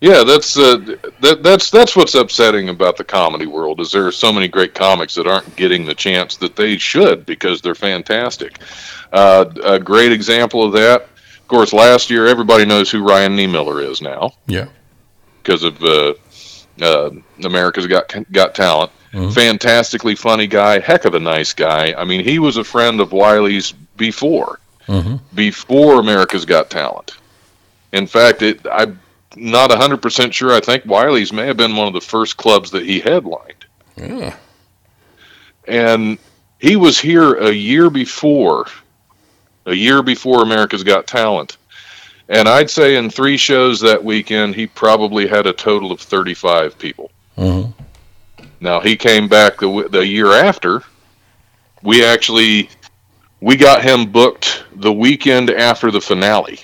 Yeah, 0.01 0.23
that's 0.25 0.59
uh, 0.59 0.97
that 1.21 1.43
that's 1.43 1.71
that's 1.71 1.97
what's 1.97 2.15
upsetting 2.15 2.69
about 2.69 2.97
the 2.97 3.05
comedy 3.05 3.47
world 3.47 3.81
is 3.81 3.91
there 3.91 4.07
are 4.07 4.13
so 4.13 4.33
many 4.33 4.49
great 4.49 4.75
comics 4.75 5.15
that 5.15 5.27
aren't 5.27 5.57
getting 5.57 5.87
the 5.87 5.95
chance 5.95 6.37
that 6.39 6.57
they 6.57 6.77
should 6.77 7.25
because 7.25 7.63
they're 7.63 7.75
fantastic. 7.75 8.59
Uh, 9.13 9.47
a 9.65 9.79
great 9.79 10.13
example 10.13 10.63
of 10.63 10.73
that, 10.73 11.03
of 11.39 11.49
course, 11.49 11.73
last 11.73 12.11
year 12.11 12.27
everybody 12.27 12.67
knows 12.67 12.91
who 12.91 13.03
Ryan 13.07 13.37
Niemiller 13.37 13.89
is 13.89 14.03
now 14.03 14.33
Yeah, 14.47 14.67
because 15.43 15.63
of 15.63 15.83
uh, 15.83 16.15
uh, 16.83 17.11
America's 17.45 17.87
Got 17.87 18.13
Got 18.33 18.55
Talent. 18.55 18.91
Mhm. 19.15 19.33
Fantastically 19.33 20.17
funny 20.17 20.49
guy, 20.49 20.81
heck 20.81 21.05
of 21.05 21.15
a 21.15 21.21
nice 21.21 21.53
guy. 21.53 21.95
I 21.97 22.05
mean, 22.05 22.25
he 22.25 22.41
was 22.41 22.57
a 22.57 22.65
friend 22.65 23.01
of 23.01 23.13
Wiley's 23.13 23.73
before 23.97 24.59
hmm 24.87 25.17
before 25.35 26.01
America's 26.01 26.45
Got 26.45 26.69
Talent. 26.69 27.13
In 27.93 28.07
fact, 28.09 28.43
it 28.43 28.61
I'm 28.71 28.99
not 29.37 29.71
100% 29.71 30.33
sure. 30.33 30.53
I 30.53 30.61
think 30.61 30.85
Wiley's 30.87 31.33
may 31.33 31.47
have 31.47 31.57
been 31.57 31.77
one 31.77 31.87
of 31.89 31.95
the 31.95 32.01
first 32.01 32.37
clubs 32.37 32.71
that 32.73 32.85
he 32.85 33.01
headlined. 33.01 33.65
yeah, 33.97 34.37
And 35.67 36.19
he 36.59 36.77
was 36.77 36.99
here 36.99 37.35
a 37.35 37.51
year 37.53 37.91
before, 37.91 38.67
a 39.67 39.75
year 39.75 40.03
before 40.03 40.43
America's 40.43 40.83
Got 40.83 41.07
Talent. 41.07 41.57
And 42.29 42.49
I'd 42.49 42.71
say 42.71 42.97
in 42.97 43.11
three 43.11 43.37
shows 43.37 43.81
that 43.81 44.03
weekend, 44.03 44.55
he 44.55 44.67
probably 44.67 45.27
had 45.27 45.47
a 45.47 45.53
total 45.53 45.93
of 45.93 46.01
35 46.01 46.79
people. 46.79 47.11
hmm 47.37 47.65
Now 48.61 48.81
he 48.81 48.97
came 48.97 49.29
back 49.29 49.59
the 49.59 49.89
the 49.91 50.07
year 50.07 50.33
after. 50.33 50.83
We 51.83 52.03
actually 52.05 52.71
we 53.41 53.57
got 53.57 53.83
him 53.83 54.11
booked 54.11 54.65
the 54.77 54.93
weekend 54.93 55.51
after 55.51 55.91
the 55.91 56.01
finale 56.01 56.61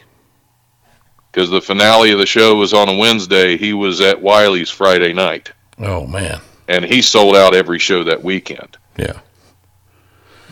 because 1.33 1.51
the 1.51 1.61
finale 1.61 2.11
of 2.13 2.19
the 2.19 2.27
show 2.27 2.57
was 2.57 2.73
on 2.75 2.89
a 2.89 2.97
Wednesday. 2.97 3.57
He 3.57 3.73
was 3.73 4.01
at 4.01 4.21
Wiley's 4.21 4.71
Friday 4.71 5.13
night, 5.13 5.53
Oh 5.79 6.07
man, 6.07 6.41
and 6.69 6.85
he 6.85 7.03
sold 7.03 7.37
out 7.37 7.55
every 7.55 7.79
show 7.79 8.05
that 8.05 8.23
weekend. 8.23 8.77
yeah, 8.97 9.19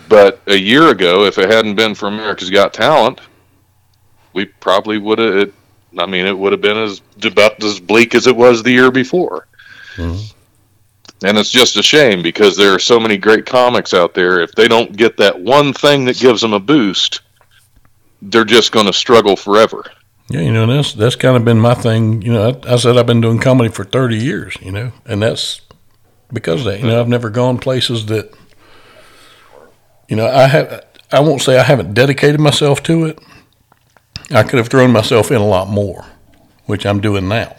But 0.08 0.40
a 0.46 0.56
year 0.56 0.88
ago, 0.88 1.24
if 1.24 1.38
it 1.38 1.50
hadn't 1.50 1.74
been 1.74 1.94
for 1.94 2.08
America's 2.08 2.50
Got 2.50 2.72
Talent, 2.72 3.20
we 4.32 4.44
probably 4.46 4.98
would 4.98 5.18
have. 5.18 5.52
I 5.98 6.06
mean, 6.06 6.26
it 6.26 6.36
would 6.38 6.52
have 6.52 6.60
been 6.60 6.76
as 6.76 7.00
about 7.24 7.62
as 7.64 7.80
bleak 7.80 8.14
as 8.14 8.26
it 8.26 8.36
was 8.36 8.62
the 8.62 8.70
year 8.72 8.90
before. 8.90 9.46
Mhm. 9.96 10.32
And 11.24 11.36
it's 11.36 11.50
just 11.50 11.76
a 11.76 11.82
shame 11.82 12.22
because 12.22 12.56
there 12.56 12.72
are 12.72 12.78
so 12.78 13.00
many 13.00 13.16
great 13.16 13.44
comics 13.46 13.92
out 13.92 14.14
there. 14.14 14.38
If 14.40 14.52
they 14.52 14.68
don't 14.68 14.96
get 14.96 15.16
that 15.16 15.40
one 15.40 15.72
thing 15.72 16.04
that 16.04 16.18
gives 16.20 16.40
them 16.40 16.52
a 16.52 16.60
boost, 16.60 17.22
they're 18.22 18.44
just 18.44 18.70
going 18.70 18.86
to 18.86 18.92
struggle 18.92 19.34
forever. 19.34 19.82
Yeah. 20.28 20.40
You 20.40 20.52
know, 20.52 20.64
and 20.64 20.72
that's 20.72 20.92
that's 20.92 21.16
kind 21.16 21.36
of 21.36 21.44
been 21.44 21.60
my 21.60 21.74
thing. 21.74 22.22
You 22.22 22.32
know, 22.32 22.50
I, 22.50 22.74
I 22.74 22.76
said 22.76 22.96
I've 22.96 23.06
been 23.06 23.20
doing 23.20 23.38
comedy 23.38 23.70
for 23.70 23.84
thirty 23.84 24.16
years. 24.16 24.56
You 24.60 24.72
know, 24.72 24.92
and 25.06 25.22
that's 25.22 25.60
because 26.32 26.60
of 26.60 26.72
that. 26.72 26.80
You 26.80 26.86
know, 26.86 27.00
I've 27.00 27.08
never 27.08 27.30
gone 27.30 27.58
places 27.58 28.06
that. 28.06 28.34
You 30.08 30.16
know, 30.16 30.26
I 30.26 30.46
have. 30.46 30.84
I 31.10 31.20
won't 31.20 31.42
say 31.42 31.58
I 31.58 31.62
haven't 31.62 31.94
dedicated 31.94 32.40
myself 32.40 32.82
to 32.84 33.06
it. 33.06 33.18
I 34.30 34.42
could 34.42 34.58
have 34.58 34.68
thrown 34.68 34.92
myself 34.92 35.30
in 35.30 35.40
a 35.40 35.46
lot 35.46 35.68
more, 35.68 36.04
which 36.66 36.84
I'm 36.84 37.00
doing 37.00 37.28
now. 37.28 37.56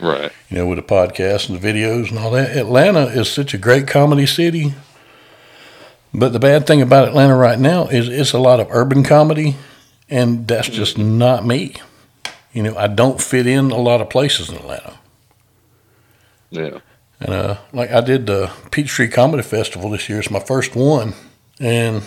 Right. 0.00 0.32
you 0.48 0.56
know, 0.58 0.66
with 0.66 0.78
the 0.78 0.82
podcast 0.82 1.48
and 1.48 1.60
the 1.60 1.66
videos 1.66 2.10
and 2.10 2.18
all 2.18 2.30
that. 2.32 2.56
Atlanta 2.56 3.06
is 3.06 3.30
such 3.30 3.52
a 3.54 3.58
great 3.58 3.88
comedy 3.88 4.26
city. 4.26 4.74
But 6.14 6.32
the 6.32 6.38
bad 6.38 6.66
thing 6.66 6.80
about 6.80 7.08
Atlanta 7.08 7.36
right 7.36 7.58
now 7.58 7.86
is 7.88 8.08
it's 8.08 8.32
a 8.32 8.38
lot 8.38 8.60
of 8.60 8.68
urban 8.70 9.04
comedy, 9.04 9.56
and 10.10 10.46
that's 10.46 10.68
just 10.68 10.98
not 10.98 11.44
me. 11.44 11.74
You 12.52 12.62
know, 12.62 12.76
I 12.76 12.86
don't 12.86 13.20
fit 13.20 13.46
in 13.46 13.70
a 13.70 13.76
lot 13.76 14.00
of 14.00 14.10
places 14.10 14.48
in 14.48 14.56
Atlanta. 14.56 14.98
Yeah. 16.50 16.78
And 17.20 17.34
uh, 17.34 17.56
like 17.72 17.90
I 17.90 18.00
did 18.00 18.26
the 18.26 18.50
Peachtree 18.70 19.08
Comedy 19.08 19.42
Festival 19.42 19.90
this 19.90 20.08
year. 20.08 20.18
It's 20.18 20.30
my 20.30 20.40
first 20.40 20.76
one, 20.76 21.14
and 21.60 22.02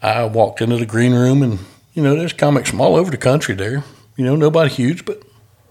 I 0.00 0.24
walked 0.24 0.60
into 0.60 0.76
the 0.76 0.86
green 0.86 1.12
room, 1.12 1.42
and 1.42 1.58
you 1.92 2.02
know, 2.02 2.14
there's 2.14 2.32
comics 2.32 2.70
from 2.70 2.80
all 2.80 2.94
over 2.94 3.10
the 3.10 3.16
country 3.16 3.54
there. 3.54 3.82
You 4.16 4.24
know, 4.24 4.36
nobody 4.36 4.70
huge, 4.70 5.04
but 5.04 5.22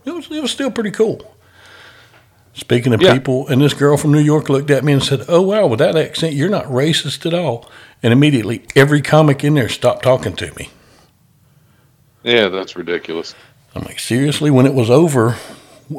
it 0.06 0.12
was 0.12 0.30
it 0.30 0.42
was 0.42 0.52
still 0.52 0.70
pretty 0.70 0.92
cool. 0.92 1.34
Speaking 2.58 2.92
of 2.94 3.02
Yeah. 3.02 3.14
people, 3.14 3.48
and 3.48 3.62
this 3.62 3.74
girl 3.76 3.98
from 3.98 4.12
New 4.12 4.20
York 4.20 4.50
looked 4.50 4.72
at 4.72 4.84
me 4.84 4.92
and 4.92 5.04
said, 5.04 5.24
"Oh 5.30 5.42
wow, 5.44 5.68
with 5.68 5.78
that 5.80 5.96
accent, 5.96 6.34
you're 6.34 6.50
not 6.50 6.66
racist 6.66 7.26
at 7.28 7.34
all." 7.34 7.70
And 8.02 8.12
immediately, 8.12 8.64
every 8.76 9.02
comic 9.02 9.44
in 9.44 9.54
there 9.54 9.70
stopped 9.70 10.04
talking 10.04 10.36
to 10.38 10.52
me. 10.58 10.70
Yeah, 12.24 12.50
that's 12.50 12.76
ridiculous. 12.76 13.36
I'm 13.76 13.84
like, 13.84 14.00
seriously? 14.00 14.50
When 14.50 14.66
it 14.66 14.74
was 14.74 14.90
over, 14.90 15.36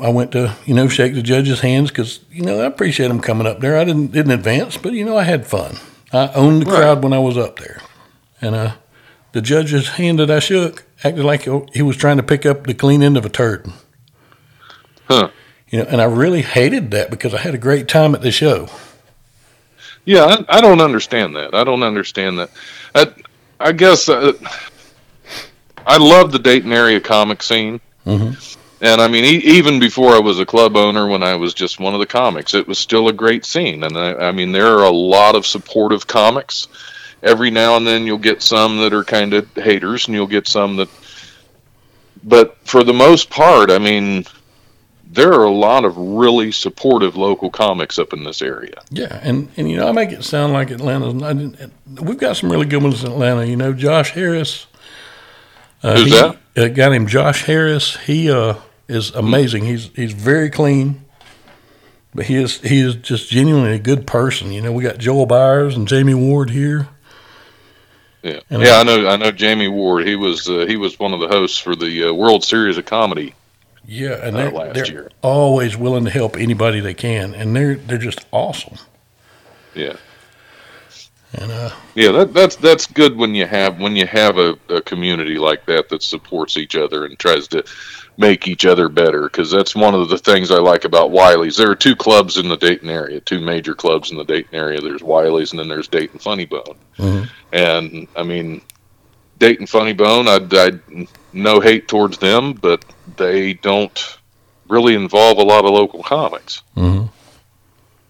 I 0.03 0.09
went 0.11 0.33
to, 0.33 0.57
you 0.67 0.75
know, 0.75 0.89
shake 0.89 1.15
the 1.15 1.23
judge's 1.23 1.61
hands 1.61 1.91
because, 1.91 2.21
you 2.31 2.43
know, 2.43 2.61
I 2.61 2.65
appreciate 2.67 3.09
them 3.09 3.21
coming 3.21 3.47
up 3.47 3.61
there. 3.61 3.79
I 3.79 3.85
didn't 3.85 4.13
didn't 4.13 4.33
advance, 4.33 4.77
but, 4.77 4.93
you 4.95 5.05
know, 5.05 5.17
I 5.17 5.23
had 5.23 5.47
fun. 5.47 5.77
I 6.13 6.29
owned 6.35 6.63
the 6.63 6.67
Right. 6.67 6.77
crowd 6.81 7.03
when 7.05 7.13
I 7.13 7.19
was 7.21 7.39
up 7.39 7.61
there. 7.61 7.81
And 8.43 8.55
uh, 8.57 8.73
the 9.33 9.41
judge's 9.41 9.91
hand 9.91 10.19
that 10.19 10.31
I 10.31 10.41
shook 10.41 10.85
acted 11.05 11.25
like 11.25 11.49
he 11.73 11.83
was 11.83 11.97
trying 11.97 12.17
to 12.17 12.23
pick 12.23 12.45
up 12.45 12.67
the 12.67 12.75
clean 12.75 13.03
end 13.03 13.17
of 13.17 13.25
a 13.25 13.29
turd. 13.29 13.71
Huh. 15.09 15.29
You 15.71 15.81
know, 15.81 15.85
and 15.85 16.01
I 16.01 16.05
really 16.05 16.43
hated 16.43 16.91
that 16.93 17.11
because 17.11 17.35
I 17.35 17.39
had 17.39 17.55
a 17.55 17.59
great 17.59 17.89
time 17.89 18.14
at 18.14 18.23
the 18.23 18.31
show. 18.31 18.69
Yeah, 20.05 20.25
I, 20.49 20.59
I 20.59 20.61
don't 20.61 20.81
understand 20.81 21.37
that. 21.37 21.55
I 21.55 21.64
don't 21.64 21.83
understand 21.83 22.39
that. 22.39 22.51
I, 22.95 23.12
I 23.61 23.73
guess 23.73 24.09
uh, 24.09 24.33
I 25.87 25.99
love 25.99 26.33
the 26.33 26.39
Dayton 26.39 26.73
area 26.73 27.01
comic 27.01 27.43
scene. 27.43 27.81
Mhm. 28.07 28.57
And 28.81 29.01
I 29.01 29.09
mean, 29.09 29.25
e- 29.25 29.43
even 29.45 29.81
before 29.81 30.12
I 30.14 30.21
was 30.21 30.39
a 30.39 30.47
club 30.47 30.77
owner, 30.77 31.09
when 31.09 31.23
I 31.23 31.35
was 31.35 31.53
just 31.53 31.81
one 31.81 31.95
of 31.95 32.01
the 32.01 32.07
comics, 32.07 32.55
it 32.55 32.66
was 32.69 32.79
still 32.79 33.09
a 33.09 33.12
great 33.12 33.45
scene. 33.45 33.83
And 33.83 33.99
I, 33.99 34.29
I 34.29 34.33
mean, 34.33 34.53
there 34.53 34.69
are 34.79 34.85
a 34.85 34.91
lot 34.91 35.35
of 35.35 35.45
supportive 35.47 36.07
comics. 36.07 36.69
Every 37.25 37.51
now 37.51 37.77
and 37.77 37.85
then, 37.87 38.07
you'll 38.07 38.19
get 38.19 38.41
some 38.41 38.79
that 38.79 38.93
are 38.95 39.03
kind 39.03 39.35
of 39.35 39.53
haters, 39.57 40.07
and 40.07 40.14
you'll 40.14 40.29
get 40.29 40.47
some 40.47 40.77
that. 40.77 40.89
But 42.23 42.57
for 42.64 42.85
the 42.85 42.93
most 42.93 43.29
part, 43.31 43.71
I 43.73 43.79
mean, 43.79 44.25
there 45.11 45.33
are 45.33 45.45
a 45.45 45.51
lot 45.51 45.85
of 45.85 45.97
really 45.97 46.53
supportive 46.53 47.17
local 47.17 47.51
comics 47.51 47.99
up 47.99 48.13
in 48.13 48.25
this 48.25 48.43
area. 48.43 48.75
Yeah, 48.91 49.19
and, 49.23 49.49
and 49.57 49.71
you 49.71 49.77
know, 49.79 49.89
I 49.89 49.93
make 49.93 50.13
it 50.13 50.23
sound 50.25 50.53
like 50.53 50.71
Atlanta's. 50.71 51.23
I 51.23 51.33
didn't, 51.33 51.73
we've 52.03 52.19
got 52.19 52.37
some 52.37 52.51
really 52.53 52.67
good 52.67 52.83
ones 52.83 53.03
in 53.03 53.11
Atlanta. 53.13 53.45
You 53.47 53.57
know, 53.57 53.73
Josh 53.73 54.11
Harris. 54.13 54.67
Uh, 55.83 55.95
Who's 55.97 56.05
he- 56.07 56.11
that? 56.11 56.37
A 56.57 56.69
guy 56.69 56.89
named 56.89 57.09
Josh 57.09 57.45
Harris. 57.45 57.97
He 57.99 58.31
uh, 58.31 58.55
is 58.89 59.11
amazing. 59.13 59.65
He's 59.65 59.91
he's 59.95 60.13
very 60.13 60.51
clean, 60.51 61.05
but 62.15 62.27
he 62.27 62.35
is 62.35 62.61
he 62.61 62.81
is 62.81 62.97
just 62.97 63.31
genuinely 63.31 63.73
a 63.75 63.79
good 63.79 64.07
person. 64.07 64.51
You 64.51 64.61
know, 64.61 64.73
we 64.73 64.83
got 64.83 64.99
Joel 64.99 65.27
Byers 65.27 65.77
and 65.77 65.87
Jamie 65.87 66.15
Ward 66.15 66.51
here. 66.51 66.89
Yeah, 68.25 68.41
And 68.51 68.61
yeah, 68.63 68.81
I 68.81 68.83
know. 68.83 69.07
I 69.09 69.17
know 69.17 69.31
Jamie 69.31 69.69
Ward. 69.69 70.05
He 70.07 70.17
was 70.17 70.49
uh, 70.51 70.67
he 70.67 70.77
was 70.77 70.99
one 70.99 71.15
of 71.15 71.21
the 71.21 71.29
hosts 71.29 71.59
for 71.59 71.77
the 71.77 72.09
uh, 72.09 72.13
World 72.13 72.43
Series 72.45 72.77
of 72.77 72.85
Comedy. 72.85 73.33
Yeah, 73.91 74.18
and 74.22 74.36
Uh, 74.36 74.41
they're, 74.41 74.51
last 74.51 74.74
they're 74.74 74.86
year. 74.86 75.11
always 75.22 75.74
willing 75.76 76.05
to 76.05 76.11
help 76.11 76.36
anybody 76.36 76.80
they 76.80 76.93
can, 76.95 77.34
and 77.34 77.57
they're 77.57 77.74
they're 77.76 77.97
just 77.97 78.20
awesome. 78.32 78.74
Yeah, 79.74 79.97
And 81.34 81.51
uh, 81.51 81.70
yeah. 81.95 82.11
That 82.12 82.34
that's 82.34 82.57
that's 82.57 82.86
good 82.86 83.16
when 83.16 83.34
you 83.34 83.47
have 83.47 83.80
when 83.80 83.97
you 83.97 84.07
have 84.07 84.36
a, 84.39 84.57
a 84.68 84.82
community 84.82 85.39
like 85.39 85.64
that 85.66 85.89
that 85.89 86.03
supports 86.03 86.57
each 86.59 86.76
other 86.76 87.07
and 87.07 87.18
tries 87.18 87.49
to 87.49 87.64
make 88.18 88.47
each 88.49 88.66
other 88.66 88.89
better. 88.91 89.22
Because 89.22 89.51
that's 89.51 89.74
one 89.74 89.95
of 89.95 90.09
the 90.11 90.18
things 90.18 90.51
I 90.51 90.59
like 90.59 90.84
about 90.84 91.11
Wiley's. 91.11 91.57
There 91.57 91.70
are 91.70 91.74
two 91.76 91.97
clubs 91.97 92.36
in 92.36 92.49
the 92.49 92.57
Dayton 92.57 92.91
area, 92.91 93.20
two 93.20 93.41
major 93.41 93.74
clubs 93.74 94.11
in 94.11 94.18
the 94.18 94.24
Dayton 94.24 94.55
area. 94.55 94.80
There's 94.82 95.03
Wiley's 95.03 95.53
and 95.53 95.61
then 95.61 95.68
there's 95.68 95.89
Dayton 95.89 96.18
Funny 96.18 96.45
Bone. 96.45 96.76
Mhm. 96.99 97.28
And 97.53 98.09
I 98.16 98.22
mean, 98.22 98.61
Dayton 99.39 99.66
Funny 99.66 99.93
Bone, 99.95 100.28
I, 100.28 100.41
I 100.53 101.07
no 101.32 101.61
hate 101.61 101.89
towards 101.89 102.18
them, 102.18 102.53
but 102.55 102.84
they 103.17 103.55
don't 103.55 104.19
really 104.69 104.95
involve 104.95 105.39
a 105.39 105.43
lot 105.43 105.65
of 105.65 105.71
local 105.71 106.03
comics. 106.03 106.63
hmm 106.75 107.05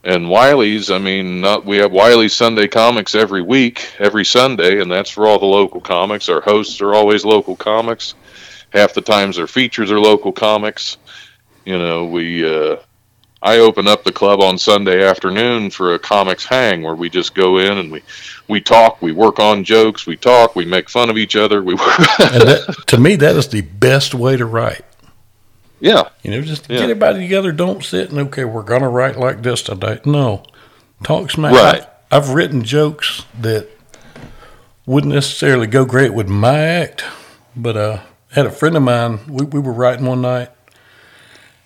And 0.05 0.29
Wiley's, 0.29 0.91
I 0.91 0.99
mean, 0.99 1.41
not, 1.41 1.65
we 1.65 1.79
have 1.79 1.93
Wiley's 1.93 2.35
Sunday 2.35 2.69
comics 2.69 3.15
every 3.15 3.43
week, 3.43 3.89
every 3.99 4.25
Sunday, 4.25 4.81
and 4.81 4.91
that's 4.91 5.11
for 5.11 5.27
all 5.27 5.39
the 5.39 5.47
local 5.47 5.81
comics. 5.81 6.29
Our 6.29 6.41
hosts 6.41 6.81
are 6.81 6.95
always 6.95 7.25
local 7.25 7.57
comics. 7.57 8.15
Half 8.71 8.95
the 8.95 9.01
times 9.01 9.37
their 9.37 9.47
features 9.47 9.91
are 9.91 10.01
local 10.01 10.33
comics. 10.33 10.99
You 11.65 11.79
know, 11.79 12.05
we 12.05 12.45
uh, 12.45 12.77
I 13.41 13.59
open 13.59 13.87
up 13.87 14.05
the 14.05 14.13
club 14.13 14.41
on 14.41 14.59
Sunday 14.59 15.05
afternoon 15.05 15.71
for 15.71 15.95
a 15.95 15.99
comics 15.99 16.45
hang 16.45 16.83
where 16.83 16.95
we 16.95 17.09
just 17.09 17.35
go 17.35 17.59
in 17.59 17.79
and 17.79 17.91
we 17.91 18.03
we 18.49 18.61
talk, 18.61 19.01
we 19.01 19.13
work 19.13 19.39
on 19.39 19.63
jokes, 19.65 20.07
we 20.07 20.17
talk, 20.17 20.57
we 20.57 20.65
make 20.65 20.89
fun 20.89 21.09
of 21.09 21.17
each 21.17 21.37
other. 21.37 21.63
We 21.63 21.75
And 21.75 22.43
that, 22.43 22.85
to 22.89 22.99
me, 22.99 23.17
that 23.17 23.37
is 23.37 23.49
the 23.49 23.61
best 23.61 24.15
way 24.15 24.37
to 24.37 24.45
write. 24.45 24.85
Yeah, 25.81 26.09
You 26.23 26.31
know, 26.33 26.41
just 26.43 26.69
Yeah. 26.69 26.77
get 26.79 26.83
everybody 26.85 27.21
together. 27.21 27.53
Don't 27.53 27.85
sit 27.85 28.11
and 28.11 28.19
okay, 28.21 28.45
we're 28.45 28.63
gonna 28.63 28.89
write 28.89 29.19
like 29.19 29.43
this 29.43 29.63
today. 29.63 30.01
No, 30.05 30.43
talk 31.03 31.31
smack. 31.31 31.53
Right. 31.53 31.83
I've, 32.11 32.25
I've 32.25 32.31
written 32.31 32.63
jokes 32.65 33.25
that 33.41 33.69
wouldn't 34.87 35.13
necessarily 35.15 35.67
go 35.67 35.85
great 35.85 36.15
with 36.15 36.29
my 36.29 36.59
act, 36.59 37.05
but 37.55 37.77
uh, 37.77 37.99
had 38.33 38.47
a 38.47 38.51
friend 38.51 38.77
of 38.77 38.83
mine. 38.83 39.21
We 39.29 39.45
we 39.45 39.61
were 39.61 39.73
writing 39.73 40.07
one 40.07 40.23
night, 40.23 40.49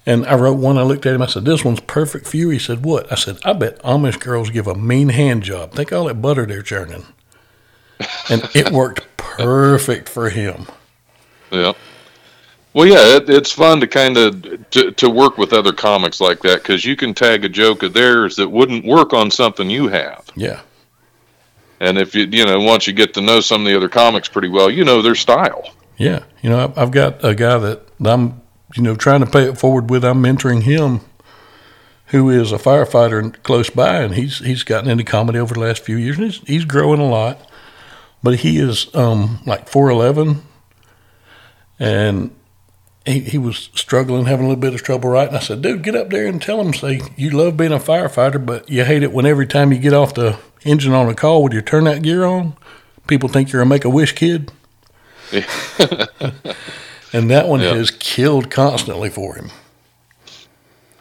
and 0.04 0.26
I 0.26 0.34
wrote 0.34 0.58
one. 0.58 0.76
I 0.78 0.82
looked 0.82 1.06
at 1.06 1.14
him. 1.14 1.22
I 1.22 1.26
said, 1.26 1.44
"This 1.44 1.64
one's 1.64 1.80
perfect 1.80 2.26
for 2.26 2.36
you." 2.36 2.48
He 2.50 2.58
said, 2.58 2.84
"What?" 2.84 3.10
I 3.12 3.14
said, 3.14 3.38
"I 3.44 3.52
bet 3.52 3.80
Amish 3.82 4.18
girls 4.18 4.50
give 4.50 4.66
a 4.66 4.74
mean 4.74 5.10
hand 5.10 5.42
job. 5.44 5.72
Think 5.72 5.92
all 5.92 6.06
that 6.06 6.20
butter 6.20 6.44
they're 6.46 6.62
churning." 6.62 7.06
And 8.28 8.48
it 8.54 8.70
worked 8.72 9.06
perfect 9.16 10.08
for 10.08 10.28
him. 10.30 10.66
yeah. 11.52 11.72
Well, 12.74 12.86
yeah, 12.86 13.16
it, 13.16 13.28
it's 13.28 13.52
fun 13.52 13.80
to 13.80 13.86
kind 13.86 14.16
of 14.16 14.70
to, 14.70 14.92
to 14.92 15.10
work 15.10 15.36
with 15.36 15.52
other 15.52 15.72
comics 15.72 16.20
like 16.20 16.40
that 16.40 16.62
because 16.62 16.84
you 16.84 16.96
can 16.96 17.12
tag 17.12 17.44
a 17.44 17.48
joke 17.48 17.82
of 17.82 17.92
theirs 17.92 18.36
that 18.36 18.48
wouldn't 18.48 18.84
work 18.86 19.12
on 19.12 19.30
something 19.30 19.68
you 19.68 19.88
have. 19.88 20.24
Yeah. 20.34 20.60
And 21.80 21.98
if 21.98 22.14
you 22.14 22.24
you 22.30 22.46
know 22.46 22.60
once 22.60 22.86
you 22.86 22.92
get 22.92 23.12
to 23.14 23.20
know 23.20 23.40
some 23.40 23.62
of 23.62 23.66
the 23.66 23.76
other 23.76 23.88
comics 23.88 24.28
pretty 24.28 24.48
well, 24.48 24.70
you 24.70 24.84
know 24.84 25.02
their 25.02 25.14
style. 25.14 25.70
Yeah, 25.98 26.22
you 26.42 26.48
know, 26.50 26.72
I've- 26.76 26.90
got 26.90 27.22
a 27.24 27.34
guy 27.34 27.58
that 27.58 27.82
I'm, 28.04 28.40
you 28.74 28.82
know, 28.82 28.96
trying 28.96 29.20
to 29.20 29.26
pay 29.30 29.42
it 29.44 29.58
forward 29.58 29.90
with. 29.90 30.04
I'm 30.04 30.22
mentoring 30.22 30.62
him, 30.62 31.00
who 32.06 32.30
is 32.30 32.50
a 32.50 32.56
firefighter 32.56 33.40
close 33.42 33.68
by, 33.68 33.96
and 34.02 34.14
he's 34.14 34.38
he's 34.38 34.62
gotten 34.64 34.88
into 34.90 35.04
comedy 35.04 35.38
over 35.38 35.54
the 35.54 35.60
last 35.60 35.84
few 35.84 35.96
years, 35.96 36.16
and 36.16 36.26
he's 36.32 36.40
he's 36.46 36.64
growing 36.64 37.00
a 37.00 37.08
lot. 37.08 37.38
But 38.22 38.36
he 38.40 38.58
is 38.58 38.92
um, 38.94 39.40
like 39.44 39.68
four 39.68 39.90
eleven, 39.90 40.42
and 41.78 42.30
he 43.06 43.20
he 43.20 43.38
was 43.38 43.70
struggling, 43.74 44.26
having 44.26 44.46
a 44.46 44.48
little 44.48 44.60
bit 44.60 44.74
of 44.74 44.82
trouble 44.82 45.10
writing. 45.10 45.34
I 45.34 45.40
said, 45.40 45.62
dude, 45.62 45.82
get 45.82 45.94
up 45.96 46.10
there 46.10 46.26
and 46.26 46.40
tell 46.40 46.60
him, 46.60 46.72
say 46.74 47.00
you 47.16 47.30
love 47.30 47.56
being 47.56 47.72
a 47.72 47.78
firefighter, 47.78 48.44
but 48.44 48.68
you 48.68 48.84
hate 48.84 49.02
it 49.02 49.12
when 49.12 49.26
every 49.26 49.46
time 49.46 49.72
you 49.72 49.78
get 49.78 49.92
off 49.92 50.14
the 50.14 50.38
engine 50.64 50.92
on 50.92 51.08
a 51.08 51.14
call 51.14 51.42
with 51.42 51.52
your 51.52 51.62
turnout 51.62 52.02
gear 52.02 52.24
on, 52.24 52.54
people 53.06 53.28
think 53.28 53.52
you're 53.52 53.62
a 53.62 53.66
Make 53.66 53.84
a 53.84 53.90
Wish 53.90 54.12
kid. 54.14 54.52
And 57.14 57.30
that 57.30 57.46
one 57.46 57.60
Yeah. 57.60 57.74
has 57.74 57.90
killed 57.90 58.50
constantly 58.50 59.10
for 59.10 59.34
him. 59.34 59.50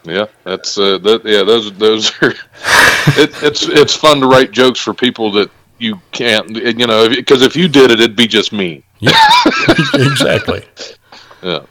Yeah, 0.04 0.26
that's 0.44 0.78
uh, 0.78 0.98
that. 0.98 1.22
Yeah, 1.24 1.44
those 1.44 1.72
those 1.74 2.12
are. 2.22 2.32
it, 2.32 3.32
it's 3.44 3.64
it's 3.68 3.96
fun 3.96 4.20
to 4.20 4.28
write 4.28 4.52
jokes 4.52 4.80
for 4.80 4.94
people 4.94 5.32
that 5.34 5.50
you 5.78 6.02
can't. 6.12 6.50
You 6.50 6.86
know, 6.88 7.08
because 7.08 7.44
if 7.44 7.56
you 7.56 7.68
did 7.70 7.92
it, 7.92 8.00
it'd 8.02 8.16
be 8.18 8.28
just 8.28 8.52
me. 8.52 8.84
exactly. 9.94 10.66
Yeah. 11.44 11.62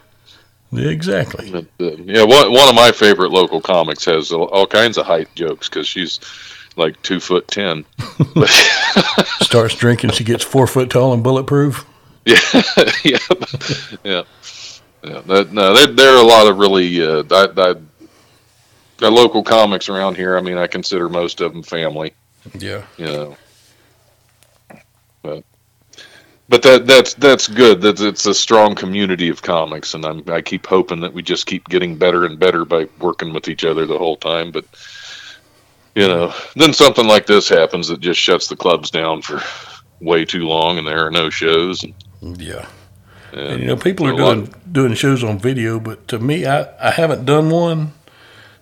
Exactly. 0.73 1.51
But, 1.51 1.65
uh, 1.79 1.95
yeah, 1.97 2.23
one 2.23 2.51
one 2.51 2.69
of 2.69 2.75
my 2.75 2.91
favorite 2.91 3.31
local 3.31 3.59
comics 3.59 4.05
has 4.05 4.31
all, 4.31 4.65
kinds 4.65 4.97
of 4.97 5.05
height 5.05 5.27
jokes 5.35 5.67
because 5.67 5.87
she's 5.87 6.19
like 6.77 7.01
two 7.01 7.19
foot 7.19 7.47
ten. 7.47 7.85
Starts 9.41 9.75
drinking, 9.75 10.11
she 10.11 10.23
gets 10.23 10.43
four 10.43 10.67
foot 10.67 10.89
tall 10.89 11.13
and 11.13 11.23
bulletproof. 11.23 11.85
yeah, 12.25 12.37
yeah, 13.03 13.17
yeah, 14.03 14.23
yeah. 15.03 15.21
That, 15.25 15.49
no, 15.51 15.73
there, 15.73 15.87
there 15.87 16.15
are 16.15 16.23
a 16.23 16.27
lot 16.27 16.47
of 16.47 16.57
really 16.57 17.01
uh, 17.01 17.23
I, 17.29 17.49
I, 17.57 17.75
the 18.97 19.11
local 19.11 19.43
comics 19.43 19.89
around 19.89 20.15
here. 20.15 20.37
I 20.37 20.41
mean, 20.41 20.57
I 20.57 20.67
consider 20.67 21.09
most 21.09 21.41
of 21.41 21.51
them 21.51 21.63
family. 21.63 22.13
Yeah. 22.57 22.83
You 22.97 23.05
know, 23.05 23.37
but 25.21 25.43
but 26.51 26.63
that 26.63 26.85
that's 26.85 27.13
that's 27.13 27.47
good. 27.47 27.79
That 27.81 28.01
it's 28.01 28.25
a 28.25 28.33
strong 28.33 28.75
community 28.75 29.29
of 29.29 29.41
comics, 29.41 29.93
and 29.93 30.05
I'm 30.05 30.21
I 30.27 30.41
keep 30.41 30.67
hoping 30.67 30.99
that 30.99 31.13
we 31.13 31.23
just 31.23 31.45
keep 31.45 31.69
getting 31.69 31.95
better 31.95 32.25
and 32.25 32.37
better 32.37 32.65
by 32.65 32.89
working 32.99 33.33
with 33.33 33.47
each 33.47 33.63
other 33.63 33.85
the 33.85 33.97
whole 33.97 34.17
time. 34.17 34.51
But 34.51 34.65
you 35.95 36.09
know, 36.09 36.33
then 36.57 36.73
something 36.73 37.07
like 37.07 37.25
this 37.25 37.47
happens 37.47 37.87
that 37.87 38.01
just 38.01 38.19
shuts 38.19 38.49
the 38.49 38.57
clubs 38.57 38.91
down 38.91 39.21
for 39.21 39.41
way 40.01 40.25
too 40.25 40.45
long, 40.45 40.77
and 40.77 40.85
there 40.85 41.07
are 41.07 41.11
no 41.11 41.29
shows. 41.29 41.83
And, 41.83 41.93
Yeah. 42.21 42.67
and, 43.31 43.39
And, 43.39 43.59
you 43.61 43.67
know, 43.67 43.77
people 43.77 44.07
are 44.07 44.17
doing 44.17 44.53
doing 44.69 44.93
shows 44.95 45.23
on 45.23 45.39
video, 45.39 45.79
but 45.79 46.05
to 46.09 46.19
me, 46.19 46.45
I, 46.45 46.67
I 46.85 46.91
haven't 46.91 47.23
done 47.23 47.49
one 47.49 47.93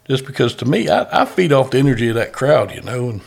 just 0.08 0.28
because 0.28 0.54
to 0.56 0.66
me, 0.66 0.90
I, 0.90 1.24
I 1.24 1.26
feed 1.26 1.52
off 1.52 1.72
the 1.72 1.80
energy 1.80 2.10
of 2.10 2.16
that 2.16 2.34
crowd, 2.34 2.72
you 2.72 2.82
know. 2.82 3.10
And 3.10 3.22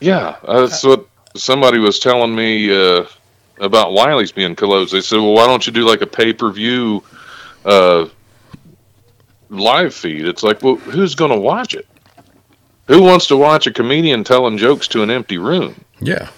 Yeah, 0.00 0.36
that's 0.46 0.84
what 0.84 1.06
somebody 1.36 1.78
was 1.78 1.98
telling 1.98 2.34
me 2.34 2.74
uh, 2.74 3.04
about 3.60 3.92
Wiley's 3.92 4.32
being 4.32 4.56
closed. 4.56 4.92
They 4.92 5.00
said, 5.00 5.18
"Well, 5.18 5.34
why 5.34 5.46
don't 5.46 5.66
you 5.66 5.72
do 5.72 5.86
like 5.86 6.00
a 6.00 6.06
pay 6.06 6.32
per 6.32 6.50
view 6.50 7.02
uh, 7.64 8.06
live 9.48 9.94
feed?" 9.94 10.26
It's 10.26 10.42
like, 10.42 10.62
well, 10.62 10.76
who's 10.76 11.14
going 11.14 11.30
to 11.30 11.38
watch 11.38 11.74
it? 11.74 11.86
Who 12.88 13.02
wants 13.02 13.26
to 13.28 13.36
watch 13.36 13.66
a 13.66 13.72
comedian 13.72 14.24
telling 14.24 14.58
jokes 14.58 14.88
to 14.88 15.02
an 15.02 15.10
empty 15.10 15.38
room? 15.38 15.76
yeah, 16.00 16.28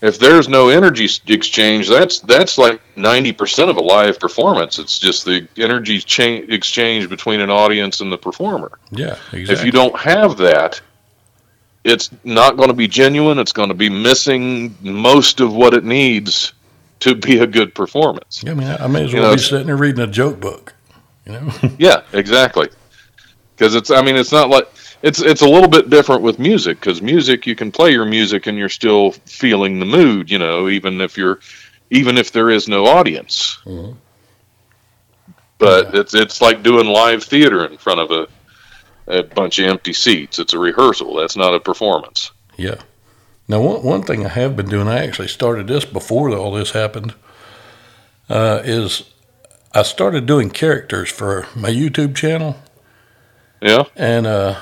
If 0.00 0.20
there's 0.20 0.48
no 0.48 0.68
energy 0.68 1.08
exchange, 1.26 1.88
that's 1.88 2.20
that's 2.20 2.56
like 2.58 2.80
ninety 2.96 3.32
percent 3.32 3.68
of 3.70 3.76
a 3.76 3.80
live 3.80 4.20
performance. 4.20 4.78
It's 4.78 4.98
just 4.98 5.24
the 5.24 5.48
energy 5.56 5.98
cha- 5.98 6.44
exchange 6.48 7.08
between 7.08 7.40
an 7.40 7.50
audience 7.50 8.00
and 8.00 8.12
the 8.12 8.18
performer 8.18 8.78
yeah, 8.92 9.16
exactly. 9.32 9.54
if 9.54 9.64
you 9.64 9.72
don't 9.72 9.98
have 9.98 10.36
that, 10.36 10.80
it's 11.82 12.10
not 12.22 12.56
going 12.56 12.68
to 12.68 12.74
be 12.74 12.86
genuine. 12.86 13.38
It's 13.40 13.52
going 13.52 13.70
to 13.70 13.74
be 13.74 13.88
missing 13.88 14.76
most 14.82 15.40
of 15.40 15.52
what 15.52 15.74
it 15.74 15.84
needs 15.84 16.52
to 17.00 17.14
be 17.14 17.38
a 17.38 17.46
good 17.46 17.74
performance. 17.74 18.42
Yeah, 18.44 18.52
I 18.52 18.54
mean, 18.54 18.68
I, 18.68 18.86
may 18.86 19.04
as 19.04 19.12
You 19.12 19.20
well 19.20 19.30
know, 19.30 19.36
be 19.36 19.42
sitting 19.42 19.66
there 19.66 19.76
reading 19.76 20.00
a 20.00 20.06
joke 20.06 20.40
book, 20.40 20.74
you 21.26 21.32
know. 21.32 21.50
Yeah, 21.78 22.02
exactly. 22.12 22.68
Because 23.56 23.74
it's, 23.74 23.90
I 23.90 24.02
mean, 24.02 24.16
it's 24.16 24.32
not 24.32 24.50
like 24.50 24.68
it's 25.02 25.20
it's 25.20 25.42
a 25.42 25.48
little 25.48 25.68
bit 25.68 25.90
different 25.90 26.22
with 26.22 26.38
music. 26.38 26.80
Because 26.80 27.02
music, 27.02 27.46
you 27.46 27.54
can 27.56 27.70
play 27.72 27.92
your 27.92 28.04
music 28.04 28.46
and 28.46 28.56
you're 28.56 28.68
still 28.68 29.12
feeling 29.12 29.80
the 29.80 29.86
mood. 29.86 30.30
You 30.30 30.38
know, 30.38 30.68
even 30.68 31.00
if 31.00 31.16
you're, 31.16 31.40
even 31.90 32.18
if 32.18 32.32
there 32.32 32.50
is 32.50 32.68
no 32.68 32.86
audience. 32.86 33.58
Mhm. 33.64 33.96
But 35.58 35.94
it's 35.94 36.14
it's 36.14 36.40
like 36.40 36.62
doing 36.62 36.86
live 36.86 37.24
theater 37.24 37.64
in 37.64 37.78
front 37.78 38.00
of 38.00 38.10
a 38.10 38.28
a 39.08 39.22
bunch 39.22 39.58
of 39.58 39.66
empty 39.66 39.92
seats. 39.92 40.38
It's 40.38 40.52
a 40.52 40.58
rehearsal. 40.58 41.16
That's 41.16 41.36
not 41.36 41.54
a 41.54 41.60
performance. 41.60 42.30
Yeah. 42.56 42.76
Now, 43.48 43.60
one, 43.60 43.82
one 43.82 44.02
thing 44.02 44.26
I 44.26 44.28
have 44.28 44.56
been 44.56 44.68
doing, 44.68 44.88
I 44.88 45.04
actually 45.04 45.28
started 45.28 45.66
this 45.66 45.84
before 45.86 46.30
all 46.36 46.52
this 46.52 46.72
happened, 46.72 47.14
uh, 48.28 48.60
is 48.62 49.04
I 49.72 49.82
started 49.82 50.26
doing 50.26 50.50
characters 50.50 51.10
for 51.10 51.46
my 51.56 51.70
YouTube 51.70 52.14
channel. 52.14 52.56
Yeah. 53.60 53.84
And 53.96 54.26
uh, 54.26 54.60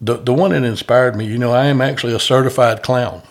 the, 0.00 0.18
the 0.18 0.32
one 0.32 0.52
that 0.52 0.62
inspired 0.62 1.16
me, 1.16 1.26
you 1.26 1.38
know, 1.38 1.52
I 1.52 1.66
am 1.66 1.80
actually 1.80 2.14
a 2.14 2.20
certified 2.20 2.82
clown. 2.82 3.22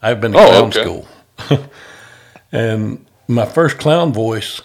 I've 0.00 0.20
been 0.20 0.32
to 0.32 0.38
Oh, 0.38 0.48
clown 0.48 0.68
okay. 0.68 0.82
school. 0.82 1.68
and 2.52 3.06
my 3.28 3.44
first 3.44 3.78
clown 3.78 4.12
voice, 4.12 4.62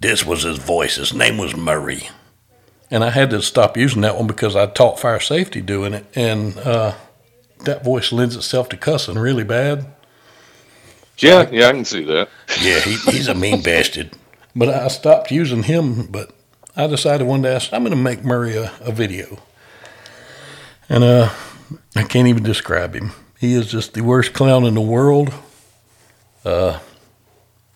this 0.00 0.24
was 0.24 0.44
his 0.44 0.58
voice. 0.58 0.96
His 0.96 1.12
name 1.12 1.36
was 1.36 1.56
Murray. 1.56 2.10
And 2.90 3.04
I 3.04 3.10
had 3.10 3.30
to 3.30 3.42
stop 3.42 3.76
using 3.76 4.02
that 4.02 4.16
one 4.16 4.26
because 4.26 4.56
I 4.56 4.66
taught 4.66 4.98
fire 5.00 5.20
safety 5.20 5.60
doing 5.60 5.92
it. 5.94 6.06
And 6.14 6.56
uh, 6.58 6.94
that 7.60 7.84
voice 7.84 8.12
lends 8.12 8.36
itself 8.36 8.68
to 8.70 8.76
cussing 8.76 9.18
really 9.18 9.44
bad. 9.44 9.86
Yeah, 11.18 11.48
yeah, 11.50 11.68
I 11.68 11.72
can 11.72 11.84
see 11.84 12.04
that. 12.04 12.28
Yeah, 12.60 12.78
he, 12.80 12.96
he's 13.10 13.28
a 13.28 13.34
mean 13.34 13.62
bastard. 13.62 14.12
But 14.54 14.68
I 14.68 14.88
stopped 14.88 15.30
using 15.30 15.64
him. 15.64 16.06
But 16.06 16.30
I 16.76 16.86
decided 16.86 17.26
one 17.26 17.42
day 17.42 17.56
I 17.56 17.58
said, 17.58 17.74
I'm 17.74 17.82
going 17.82 17.90
to 17.90 17.96
make 17.96 18.24
Murray 18.24 18.56
a, 18.56 18.72
a 18.80 18.92
video. 18.92 19.38
And 20.88 21.02
uh, 21.02 21.30
I 21.96 22.04
can't 22.04 22.28
even 22.28 22.44
describe 22.44 22.94
him. 22.94 23.10
He 23.38 23.54
is 23.54 23.70
just 23.70 23.94
the 23.94 24.02
worst 24.02 24.32
clown 24.32 24.64
in 24.64 24.74
the 24.74 24.80
world. 24.80 25.34
Uh, 26.44 26.78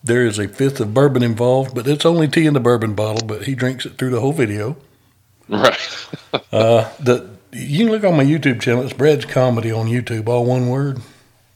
there 0.05 0.24
is 0.24 0.39
a 0.39 0.49
fifth 0.49 0.80
of 0.80 0.95
bourbon 0.95 1.22
involved, 1.22 1.74
but 1.74 1.87
it's 1.87 2.07
only 2.07 2.28
tea 2.28 2.47
in 2.47 2.55
the 2.55 2.61
bourbon 2.61 2.95
bottle. 2.95 3.26
But 3.26 3.45
he 3.45 3.55
drinks 3.55 3.87
it 3.87 3.99
through 3.99 4.11
the 4.11 4.20
whole 4.20 4.33
video. 4.33 4.76
Right. 5.49 5.78
Uh, 6.51 6.91
the 6.99 7.30
you 7.53 7.84
can 7.84 7.92
look 7.92 8.05
on 8.05 8.16
my 8.16 8.24
YouTube 8.24 8.61
channel. 8.61 8.82
It's 8.82 8.92
Brad's 8.92 9.24
Comedy 9.24 9.70
on 9.70 9.86
YouTube, 9.86 10.28
all 10.28 10.44
one 10.44 10.68
word. 10.68 11.00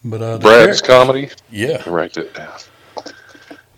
But 0.04 0.22
uh, 0.22 0.38
Brad's 0.38 0.80
comedy. 0.80 1.30
yeah, 1.50 1.82
Write 1.88 2.12
that 2.14 2.32
down. 2.34 2.52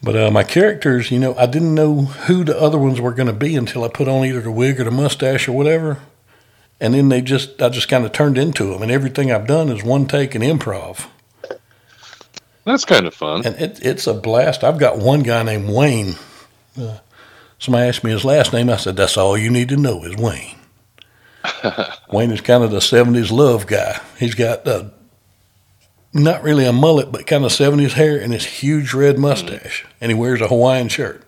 But 0.02 0.16
uh, 0.16 0.30
my 0.30 0.44
characters, 0.44 1.10
you 1.10 1.18
know, 1.18 1.34
I 1.36 1.46
didn't 1.46 1.74
know 1.74 2.02
who 2.02 2.44
the 2.44 2.58
other 2.60 2.78
ones 2.78 3.00
were 3.00 3.12
going 3.12 3.26
to 3.26 3.32
be 3.32 3.56
until 3.56 3.82
I 3.82 3.88
put 3.88 4.08
on 4.08 4.24
either 4.24 4.42
the 4.42 4.50
wig 4.50 4.78
or 4.80 4.84
the 4.84 4.90
mustache 4.90 5.48
or 5.48 5.52
whatever. 5.52 5.98
And 6.80 6.94
then 6.94 7.08
they 7.08 7.20
just, 7.20 7.60
I 7.60 7.68
just 7.70 7.88
kind 7.88 8.04
of 8.04 8.12
turned 8.12 8.38
into 8.38 8.66
them. 8.66 8.82
And 8.82 8.92
everything 8.92 9.32
I've 9.32 9.46
done 9.46 9.68
is 9.68 9.82
one 9.82 10.06
take 10.06 10.34
and 10.34 10.44
improv. 10.44 11.08
That's 12.64 12.84
kind 12.84 13.06
of 13.06 13.14
fun. 13.14 13.44
And 13.44 13.56
it, 13.56 13.80
it's 13.82 14.06
a 14.06 14.14
blast. 14.14 14.62
I've 14.62 14.78
got 14.78 14.98
one 14.98 15.22
guy 15.22 15.42
named 15.42 15.70
Wayne. 15.70 16.14
Uh, 16.80 16.98
somebody 17.58 17.88
asked 17.88 18.04
me 18.04 18.10
his 18.12 18.24
last 18.24 18.52
name. 18.52 18.68
I 18.70 18.76
said, 18.76 18.96
that's 18.96 19.16
all 19.16 19.36
you 19.36 19.50
need 19.50 19.70
to 19.70 19.76
know 19.76 20.04
is 20.04 20.16
Wayne. 20.16 20.57
Wayne 22.12 22.30
is 22.30 22.40
kind 22.40 22.64
of 22.64 22.70
the 22.70 22.78
70s 22.78 23.30
love 23.30 23.66
guy. 23.66 24.00
He's 24.18 24.34
got 24.34 24.66
uh, 24.66 24.90
not 26.12 26.42
really 26.42 26.64
a 26.64 26.72
mullet, 26.72 27.12
but 27.12 27.26
kind 27.26 27.44
of 27.44 27.52
70s 27.52 27.92
hair 27.92 28.18
and 28.18 28.32
this 28.32 28.44
huge 28.44 28.94
red 28.94 29.18
mustache. 29.18 29.86
And 30.00 30.10
he 30.10 30.18
wears 30.18 30.40
a 30.40 30.48
Hawaiian 30.48 30.88
shirt. 30.88 31.24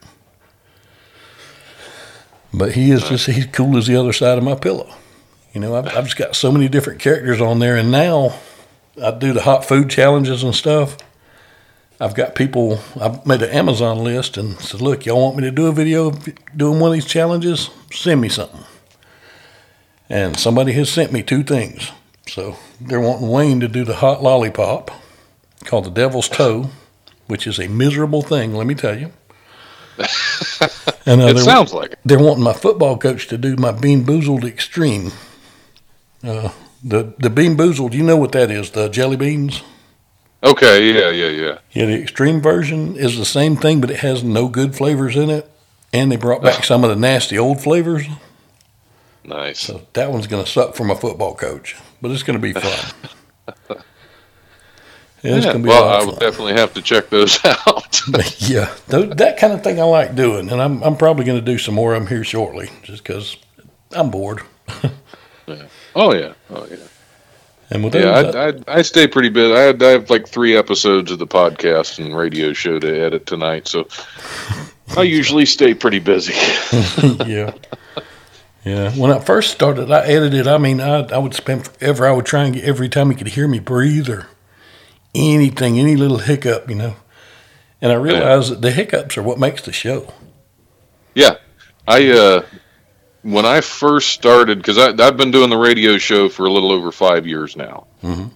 But 2.53 2.73
he 2.73 2.91
is 2.91 3.05
just, 3.05 3.27
he's 3.27 3.47
cool 3.47 3.77
as 3.77 3.87
the 3.87 3.97
other 3.97 4.13
side 4.13 4.39
of 4.39 4.45
my 4.45 4.55
pillow. 4.55 4.93
You 5.53 5.61
know, 5.61 5.77
I've, 5.77 5.87
I've 5.89 6.05
just 6.05 6.17
got 6.17 6.35
so 6.35 6.51
many 6.51 6.69
different 6.69 7.01
characters 7.01 7.41
on 7.41 7.59
there. 7.59 7.77
And 7.77 7.91
now 7.91 8.35
I 9.03 9.13
do 9.13 9.33
the 9.33 9.43
hot 9.43 9.65
food 9.65 9.91
challenges 9.91 10.43
and 10.43 10.55
stuff. 10.55 10.97
I've 12.01 12.15
got 12.15 12.35
people, 12.35 12.81
I've 12.99 13.27
made 13.27 13.43
an 13.43 13.51
Amazon 13.51 14.03
list 14.03 14.39
and 14.39 14.59
said, 14.59 14.81
look, 14.81 15.05
y'all 15.05 15.23
want 15.23 15.37
me 15.37 15.43
to 15.43 15.51
do 15.51 15.67
a 15.67 15.73
video 15.73 16.13
doing 16.57 16.81
one 16.81 16.91
of 16.91 16.95
these 16.95 17.05
challenges? 17.05 17.69
Send 17.93 18.23
me 18.23 18.31
something. 18.31 18.65
And 20.11 20.37
somebody 20.37 20.73
has 20.73 20.91
sent 20.91 21.13
me 21.13 21.23
two 21.23 21.45
things. 21.45 21.93
So 22.27 22.57
they're 22.81 23.01
wanting 23.01 23.29
Wayne 23.29 23.61
to 23.61 23.69
do 23.69 23.85
the 23.85 23.97
hot 23.97 24.23
lollipop 24.23 24.91
called 25.65 25.85
the 25.85 25.91
Devil's 25.91 26.29
Toe, 26.29 26.71
which 27.29 27.47
is 27.47 27.59
a 27.59 27.69
miserable 27.69 28.23
thing, 28.23 28.55
let 28.55 28.67
me 28.67 28.75
tell 28.75 28.99
you. 28.99 29.13
and 31.07 31.21
uh, 31.21 31.27
it 31.27 31.39
sounds 31.39 31.73
like 31.73 31.93
it. 31.93 31.99
They're 32.05 32.19
wanting 32.19 32.43
my 32.43 32.53
football 32.53 32.99
coach 32.99 33.29
to 33.29 33.39
do 33.39 33.57
my 33.57 33.73
Bean 33.73 34.05
Boozled 34.05 34.45
Extreme. 34.45 35.13
Uh, 36.25 36.51
the 36.83 37.15
the 37.19 37.31
Bean 37.31 37.57
Boozled, 37.57 37.93
you 37.93 38.03
know 38.03 38.17
what 38.17 38.33
that 38.33 38.51
is? 38.51 38.71
The 38.71 38.89
jelly 38.89 39.17
beans. 39.17 39.63
Okay, 40.43 40.93
yeah, 40.93 41.11
yeah, 41.11 41.29
yeah. 41.29 41.59
Yeah, 41.73 41.87
the 41.87 42.01
extreme 42.03 42.41
version 42.41 42.97
is 42.97 43.19
the 43.19 43.27
same 43.27 43.57
thing, 43.57 43.81
but 43.81 43.91
it 43.91 43.99
has 43.99 44.25
no 44.25 44.49
good 44.49 44.75
flavors 44.75 45.15
in 45.15 45.29
it, 45.29 45.51
and 45.93 46.11
they 46.11 46.17
brought 46.17 46.43
back 46.43 46.65
some 46.65 46.83
of 46.83 46.89
the 46.89 46.97
nasty 46.97 47.39
old 47.39 47.61
flavors. 47.63 48.07
Nice. 49.25 49.61
So 49.61 49.83
that 49.93 50.11
one's 50.11 50.27
going 50.27 50.45
to 50.45 50.51
suck 50.51 50.75
for 50.75 50.85
my 50.85 50.95
football 50.95 51.35
coach, 51.35 51.77
but 52.01 52.11
it's 52.11 52.23
going 52.23 52.41
to 52.41 52.43
be 52.43 52.53
fun. 52.53 52.95
yeah, 55.23 55.37
yeah 55.37 55.57
well, 55.57 55.89
I 55.89 56.05
will 56.05 56.17
definitely 56.17 56.55
have 56.55 56.73
to 56.75 56.83
check 56.83 57.11
those 57.11 57.39
out. 57.45 58.01
yeah, 58.39 58.75
th- 58.89 59.17
that 59.17 59.37
kind 59.39 59.53
of 59.53 59.63
thing 59.63 59.81
I 59.81 59.85
like 59.85 60.15
doing, 60.15 60.51
and 60.51 60.61
I'm 60.61 60.83
I'm 60.83 60.97
probably 60.97 61.25
going 61.25 61.39
to 61.39 61.45
do 61.45 61.59
some 61.59 61.75
more 61.75 61.95
of 61.95 62.01
them 62.01 62.09
here 62.09 62.25
shortly, 62.25 62.71
just 62.83 63.03
because 63.03 63.37
I'm 63.93 64.11
bored. 64.11 64.43
yeah. 65.47 65.67
Oh 65.95 66.15
yeah. 66.15 66.33
Oh 66.49 66.67
yeah. 66.71 66.77
And 67.73 67.85
with 67.85 67.95
yeah, 67.95 68.11
I, 68.11 68.49
I, 68.49 68.53
I, 68.67 68.83
stay 68.83 69.07
pretty 69.07 69.29
busy. 69.29 69.55
I, 69.55 69.69
I 69.69 69.91
have 69.93 70.11
like 70.11 70.27
three 70.27 70.57
episodes 70.57 71.13
of 71.13 71.21
the 71.21 71.27
podcast 71.27 72.05
and 72.05 72.17
radio 72.17 72.53
show 72.53 72.81
to 72.81 73.01
edit 73.01 73.27
tonight, 73.27 73.69
so 73.69 73.87
I 74.97 75.03
usually 75.03 75.47
stay 75.47 75.73
pretty 75.75 76.01
busy. 76.01 76.33
yeah. 77.27 77.53
Yeah. 78.65 78.91
When 78.93 79.11
I 79.11 79.19
first 79.21 79.53
started, 79.53 79.91
I 79.91 80.05
edited. 80.05 80.47
I 80.47 80.59
mean, 80.59 80.81
I, 80.81 81.01
I 81.09 81.19
would 81.19 81.35
spend 81.35 81.67
forever. 81.67 82.07
I 82.07 82.13
would 82.13 82.27
try 82.27 82.45
and 82.45 82.55
get 82.55 82.65
every 82.65 82.89
time 82.89 83.11
he 83.11 83.17
could 83.17 83.29
hear 83.29 83.49
me 83.49 83.59
breathe 83.59 84.09
or 84.09 84.27
anything, 85.15 85.79
any 85.79 85.97
little 85.97 86.19
hiccup, 86.19 86.69
you 86.69 86.77
know. 86.77 86.97
And 87.81 87.91
I 87.91 87.95
realized 87.95 88.49
yeah. 88.49 88.55
that 88.55 88.63
the 88.63 88.71
hiccups 88.71 89.17
are 89.17 89.23
what 89.23 89.39
makes 89.39 89.63
the 89.63 89.73
show. 89.73 90.13
Yeah. 91.15 91.37
I, 91.89 92.11
uh, 92.11 92.43
when 93.23 93.47
I 93.47 93.63
first 93.63 94.11
started, 94.11 94.59
because 94.59 94.79
I've 94.79 95.17
been 95.17 95.31
doing 95.31 95.51
the 95.51 95.57
radio 95.57 95.99
show 95.99 96.29
for 96.29 96.47
a 96.47 96.53
little 96.53 96.73
over 96.73 96.93
five 96.93 97.27
years 97.27 97.57
now, 97.57 97.87
mm-hmm. 98.03 98.29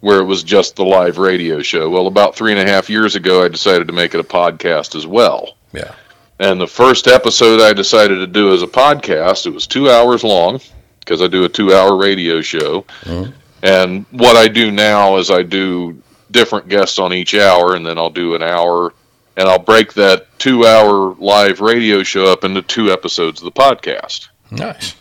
where 0.00 0.18
it 0.18 0.24
was 0.24 0.42
just 0.42 0.76
the 0.76 0.84
live 0.84 1.18
radio 1.18 1.60
show. 1.60 1.90
Well, 1.90 2.06
about 2.06 2.34
three 2.34 2.52
and 2.52 2.60
a 2.60 2.70
half 2.70 2.88
years 2.88 3.14
ago, 3.14 3.44
I 3.44 3.48
decided 3.48 3.86
to 3.88 3.92
make 3.92 4.14
it 4.14 4.20
a 4.20 4.24
podcast 4.24 4.94
as 4.94 5.06
well. 5.06 5.56
Yeah. 5.72 5.94
And 6.40 6.60
the 6.60 6.66
first 6.66 7.08
episode 7.08 7.60
I 7.60 7.72
decided 7.72 8.16
to 8.16 8.26
do 8.26 8.52
as 8.52 8.62
a 8.62 8.66
podcast, 8.66 9.46
it 9.46 9.50
was 9.50 9.66
two 9.66 9.90
hours 9.90 10.22
long 10.22 10.60
because 11.00 11.20
I 11.20 11.26
do 11.26 11.44
a 11.44 11.48
two 11.48 11.74
hour 11.74 11.96
radio 11.96 12.40
show. 12.40 12.82
Mm-hmm. 13.02 13.32
And 13.62 14.06
what 14.12 14.36
I 14.36 14.46
do 14.46 14.70
now 14.70 15.16
is 15.16 15.30
I 15.30 15.42
do 15.42 16.00
different 16.30 16.68
guests 16.68 16.98
on 16.98 17.12
each 17.12 17.34
hour, 17.34 17.74
and 17.74 17.84
then 17.84 17.98
I'll 17.98 18.10
do 18.10 18.34
an 18.34 18.42
hour 18.42 18.92
and 19.38 19.48
I'll 19.48 19.58
break 19.58 19.94
that 19.94 20.26
two 20.38 20.66
hour 20.66 21.14
live 21.14 21.60
radio 21.60 22.02
show 22.02 22.24
up 22.24 22.42
into 22.42 22.60
two 22.60 22.90
episodes 22.90 23.40
of 23.40 23.44
the 23.44 23.52
podcast. 23.52 24.28
Nice. 24.50 24.96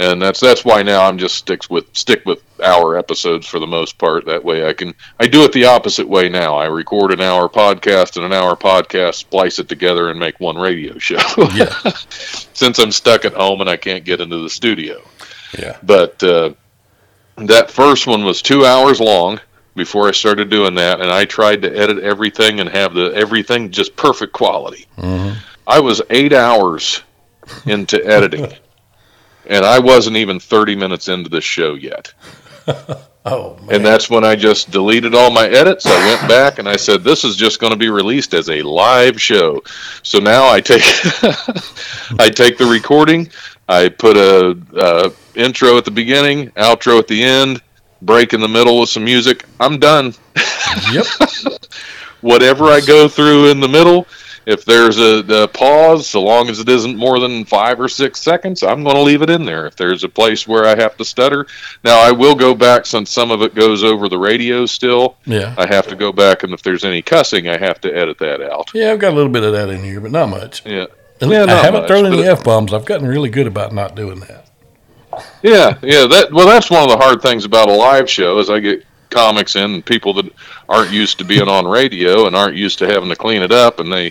And 0.00 0.20
that's 0.20 0.40
that's 0.40 0.64
why 0.64 0.82
now 0.82 1.06
I'm 1.06 1.18
just 1.18 1.34
sticks 1.34 1.68
with 1.68 1.84
stick 1.94 2.24
with 2.24 2.42
hour 2.62 2.96
episodes 2.96 3.46
for 3.46 3.58
the 3.58 3.66
most 3.66 3.98
part. 3.98 4.24
That 4.24 4.42
way 4.42 4.66
I 4.66 4.72
can 4.72 4.94
I 5.18 5.26
do 5.26 5.42
it 5.42 5.52
the 5.52 5.66
opposite 5.66 6.08
way 6.08 6.30
now. 6.30 6.56
I 6.56 6.66
record 6.66 7.12
an 7.12 7.20
hour 7.20 7.50
podcast 7.50 8.16
and 8.16 8.24
an 8.24 8.32
hour 8.32 8.56
podcast, 8.56 9.16
splice 9.16 9.58
it 9.58 9.68
together, 9.68 10.08
and 10.08 10.18
make 10.18 10.40
one 10.40 10.56
radio 10.56 10.98
show. 10.98 11.18
Yeah. 11.54 11.74
Since 12.54 12.78
I'm 12.78 12.92
stuck 12.92 13.24
at 13.24 13.34
home 13.34 13.60
and 13.60 13.68
I 13.68 13.76
can't 13.76 14.04
get 14.04 14.20
into 14.20 14.38
the 14.38 14.48
studio. 14.48 15.02
Yeah. 15.58 15.76
But 15.82 16.22
uh, 16.22 16.54
that 17.36 17.70
first 17.70 18.06
one 18.06 18.24
was 18.24 18.40
two 18.40 18.64
hours 18.64 19.00
long 19.00 19.40
before 19.74 20.08
I 20.08 20.12
started 20.12 20.48
doing 20.48 20.74
that, 20.76 21.00
and 21.00 21.10
I 21.10 21.24
tried 21.24 21.62
to 21.62 21.76
edit 21.76 21.98
everything 22.02 22.60
and 22.60 22.68
have 22.68 22.94
the 22.94 23.12
everything 23.14 23.70
just 23.70 23.96
perfect 23.96 24.32
quality. 24.32 24.86
Mm-hmm. 24.96 25.38
I 25.66 25.80
was 25.80 26.00
eight 26.10 26.32
hours 26.32 27.02
into 27.66 28.04
editing, 28.04 28.52
and 29.50 29.64
I 29.64 29.78
wasn't 29.78 30.16
even 30.16 30.40
thirty 30.40 30.74
minutes 30.74 31.08
into 31.08 31.28
the 31.28 31.42
show 31.42 31.74
yet. 31.74 32.12
oh, 33.26 33.56
man. 33.56 33.76
and 33.76 33.84
that's 33.84 34.08
when 34.08 34.24
I 34.24 34.36
just 34.36 34.70
deleted 34.70 35.14
all 35.14 35.30
my 35.30 35.46
edits. 35.46 35.84
I 35.84 36.06
went 36.06 36.26
back 36.26 36.58
and 36.58 36.68
I 36.68 36.76
said, 36.76 37.04
"This 37.04 37.24
is 37.24 37.36
just 37.36 37.60
going 37.60 37.72
to 37.72 37.78
be 37.78 37.90
released 37.90 38.32
as 38.32 38.48
a 38.48 38.62
live 38.62 39.20
show." 39.20 39.62
So 40.02 40.18
now 40.18 40.48
I 40.48 40.62
take 40.62 40.80
I 42.18 42.30
take 42.30 42.56
the 42.56 42.68
recording, 42.70 43.30
I 43.68 43.90
put 43.90 44.16
a, 44.16 44.56
a 44.76 45.12
intro 45.38 45.76
at 45.76 45.84
the 45.84 45.90
beginning, 45.90 46.48
outro 46.52 46.98
at 46.98 47.06
the 47.06 47.22
end 47.22 47.60
break 48.02 48.32
in 48.32 48.40
the 48.40 48.48
middle 48.48 48.80
with 48.80 48.88
some 48.88 49.04
music, 49.04 49.44
I'm 49.58 49.78
done. 49.78 50.14
Yep. 50.92 51.06
Whatever 52.20 52.66
I 52.66 52.80
go 52.80 53.08
through 53.08 53.50
in 53.50 53.60
the 53.60 53.68
middle, 53.68 54.06
if 54.50 54.64
there's 54.64 54.98
a, 54.98 55.44
a, 55.44 55.48
pause, 55.48 56.08
so 56.08 56.20
long 56.20 56.50
as 56.50 56.58
it 56.58 56.68
isn't 56.68 56.96
more 56.96 57.20
than 57.20 57.44
five 57.44 57.80
or 57.80 57.88
six 57.88 58.20
seconds, 58.20 58.64
I'm 58.64 58.82
going 58.82 58.96
to 58.96 59.02
leave 59.02 59.22
it 59.22 59.30
in 59.30 59.44
there. 59.44 59.66
If 59.66 59.76
there's 59.76 60.02
a 60.02 60.08
place 60.08 60.46
where 60.48 60.66
I 60.66 60.74
have 60.74 60.96
to 60.96 61.04
stutter, 61.04 61.46
now 61.84 62.00
I 62.00 62.10
will 62.10 62.34
go 62.34 62.52
back 62.54 62.84
since 62.84 63.10
some 63.10 63.30
of 63.30 63.42
it 63.42 63.54
goes 63.54 63.84
over 63.84 64.08
the 64.08 64.18
radio 64.18 64.66
still. 64.66 65.16
Yeah. 65.24 65.54
I 65.56 65.66
have 65.66 65.86
to 65.86 65.96
go 65.96 66.10
back, 66.10 66.42
and 66.42 66.52
if 66.52 66.62
there's 66.62 66.84
any 66.84 67.00
cussing, 67.00 67.48
I 67.48 67.58
have 67.58 67.80
to 67.82 67.96
edit 67.96 68.18
that 68.18 68.42
out. 68.42 68.72
Yeah, 68.74 68.90
I've 68.90 68.98
got 68.98 69.12
a 69.12 69.16
little 69.16 69.32
bit 69.32 69.44
of 69.44 69.52
that 69.52 69.70
in 69.70 69.84
here, 69.84 70.00
but 70.00 70.10
not 70.10 70.28
much. 70.28 70.66
Yeah. 70.66 70.86
yeah 71.20 71.44
I 71.44 71.62
haven't 71.62 71.82
much, 71.82 71.88
thrown 71.88 72.06
any 72.06 72.24
f 72.24 72.42
bombs. 72.42 72.74
I've 72.74 72.84
gotten 72.84 73.06
really 73.06 73.30
good 73.30 73.46
about 73.46 73.72
not 73.72 73.94
doing 73.94 74.18
that. 74.20 74.50
Yeah, 75.42 75.78
yeah. 75.82 76.06
That 76.06 76.28
well, 76.32 76.46
that's 76.46 76.70
one 76.70 76.82
of 76.82 76.88
the 76.88 76.96
hard 76.96 77.20
things 77.20 77.44
about 77.44 77.68
a 77.68 77.72
live 77.72 78.08
show 78.08 78.38
is 78.38 78.48
I 78.48 78.60
get 78.60 78.84
comics 79.10 79.56
in 79.56 79.74
and 79.74 79.84
people 79.84 80.14
that 80.14 80.32
aren't 80.68 80.92
used 80.92 81.18
to 81.18 81.24
being 81.24 81.48
on 81.48 81.66
radio 81.66 82.26
and 82.26 82.36
aren't 82.36 82.56
used 82.56 82.78
to 82.78 82.86
having 82.86 83.08
to 83.08 83.16
clean 83.16 83.42
it 83.42 83.52
up, 83.52 83.80
and 83.80 83.92
they 83.92 84.10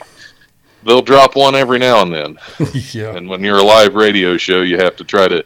they'll 0.84 1.02
drop 1.02 1.36
one 1.36 1.56
every 1.56 1.80
now 1.80 2.02
and 2.02 2.14
then. 2.14 2.40
yeah. 2.94 3.16
And 3.16 3.30
when 3.30 3.44
you're 3.44 3.60
a 3.60 3.64
live 3.64 3.96
radio 3.96 4.38
show, 4.38 4.62
you 4.62 4.78
have 4.78 4.96
to 4.98 5.04
try 5.04 5.28
to 5.28 5.44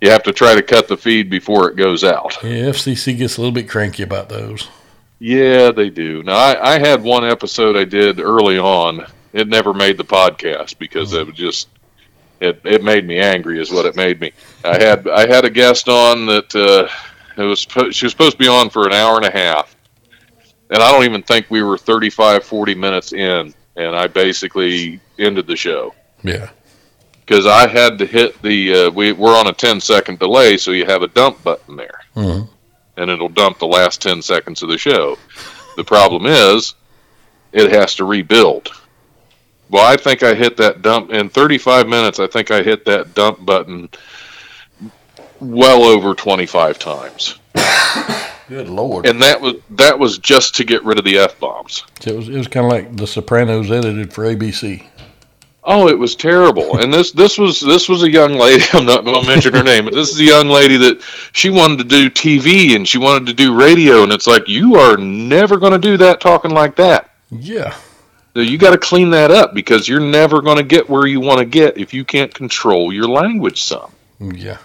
you 0.00 0.10
have 0.10 0.22
to 0.24 0.32
try 0.32 0.54
to 0.54 0.62
cut 0.62 0.88
the 0.88 0.96
feed 0.96 1.30
before 1.30 1.70
it 1.70 1.76
goes 1.76 2.04
out. 2.04 2.36
Yeah, 2.42 2.70
FCC 2.70 3.16
gets 3.16 3.38
a 3.38 3.40
little 3.40 3.54
bit 3.54 3.68
cranky 3.68 4.02
about 4.02 4.28
those. 4.28 4.68
Yeah, 5.18 5.70
they 5.70 5.88
do. 5.88 6.22
Now, 6.22 6.36
I, 6.36 6.74
I 6.74 6.78
had 6.78 7.02
one 7.02 7.24
episode 7.24 7.76
I 7.76 7.84
did 7.84 8.20
early 8.20 8.58
on. 8.58 9.06
It 9.32 9.48
never 9.48 9.72
made 9.72 9.96
the 9.96 10.04
podcast 10.04 10.78
because 10.78 11.12
mm. 11.12 11.20
it 11.20 11.26
was 11.28 11.36
just 11.36 11.68
it 12.40 12.60
it 12.64 12.84
made 12.84 13.06
me 13.06 13.18
angry 13.18 13.60
is 13.60 13.70
what 13.70 13.86
it 13.86 13.96
made 13.96 14.20
me. 14.20 14.32
I 14.64 14.78
had 14.78 15.08
I 15.08 15.26
had 15.26 15.44
a 15.44 15.50
guest 15.50 15.88
on 15.88 16.26
that 16.26 16.54
uh, 16.54 16.88
it 17.40 17.44
was 17.44 17.60
she 17.60 18.04
was 18.04 18.12
supposed 18.12 18.32
to 18.32 18.38
be 18.38 18.48
on 18.48 18.70
for 18.70 18.86
an 18.86 18.92
hour 18.92 19.16
and 19.16 19.24
a 19.24 19.30
half, 19.30 19.74
and 20.70 20.82
I 20.82 20.92
don't 20.92 21.04
even 21.04 21.22
think 21.22 21.46
we 21.50 21.62
were 21.62 21.78
35, 21.78 22.44
40 22.44 22.74
minutes 22.74 23.12
in, 23.12 23.54
and 23.76 23.94
I 23.94 24.06
basically 24.06 25.00
ended 25.18 25.46
the 25.46 25.56
show. 25.56 25.94
Yeah. 26.22 26.50
Because 27.20 27.46
I 27.46 27.66
had 27.66 27.98
to 27.98 28.06
hit 28.06 28.40
the 28.42 28.86
uh, 28.86 28.90
we 28.90 29.12
we're 29.12 29.36
on 29.36 29.48
a 29.48 29.52
10 29.52 29.80
second 29.80 30.18
delay, 30.18 30.56
so 30.56 30.70
you 30.70 30.86
have 30.86 31.02
a 31.02 31.08
dump 31.08 31.42
button 31.42 31.76
there, 31.76 32.00
mm-hmm. 32.14 32.50
and 32.96 33.10
it'll 33.10 33.28
dump 33.28 33.58
the 33.58 33.66
last 33.66 34.00
10 34.00 34.22
seconds 34.22 34.62
of 34.62 34.68
the 34.68 34.78
show. 34.78 35.18
The 35.76 35.84
problem 35.84 36.26
is, 36.26 36.74
it 37.52 37.72
has 37.72 37.96
to 37.96 38.04
rebuild. 38.04 38.70
Well, 39.68 39.84
I 39.84 39.96
think 39.96 40.22
I 40.22 40.34
hit 40.34 40.56
that 40.58 40.82
dump 40.82 41.10
in 41.10 41.28
35 41.28 41.88
minutes. 41.88 42.20
I 42.20 42.28
think 42.28 42.52
I 42.52 42.62
hit 42.62 42.84
that 42.84 43.14
dump 43.14 43.44
button 43.44 43.88
well 45.40 45.82
over 45.82 46.14
25 46.14 46.78
times. 46.78 47.38
Good 48.48 48.68
lord! 48.68 49.06
and 49.06 49.20
that 49.22 49.40
was 49.40 49.54
that 49.70 49.98
was 49.98 50.18
just 50.18 50.54
to 50.56 50.64
get 50.64 50.84
rid 50.84 50.98
of 50.98 51.04
the 51.04 51.18
f 51.18 51.38
bombs. 51.40 51.84
So 52.00 52.10
it 52.12 52.16
was 52.16 52.28
it 52.28 52.36
was 52.36 52.48
kind 52.48 52.66
of 52.66 52.72
like 52.72 52.96
The 52.96 53.06
Sopranos 53.06 53.70
edited 53.70 54.12
for 54.12 54.24
ABC. 54.24 54.86
Oh, 55.68 55.88
it 55.88 55.98
was 55.98 56.14
terrible. 56.14 56.78
And 56.78 56.94
this 56.94 57.10
this 57.10 57.38
was 57.38 57.60
this 57.60 57.88
was 57.88 58.04
a 58.04 58.10
young 58.10 58.34
lady. 58.34 58.64
I'm 58.72 58.86
not 58.86 59.04
going 59.04 59.20
to 59.20 59.26
mention 59.26 59.52
her 59.54 59.64
name, 59.64 59.84
but 59.84 59.94
this 59.94 60.10
is 60.10 60.20
a 60.20 60.24
young 60.24 60.46
lady 60.48 60.76
that 60.76 61.02
she 61.32 61.50
wanted 61.50 61.78
to 61.78 61.84
do 61.84 62.08
TV 62.08 62.76
and 62.76 62.86
she 62.86 62.98
wanted 62.98 63.26
to 63.26 63.34
do 63.34 63.52
radio, 63.58 64.04
and 64.04 64.12
it's 64.12 64.28
like 64.28 64.46
you 64.46 64.76
are 64.76 64.96
never 64.96 65.56
going 65.56 65.72
to 65.72 65.78
do 65.78 65.96
that 65.96 66.20
talking 66.20 66.52
like 66.52 66.76
that. 66.76 67.10
Yeah, 67.32 67.76
So 68.34 68.40
you 68.42 68.56
got 68.58 68.70
to 68.70 68.78
clean 68.78 69.10
that 69.10 69.32
up 69.32 69.52
because 69.54 69.88
you're 69.88 69.98
never 69.98 70.40
going 70.40 70.58
to 70.58 70.62
get 70.62 70.88
where 70.88 71.08
you 71.08 71.18
want 71.18 71.40
to 71.40 71.44
get 71.44 71.76
if 71.76 71.92
you 71.92 72.04
can't 72.04 72.32
control 72.32 72.92
your 72.92 73.08
language 73.08 73.64
some. 73.64 73.90
yeah, 74.20 74.58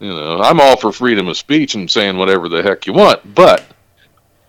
You 0.00 0.08
know, 0.08 0.40
I'm 0.40 0.60
all 0.60 0.76
for 0.76 0.92
freedom 0.92 1.28
of 1.28 1.36
speech 1.36 1.74
and 1.74 1.90
saying 1.90 2.16
whatever 2.16 2.48
the 2.48 2.62
heck 2.62 2.86
you 2.86 2.94
want, 2.94 3.34
but 3.34 3.64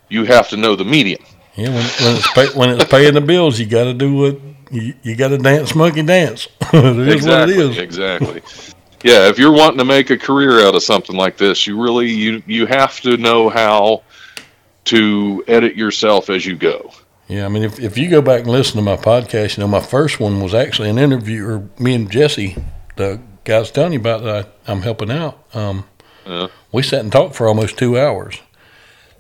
you 0.10 0.24
have 0.24 0.50
to 0.50 0.58
know 0.58 0.76
the 0.76 0.86
medium. 0.86 1.24
yeah. 1.56 1.70
When, 1.70 1.84
when 1.84 2.16
it's 2.16 2.34
pay, 2.34 2.48
when 2.48 2.70
it's 2.70 2.90
paying 2.90 3.14
the 3.14 3.22
bills, 3.22 3.60
you 3.60 3.66
got 3.66 3.84
to 3.84 3.94
do 3.94 4.16
what 4.16 4.40
you, 4.72 4.94
you 5.04 5.16
got 5.18 5.28
to 5.30 5.38
dance, 5.38 5.76
monkey 5.76 6.04
dance. 6.04 6.48
it 6.62 7.08
is 7.08 7.16
exactly, 7.16 7.58
what 7.58 7.66
it 7.66 7.72
is. 7.72 7.78
exactly. 7.78 8.42
Yeah, 9.04 9.28
if 9.28 9.38
you're 9.38 9.52
wanting 9.52 9.80
to 9.80 9.86
make 9.86 10.10
a 10.10 10.18
career 10.18 10.66
out 10.66 10.76
of 10.76 10.84
something 10.84 11.16
like 11.16 11.36
this, 11.36 11.68
you 11.68 11.82
really 11.82 12.10
you 12.10 12.42
you 12.46 12.66
have 12.68 13.02
to 13.02 13.18
know 13.18 13.50
how 13.50 14.04
to 14.86 15.44
edit 15.48 15.76
yourself 15.76 16.30
as 16.30 16.46
you 16.46 16.56
go. 16.56 16.92
Yeah, 17.28 17.46
I 17.46 17.50
mean, 17.50 17.64
if, 17.64 17.80
if 17.80 17.98
you 17.98 18.10
go 18.10 18.22
back 18.22 18.42
and 18.42 18.52
listen 18.52 18.76
to 18.76 18.82
my 18.82 18.98
podcast, 18.98 19.58
you 19.58 19.62
know, 19.62 19.68
my 19.68 19.80
first 19.80 20.20
one 20.20 20.42
was 20.42 20.54
actually 20.54 20.90
an 20.90 20.98
interview, 20.98 21.48
or 21.48 21.70
me 21.80 21.96
and 21.96 22.12
Jesse, 22.12 22.58
the 22.96 23.20
guys 23.44 23.72
telling 23.72 23.94
you 23.94 24.00
about 24.00 24.24
that 24.24 24.48
I, 24.68 24.72
I'm 24.72 24.82
helping 24.82 25.12
out. 25.12 25.44
Um, 25.54 25.86
Yeah. 26.26 26.48
We 26.72 26.84
sat 26.84 27.02
and 27.02 27.12
talked 27.12 27.36
for 27.36 27.48
almost 27.48 27.78
two 27.78 28.00
hours, 28.00 28.40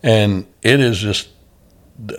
and 0.03 0.45
it 0.61 0.79
is 0.79 0.99
just, 0.99 1.29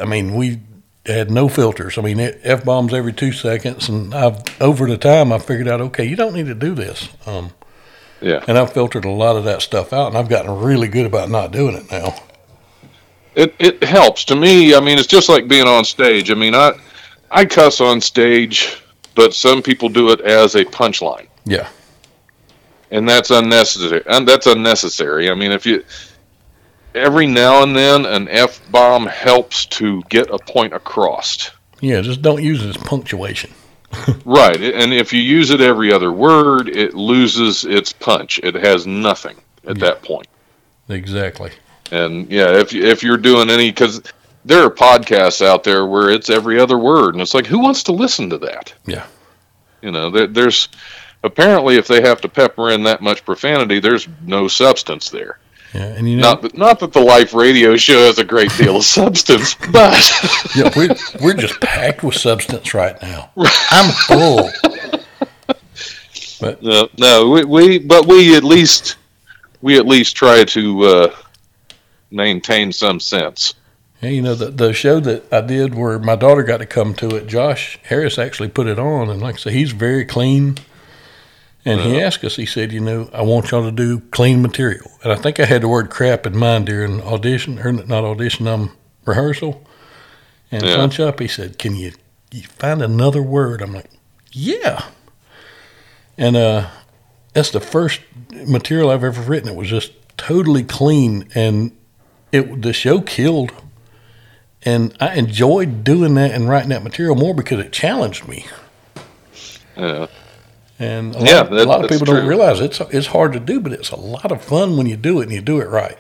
I 0.01 0.05
mean, 0.05 0.35
we 0.35 0.61
had 1.07 1.31
no 1.31 1.49
filters. 1.49 1.97
I 1.99 2.03
mean, 2.03 2.21
f 2.21 2.65
bombs 2.65 2.93
every 2.93 3.13
two 3.13 3.33
seconds, 3.33 3.89
and 3.89 4.13
I've 4.15 4.43
over 4.61 4.87
the 4.87 4.99
time 4.99 5.33
I 5.33 5.39
figured 5.39 5.69
out, 5.69 5.81
okay, 5.81 6.05
you 6.05 6.17
don't 6.17 6.35
need 6.35 6.47
to 6.47 6.55
do 6.55 6.75
this. 6.75 7.09
Um, 7.27 7.51
Yeah. 8.21 8.45
and 8.47 8.59
I've 8.59 8.73
filtered 8.73 9.05
a 9.05 9.11
lot 9.11 9.37
of 9.37 9.45
that 9.45 9.63
stuff 9.63 9.93
out, 9.93 10.09
and 10.09 10.19
I've 10.19 10.29
gotten 10.29 10.59
really 10.61 10.89
good 10.89 11.07
about 11.07 11.31
not 11.31 11.51
doing 11.53 11.77
it 11.77 11.91
now. 11.91 12.15
It 13.35 13.55
it 13.59 13.83
helps 13.85 14.25
to 14.27 14.37
me. 14.37 14.75
I 14.75 14.81
mean, 14.81 14.99
it's 14.99 15.07
just 15.07 15.29
like 15.31 15.49
being 15.49 15.67
on 15.67 15.85
stage. 15.85 16.31
I 16.31 16.35
mean, 16.35 16.55
I 16.55 16.73
I 17.31 17.47
cuss 17.47 17.81
on 17.81 18.01
stage, 18.03 18.77
but 19.15 19.33
some 19.33 19.63
people 19.63 19.89
do 19.89 20.11
it 20.11 20.21
as 20.21 20.55
a 20.55 20.65
punchline. 20.67 21.29
Yeah. 21.47 21.69
And 22.93 23.09
that's 23.09 23.31
unnecessary. 23.31 24.03
And 24.07 24.29
that's 24.29 24.47
unnecessary. 24.47 25.31
I 25.31 25.35
mean, 25.35 25.51
if 25.51 25.67
you 25.67 25.83
every 26.95 27.27
now 27.27 27.63
and 27.63 27.75
then 27.75 28.05
an 28.05 28.29
f 28.29 28.61
bomb 28.71 29.07
helps 29.07 29.67
to 29.67 30.03
get 30.09 30.31
a 30.31 30.39
point 30.39 30.75
across, 30.75 31.51
Yeah, 31.81 32.03
just 32.03 32.23
don't 32.23 32.43
use 32.43 32.65
it 32.65 32.69
as 32.69 32.77
punctuation. 32.77 33.51
right? 34.25 34.61
And 34.61 34.93
if 34.95 35.13
you 35.13 35.21
use 35.21 35.51
it 35.51 35.61
every 35.61 35.93
other 35.93 36.13
word, 36.13 36.69
it 36.69 36.95
loses 36.95 37.65
its 37.65 37.93
punch. 37.93 38.39
It 38.43 38.55
has 38.55 38.87
nothing 38.87 39.37
at 39.67 39.79
that 39.81 40.03
point. 40.03 40.27
Exactly. 40.89 41.51
And 41.91 42.31
yeah, 42.31 42.59
if 42.59 42.75
if 42.75 43.03
you're 43.03 43.19
doing 43.19 43.51
any 43.51 43.71
because 43.71 44.03
there 44.45 44.65
are 44.65 44.71
podcasts 44.71 45.45
out 45.45 45.65
there 45.65 45.87
where 45.87 46.11
it's 46.11 46.29
every 46.29 46.61
other 46.61 46.79
word, 46.79 47.15
and 47.15 47.23
it's 47.23 47.35
like, 47.35 47.47
who 47.47 47.59
wants 47.59 47.85
to 47.85 47.93
listen 47.93 48.29
to 48.31 48.39
that? 48.39 48.75
Yeah. 48.87 49.07
You 49.83 49.91
know, 49.91 50.11
there, 50.11 50.27
there's 50.27 50.69
apparently 51.23 51.77
if 51.77 51.87
they 51.87 52.01
have 52.01 52.21
to 52.23 52.29
pepper 52.29 52.71
in 52.71 52.83
that 52.85 53.01
much 53.03 53.25
profanity, 53.25 53.81
there's 53.81 54.09
no 54.25 54.49
substance 54.49 55.11
there. 55.11 55.39
Yeah, 55.75 55.85
and 55.87 56.07
you 56.09 56.17
know, 56.17 56.23
Not 56.23 56.43
that, 56.43 56.57
not 56.59 56.81
that 56.81 56.93
the 56.93 57.01
life 57.01 57.33
radio 57.33 57.77
show 57.77 58.01
has 58.07 58.19
a 58.19 58.25
great 58.25 58.51
deal 58.59 58.77
of 58.77 58.85
substance, 59.01 59.55
but 59.73 60.11
yeah, 60.57 60.71
we're 60.77 60.95
we're 61.23 61.35
just 61.35 61.61
packed 61.63 62.03
with 62.03 62.15
substance 62.15 62.75
right 62.75 63.01
now. 63.01 63.31
I'm 63.71 63.91
full. 64.07 64.51
But 66.41 66.63
no, 66.63 66.89
no, 66.99 67.31
we, 67.31 67.45
we 67.45 67.79
but 67.79 68.07
we 68.07 68.37
at 68.37 68.45
least 68.45 68.97
we 69.63 69.79
at 69.79 69.87
least 69.87 70.17
try 70.17 70.45
to 70.45 70.83
uh, 70.83 71.17
maintain 72.11 72.73
some 72.73 72.99
sense. 73.01 73.55
yeah, 74.03 74.11
you 74.11 74.21
know 74.23 74.35
the 74.35 74.51
the 74.51 74.73
show 74.73 74.99
that 75.01 75.33
I 75.33 75.41
did 75.41 75.75
where 75.75 75.99
my 75.99 76.17
daughter 76.17 76.43
got 76.43 76.59
to 76.59 76.67
come 76.67 76.95
to 76.95 77.15
it. 77.17 77.29
Josh 77.29 77.79
Harris 77.85 78.19
actually 78.19 78.49
put 78.49 78.67
it 78.67 78.79
on, 78.79 79.09
and 79.09 79.23
like 79.23 79.37
I 79.37 79.39
say, 79.39 79.53
he's 79.53 79.73
very 79.73 80.05
clean. 80.05 80.59
And 81.65 81.81
he 81.81 82.01
asked 82.01 82.25
us, 82.25 82.35
he 82.35 82.47
said, 82.47 82.73
you 82.73 82.81
know, 82.81 83.09
I 83.13 83.23
want 83.23 83.51
y'all 83.53 83.63
to 83.63 83.71
do 83.71 84.01
clean 84.11 84.43
material. 84.43 84.91
And 85.05 85.13
I 85.13 85.17
think 85.17 85.39
I 85.39 85.45
had 85.45 85.63
the 85.63 85.69
word 85.69 85.91
crap 85.91 86.27
in 86.27 86.37
mind 86.37 86.67
during 86.67 87.01
audition, 87.03 87.61
or 87.61 87.71
not 87.73 88.03
audition, 88.05 88.49
um, 88.49 88.77
rehearsal. 89.05 89.65
And 90.51 90.65
Yeah. 90.65 90.75
punch 90.77 90.99
up, 90.99 91.21
he 91.21 91.29
said, 91.29 91.59
can 91.59 91.77
you, 91.77 91.93
you 92.33 92.43
find 92.43 92.83
another 92.83 93.23
word? 93.23 93.63
I'm 93.63 93.73
like, 93.73 93.91
yeah. 94.33 94.85
And 96.19 96.37
uh, 96.37 96.69
that's 97.33 97.51
the 97.51 97.61
first 97.61 98.01
material 98.33 98.91
I've 98.91 99.05
ever 99.05 99.23
written. 99.23 99.49
It 99.49 99.55
was 99.55 99.69
just 99.69 99.93
totally 100.17 100.63
clean, 100.65 101.29
and 101.35 101.73
it 102.33 102.63
the 102.63 102.73
show 102.73 103.01
killed. 103.01 103.53
And 104.65 104.95
I 105.01 105.15
enjoyed 105.15 105.85
doing 105.85 106.15
that 106.15 106.31
and 106.33 106.49
writing 106.49 106.69
that 106.71 106.83
material 106.85 107.17
more 107.17 107.35
because 107.35 107.59
it 107.61 107.73
challenged 107.73 108.29
me. 108.29 108.47
Uh, 109.77 110.07
And 110.79 111.15
a 111.15 111.21
Yeah, 111.21 111.41
lot, 111.43 111.53
a 111.53 111.65
lot 111.65 111.85
of 111.85 111.91
people 111.91 112.07
don't 112.07 112.27
realize 112.27 112.61
it's 112.61 112.81
it's 112.81 113.07
hard 113.09 113.33
to 113.35 113.41
do, 113.41 113.61
but 113.61 113.73
it's 113.73 113.91
a 113.91 113.97
lot 113.97 114.33
of 114.33 114.43
fun 114.43 114.77
when 114.77 114.87
you 114.87 114.97
do 114.97 115.21
it 115.21 115.25
and 115.25 115.33
you 115.33 115.41
do 115.41 115.61
it 115.61 115.69
right. 115.69 115.99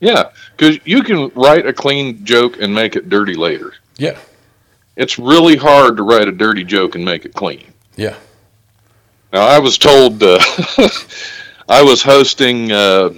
yeah, 0.00 0.30
because 0.56 0.78
you 0.84 1.02
can 1.02 1.30
write 1.34 1.66
a 1.66 1.72
clean 1.72 2.24
joke 2.24 2.60
and 2.60 2.74
make 2.74 2.96
it 2.96 3.08
dirty 3.08 3.34
later. 3.34 3.72
Yeah, 3.98 4.18
It's 4.96 5.18
really 5.18 5.56
hard 5.56 5.96
to 5.96 6.02
write 6.02 6.28
a 6.28 6.32
dirty 6.32 6.64
joke 6.64 6.94
and 6.96 7.04
make 7.04 7.24
it 7.24 7.32
clean. 7.32 7.64
yeah, 7.96 8.16
Now, 9.32 9.46
I 9.46 9.58
was 9.58 9.78
told 9.78 10.22
uh, 10.22 10.38
I 11.68 11.82
was 11.82 12.02
hosting. 12.02 12.70
Uh, 12.72 13.14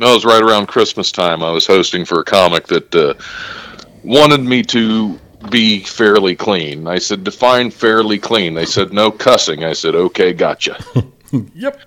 no, 0.00 0.10
it 0.10 0.14
was 0.14 0.24
right 0.24 0.42
around 0.42 0.66
Christmas 0.66 1.12
time. 1.12 1.42
I 1.44 1.50
was 1.52 1.66
hosting 1.66 2.04
for 2.04 2.18
a 2.20 2.24
comic 2.24 2.66
that 2.68 2.92
uh, 2.94 3.14
wanted 4.02 4.40
me 4.40 4.62
to 4.64 5.18
be 5.50 5.80
fairly 5.80 6.36
clean. 6.36 6.86
I 6.86 6.98
said, 6.98 7.24
"Define 7.24 7.70
fairly 7.70 8.18
clean." 8.18 8.54
They 8.54 8.66
said, 8.66 8.92
"No 8.92 9.10
cussing." 9.10 9.64
I 9.64 9.72
said, 9.72 9.94
"Okay, 9.94 10.32
gotcha." 10.32 10.82
yep. 11.54 11.80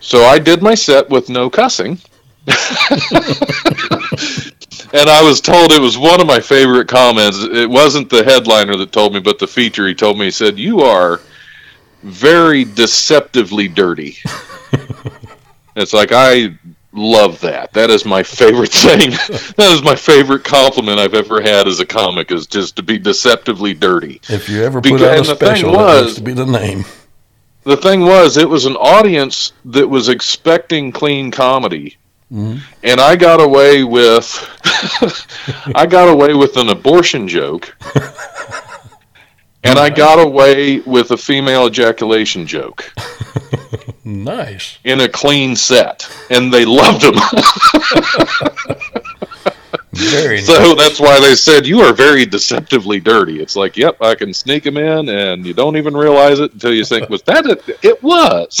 So 0.00 0.24
I 0.24 0.38
did 0.38 0.62
my 0.62 0.74
set 0.74 1.08
with 1.08 1.28
no 1.28 1.48
cussing. 1.48 1.98
and 4.92 5.08
I 5.08 5.22
was 5.22 5.40
told 5.40 5.70
it 5.70 5.80
was 5.80 5.96
one 5.96 6.20
of 6.20 6.26
my 6.26 6.40
favorite 6.40 6.88
comments. 6.88 7.38
It 7.38 7.70
wasn't 7.70 8.10
the 8.10 8.24
headliner 8.24 8.76
that 8.76 8.90
told 8.90 9.14
me, 9.14 9.20
but 9.20 9.38
the 9.38 9.46
feature. 9.46 9.86
He 9.86 9.94
told 9.94 10.18
me, 10.18 10.24
he 10.24 10.30
said, 10.32 10.58
You 10.58 10.80
are 10.80 11.20
very 12.02 12.64
deceptively 12.64 13.68
dirty. 13.68 14.16
it's 15.76 15.92
like, 15.92 16.10
I 16.12 16.58
love 16.92 17.40
that. 17.40 17.72
That 17.72 17.90
is 17.90 18.04
my 18.04 18.22
favorite 18.22 18.70
thing. 18.72 19.10
that 19.10 19.70
is 19.72 19.82
my 19.82 19.94
favorite 19.94 20.44
compliment 20.44 20.98
I've 20.98 21.14
ever 21.14 21.40
had 21.40 21.66
as 21.66 21.80
a 21.80 21.86
comic, 21.86 22.30
is 22.30 22.46
just 22.46 22.76
to 22.76 22.82
be 22.82 22.98
deceptively 22.98 23.74
dirty. 23.74 24.20
If 24.28 24.48
you 24.48 24.62
ever 24.62 24.80
put 24.80 24.92
Because- 24.92 25.28
out 25.28 25.32
a 25.34 25.36
special, 25.36 25.72
that 25.72 26.04
was- 26.04 26.14
to 26.16 26.20
be 26.22 26.32
the 26.34 26.46
name. 26.46 26.84
the 27.64 27.76
thing 27.76 28.00
was 28.02 28.36
it 28.36 28.48
was 28.48 28.66
an 28.66 28.76
audience 28.76 29.52
that 29.64 29.88
was 29.88 30.08
expecting 30.08 30.90
clean 30.92 31.30
comedy 31.30 31.96
Mhm. 32.32 32.60
and 32.82 33.00
i 33.00 33.14
got 33.14 33.40
away 33.40 33.84
with 33.84 34.26
i 35.76 35.86
got 35.86 36.08
away 36.08 36.34
with 36.34 36.56
an 36.56 36.70
abortion 36.70 37.28
joke 37.28 37.72
and 39.64 39.78
i 39.78 39.88
got 39.90 40.18
away 40.18 40.80
with 40.80 41.10
a 41.12 41.16
female 41.16 41.66
ejaculation 41.66 42.46
joke. 42.46 42.84
Nice. 44.04 44.78
in 44.84 45.00
a 45.00 45.08
clean 45.08 45.54
set. 45.54 46.10
And 46.28 46.52
they 46.52 46.64
loved 46.64 47.02
them 47.02 47.14
Very 49.92 50.36
nice. 50.42 50.46
so 50.46 50.74
that's 50.74 50.98
why 50.98 51.20
they 51.20 51.36
said 51.36 51.66
you 51.66 51.80
are 51.80 51.92
very 51.92 52.26
deceptively 52.26 52.98
dirty. 52.98 53.40
It's 53.40 53.54
like 53.56 53.76
yep 53.76 53.96
i 54.02 54.14
can 54.16 54.34
sneak 54.34 54.64
them 54.64 54.76
in 54.76 55.08
and 55.08 55.46
you 55.46 55.54
don't 55.54 55.76
even 55.76 55.94
realize 55.96 56.40
it 56.40 56.52
until 56.52 56.74
you 56.74 56.84
think 56.84 57.08
was 57.10 57.22
that 57.22 57.46
it? 57.46 57.62
It 57.82 58.02
was. 58.02 58.60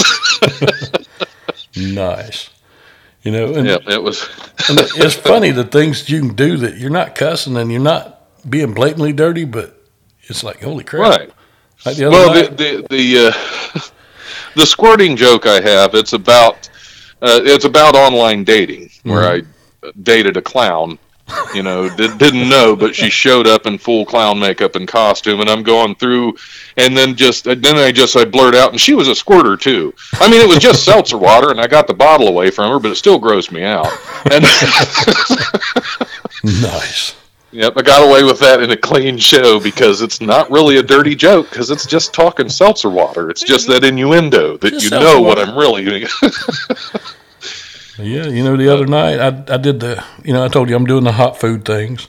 Nice. 1.76 2.50
You 3.22 3.32
know, 3.32 3.54
and, 3.54 3.66
yeah 3.66 3.78
it 3.88 4.02
was. 4.02 4.28
it's 4.68 5.14
funny 5.14 5.50
the 5.52 5.64
things 5.64 6.08
you 6.08 6.20
can 6.20 6.34
do 6.34 6.56
that 6.58 6.76
you're 6.76 6.90
not 6.90 7.14
cussing 7.14 7.56
and 7.56 7.70
you're 7.72 7.80
not 7.80 8.20
being 8.48 8.74
blatantly 8.74 9.12
dirty, 9.14 9.44
but 9.44 9.81
it's 10.32 10.42
like 10.42 10.60
holy 10.62 10.82
crap. 10.84 11.00
right 11.18 11.30
Like 11.86 11.96
the 11.96 12.08
Well, 12.10 12.34
night- 12.34 12.56
the 12.56 12.86
the 12.88 12.96
the, 12.96 13.28
uh, 13.28 13.80
the 14.56 14.66
squirting 14.66 15.16
joke 15.16 15.46
I 15.46 15.60
have 15.60 15.94
it's 15.94 16.12
about 16.14 16.68
uh, 17.22 17.40
it's 17.44 17.64
about 17.64 17.94
online 17.94 18.42
dating 18.44 18.90
where 19.04 19.22
I 19.24 19.42
dated 20.02 20.36
a 20.36 20.42
clown 20.42 20.98
You 21.54 21.62
know, 21.62 21.88
did, 21.96 22.18
didn't 22.18 22.48
know, 22.48 22.74
but 22.76 22.94
she 22.94 23.08
showed 23.24 23.46
up 23.46 23.66
in 23.66 23.78
full 23.78 24.04
clown 24.04 24.38
makeup 24.38 24.74
and 24.76 24.86
costume, 24.88 25.40
and 25.40 25.48
I'm 25.48 25.62
going 25.62 25.94
through, 25.94 26.36
and 26.76 26.94
then 26.96 27.14
just 27.16 27.44
then 27.44 27.76
I 27.76 27.90
just 27.92 28.16
I 28.16 28.24
blurt 28.26 28.54
out, 28.54 28.70
and 28.72 28.80
she 28.80 28.92
was 28.94 29.08
a 29.08 29.14
squirter 29.14 29.56
too. 29.56 29.94
I 30.20 30.28
mean, 30.30 30.40
it 30.42 30.48
was 30.48 30.58
just 30.58 30.84
seltzer 30.90 31.16
water, 31.18 31.50
and 31.50 31.60
I 31.60 31.66
got 31.68 31.86
the 31.86 31.94
bottle 31.94 32.28
away 32.28 32.50
from 32.50 32.70
her, 32.72 32.78
but 32.78 32.90
it 32.90 32.96
still 32.96 33.18
grossed 33.20 33.50
me 33.52 33.62
out. 33.64 33.88
And 34.30 34.44
Nice. 36.44 37.14
Yep, 37.52 37.74
I 37.76 37.82
got 37.82 38.08
away 38.08 38.24
with 38.24 38.38
that 38.40 38.62
in 38.62 38.70
a 38.70 38.76
clean 38.76 39.18
show 39.18 39.60
because 39.60 40.00
it's 40.00 40.22
not 40.22 40.50
really 40.50 40.78
a 40.78 40.82
dirty 40.82 41.14
joke 41.14 41.50
because 41.50 41.70
it's 41.70 41.84
just 41.86 42.14
talking 42.14 42.48
seltzer 42.48 42.88
water. 42.88 43.28
It's 43.28 43.42
just 43.42 43.68
that 43.68 43.84
innuendo 43.84 44.56
that 44.56 44.70
Just 44.70 44.84
you 44.84 44.90
know 44.90 45.20
what. 45.20 45.38
I'm 45.38 45.56
really. 45.56 46.06
Yeah, 47.98 48.26
you 48.26 48.42
know, 48.42 48.56
the 48.56 48.72
other 48.72 48.86
night 48.86 49.20
I, 49.20 49.54
I 49.54 49.58
did 49.58 49.80
the, 49.80 50.02
you 50.24 50.32
know, 50.32 50.42
I 50.42 50.48
told 50.48 50.70
you 50.70 50.76
I'm 50.76 50.86
doing 50.86 51.04
the 51.04 51.12
hot 51.12 51.38
food 51.38 51.64
things. 51.64 52.08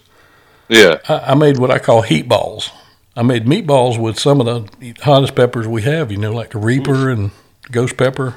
yeah, 0.70 1.00
I, 1.10 1.32
I 1.32 1.36
made 1.36 1.58
what 1.58 1.72
I 1.72 1.78
call 1.78 2.02
heat 2.04 2.28
balls. 2.28 2.72
I 3.18 3.22
made 3.22 3.46
meatballs 3.46 4.00
with 4.00 4.18
some 4.18 4.40
of 4.40 4.46
the 4.46 4.94
hottest 5.02 5.36
peppers 5.36 5.68
we 5.68 5.82
have, 5.84 6.10
you 6.10 6.18
know, 6.18 6.32
like 6.32 6.52
the 6.52 6.58
Reaper 6.58 7.10
and 7.10 7.32
Ghost 7.70 7.98
Pepper. 7.98 8.36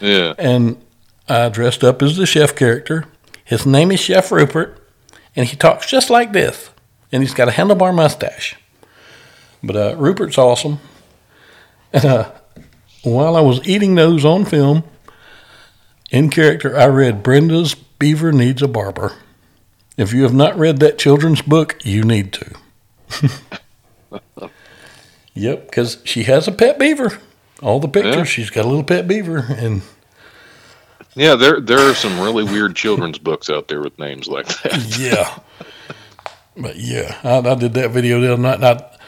yeah. 0.00 0.32
And 0.38 0.82
I 1.28 1.50
dressed 1.50 1.84
up 1.84 2.02
as 2.02 2.16
the 2.16 2.26
chef 2.26 2.56
character. 2.56 3.04
His 3.44 3.66
name 3.66 3.92
is 3.92 4.00
Chef 4.00 4.32
Rupert, 4.32 4.81
and 5.36 5.46
he 5.46 5.56
talks 5.56 5.86
just 5.88 6.10
like 6.10 6.32
this. 6.32 6.70
And 7.10 7.22
he's 7.22 7.34
got 7.34 7.48
a 7.48 7.52
handlebar 7.52 7.94
mustache. 7.94 8.56
But 9.62 9.76
uh, 9.76 9.96
Rupert's 9.96 10.38
awesome. 10.38 10.78
And 11.94 12.04
uh, 12.06 12.30
while 13.02 13.36
I 13.36 13.42
was 13.42 13.60
eating 13.68 13.96
those 13.96 14.24
on 14.24 14.46
film, 14.46 14.82
in 16.10 16.30
character, 16.30 16.74
I 16.78 16.86
read 16.86 17.22
Brenda's 17.22 17.74
Beaver 17.74 18.32
Needs 18.32 18.62
a 18.62 18.66
Barber. 18.68 19.12
If 19.98 20.14
you 20.14 20.22
have 20.22 20.32
not 20.32 20.56
read 20.58 20.78
that 20.80 20.96
children's 20.98 21.42
book, 21.42 21.76
you 21.84 22.02
need 22.02 22.32
to. 22.32 22.50
yep, 25.34 25.66
because 25.66 25.98
she 26.04 26.22
has 26.22 26.48
a 26.48 26.52
pet 26.52 26.78
beaver. 26.78 27.18
All 27.62 27.78
the 27.78 27.88
pictures, 27.88 28.16
Yeah. 28.16 28.24
she's 28.24 28.48
got 28.50 28.64
a 28.64 28.68
little 28.68 28.84
pet 28.84 29.06
beaver, 29.06 29.44
and 29.50 29.82
Yeah, 31.14 31.34
there 31.36 31.60
there 31.60 31.78
are 31.90 31.94
some 31.94 32.18
really 32.20 32.44
weird 32.44 32.74
children's 32.74 33.18
books 33.18 33.50
out 33.50 33.68
there 33.68 33.80
with 33.82 33.98
names 33.98 34.28
like 34.28 34.46
that. 34.62 34.96
yeah. 34.98 35.38
But 36.56 36.76
yeah, 36.76 37.18
I, 37.24 37.38
I 37.38 37.54
did 37.54 37.74
that 37.74 37.90
video 37.90 38.20
the 38.20 38.32
other 38.32 38.42
night. 38.42 38.62
I, 38.62 38.98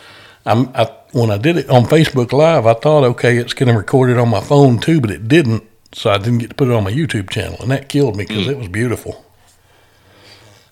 I'm, 0.51 0.69
I, 0.75 0.91
when 1.13 1.31
I 1.31 1.39
did 1.39 1.57
it 1.57 1.71
on 1.71 1.85
Facebook 1.85 2.33
Live, 2.33 2.67
I 2.67 2.75
thought, 2.75 3.05
okay, 3.05 3.37
it's 3.39 3.55
going 3.55 3.69
to 3.73 3.79
record 3.79 4.11
it 4.11 4.19
on 4.19 4.29
my 4.29 4.41
phone 4.41 4.79
too, 4.79 5.01
but 5.01 5.11
it 5.11 5.29
didn't. 5.29 5.65
So 5.93 6.11
I 6.11 6.19
didn't 6.19 6.39
get 6.39 6.51
to 6.51 6.55
put 6.57 6.69
it 6.69 6.75
on 6.75 6.85
my 6.85 6.91
YouTube 6.91 7.31
channel, 7.31 7.57
and 7.61 7.71
that 7.71 7.89
killed 7.89 8.17
me 8.17 8.25
because 8.25 8.49
it 8.49 8.59
was 8.59 8.69
beautiful. 8.69 9.25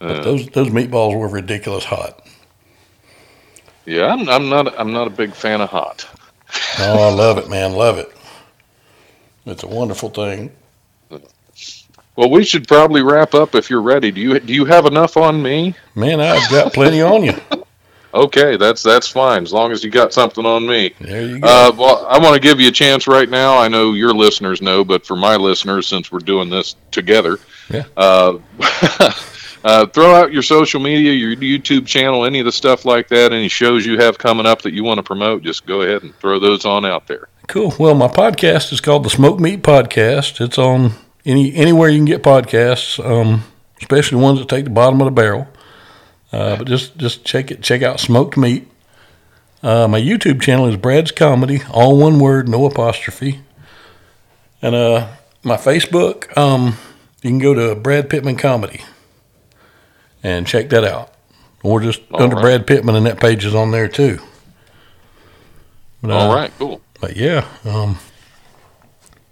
But 0.04 0.18
Uh, 0.18 0.20
those 0.20 0.46
those 0.48 0.68
meatballs 0.68 1.16
were 1.16 1.28
ridiculous 1.28 1.84
hot. 1.84 2.26
yeah, 3.86 4.06
I'm, 4.06 4.28
I'm 4.28 4.48
not 4.48 4.78
I'm 4.78 4.92
not 4.92 5.06
a 5.06 5.10
big 5.10 5.34
fan 5.34 5.60
of 5.60 5.70
hot. 5.70 6.06
Oh, 6.80 7.08
I 7.08 7.12
love 7.12 7.38
it, 7.38 7.48
man, 7.48 7.72
love 7.74 7.98
it. 7.98 8.10
It's 9.46 9.62
a 9.62 9.68
wonderful 9.68 10.08
thing. 10.10 10.50
Well, 12.16 12.30
we 12.30 12.44
should 12.44 12.68
probably 12.68 13.02
wrap 13.02 13.34
up 13.34 13.54
if 13.54 13.70
you're 13.70 13.80
ready. 13.82 14.10
Do 14.10 14.20
you 14.20 14.38
do 14.40 14.52
you 14.52 14.64
have 14.66 14.86
enough 14.86 15.16
on 15.16 15.42
me? 15.42 15.74
Man, 15.94 16.20
I've 16.20 16.50
got 16.50 16.72
plenty 16.72 17.00
on 17.02 17.24
you. 17.24 17.34
Okay, 18.14 18.58
that's 18.58 18.82
that's 18.82 19.08
fine 19.08 19.42
as 19.42 19.54
long 19.54 19.72
as 19.72 19.82
you 19.82 19.88
got 19.90 20.12
something 20.12 20.44
on 20.44 20.66
me. 20.66 20.92
There 21.00 21.22
you 21.22 21.38
go. 21.38 21.48
Uh, 21.48 21.72
well, 21.74 22.06
I 22.06 22.18
want 22.18 22.34
to 22.34 22.40
give 22.42 22.60
you 22.60 22.68
a 22.68 22.70
chance 22.70 23.06
right 23.06 23.26
now. 23.26 23.56
I 23.56 23.68
know 23.68 23.94
your 23.94 24.12
listeners 24.12 24.60
know, 24.60 24.84
but 24.84 25.06
for 25.06 25.16
my 25.16 25.36
listeners, 25.36 25.86
since 25.88 26.12
we're 26.12 26.18
doing 26.18 26.50
this 26.50 26.76
together, 26.90 27.38
Yeah. 27.70 27.84
uh, 27.96 28.36
uh, 29.64 29.86
throw 29.86 30.14
out 30.14 30.30
your 30.30 30.42
social 30.42 30.78
media, 30.78 31.12
your 31.12 31.34
YouTube 31.36 31.86
channel, 31.86 32.26
any 32.26 32.38
of 32.40 32.44
the 32.44 32.52
stuff 32.52 32.84
like 32.84 33.08
that, 33.08 33.32
any 33.32 33.48
shows 33.48 33.86
you 33.86 33.98
have 33.98 34.18
coming 34.18 34.44
up 34.44 34.60
that 34.60 34.74
you 34.74 34.84
want 34.84 34.98
to 34.98 35.02
promote. 35.02 35.42
Just 35.42 35.64
go 35.64 35.80
ahead 35.80 36.02
and 36.02 36.14
throw 36.16 36.38
those 36.38 36.66
on 36.66 36.84
out 36.84 37.06
there. 37.06 37.28
Cool. 37.48 37.74
Well, 37.78 37.94
my 37.94 38.08
podcast 38.08 38.74
is 38.74 38.82
called 38.82 39.04
the 39.04 39.10
Smoke 39.10 39.40
Meat 39.40 39.62
Podcast. 39.62 40.38
It's 40.44 40.58
on 40.58 40.92
any 41.24 41.54
anywhere 41.54 41.88
you 41.88 41.98
can 41.98 42.04
get 42.04 42.22
podcasts, 42.22 43.02
um, 43.04 43.44
especially 43.80 44.18
ones 44.18 44.38
that 44.38 44.48
take 44.48 44.64
the 44.64 44.70
bottom 44.70 45.00
of 45.00 45.04
the 45.06 45.10
barrel. 45.12 45.48
Uh, 46.32 46.56
but 46.56 46.66
just 46.66 46.96
just 46.96 47.24
check 47.24 47.50
it. 47.50 47.62
Check 47.62 47.82
out 47.82 48.00
Smoked 48.00 48.36
Meat. 48.36 48.68
Uh, 49.62 49.86
my 49.86 50.00
YouTube 50.00 50.40
channel 50.42 50.66
is 50.66 50.76
Brad's 50.76 51.12
Comedy, 51.12 51.62
all 51.70 51.96
one 51.96 52.18
word, 52.18 52.48
no 52.48 52.64
apostrophe. 52.66 53.40
And 54.60 54.74
uh, 54.74 55.08
my 55.44 55.56
Facebook, 55.56 56.36
um, 56.36 56.76
you 57.22 57.30
can 57.30 57.38
go 57.38 57.54
to 57.54 57.74
Brad 57.76 58.10
Pittman 58.10 58.36
Comedy 58.36 58.80
and 60.22 60.46
check 60.46 60.68
that 60.70 60.82
out, 60.84 61.12
or 61.62 61.80
just 61.80 62.00
All 62.10 62.22
under 62.22 62.34
right. 62.36 62.42
Brad 62.42 62.66
Pittman, 62.66 62.96
and 62.96 63.06
that 63.06 63.20
page 63.20 63.44
is 63.44 63.54
on 63.54 63.70
there 63.70 63.86
too. 63.88 64.20
But, 66.00 66.10
uh, 66.10 66.14
All 66.14 66.34
right, 66.34 66.52
cool. 66.58 66.80
but 67.00 67.16
yeah, 67.16 67.46
um, 67.64 67.98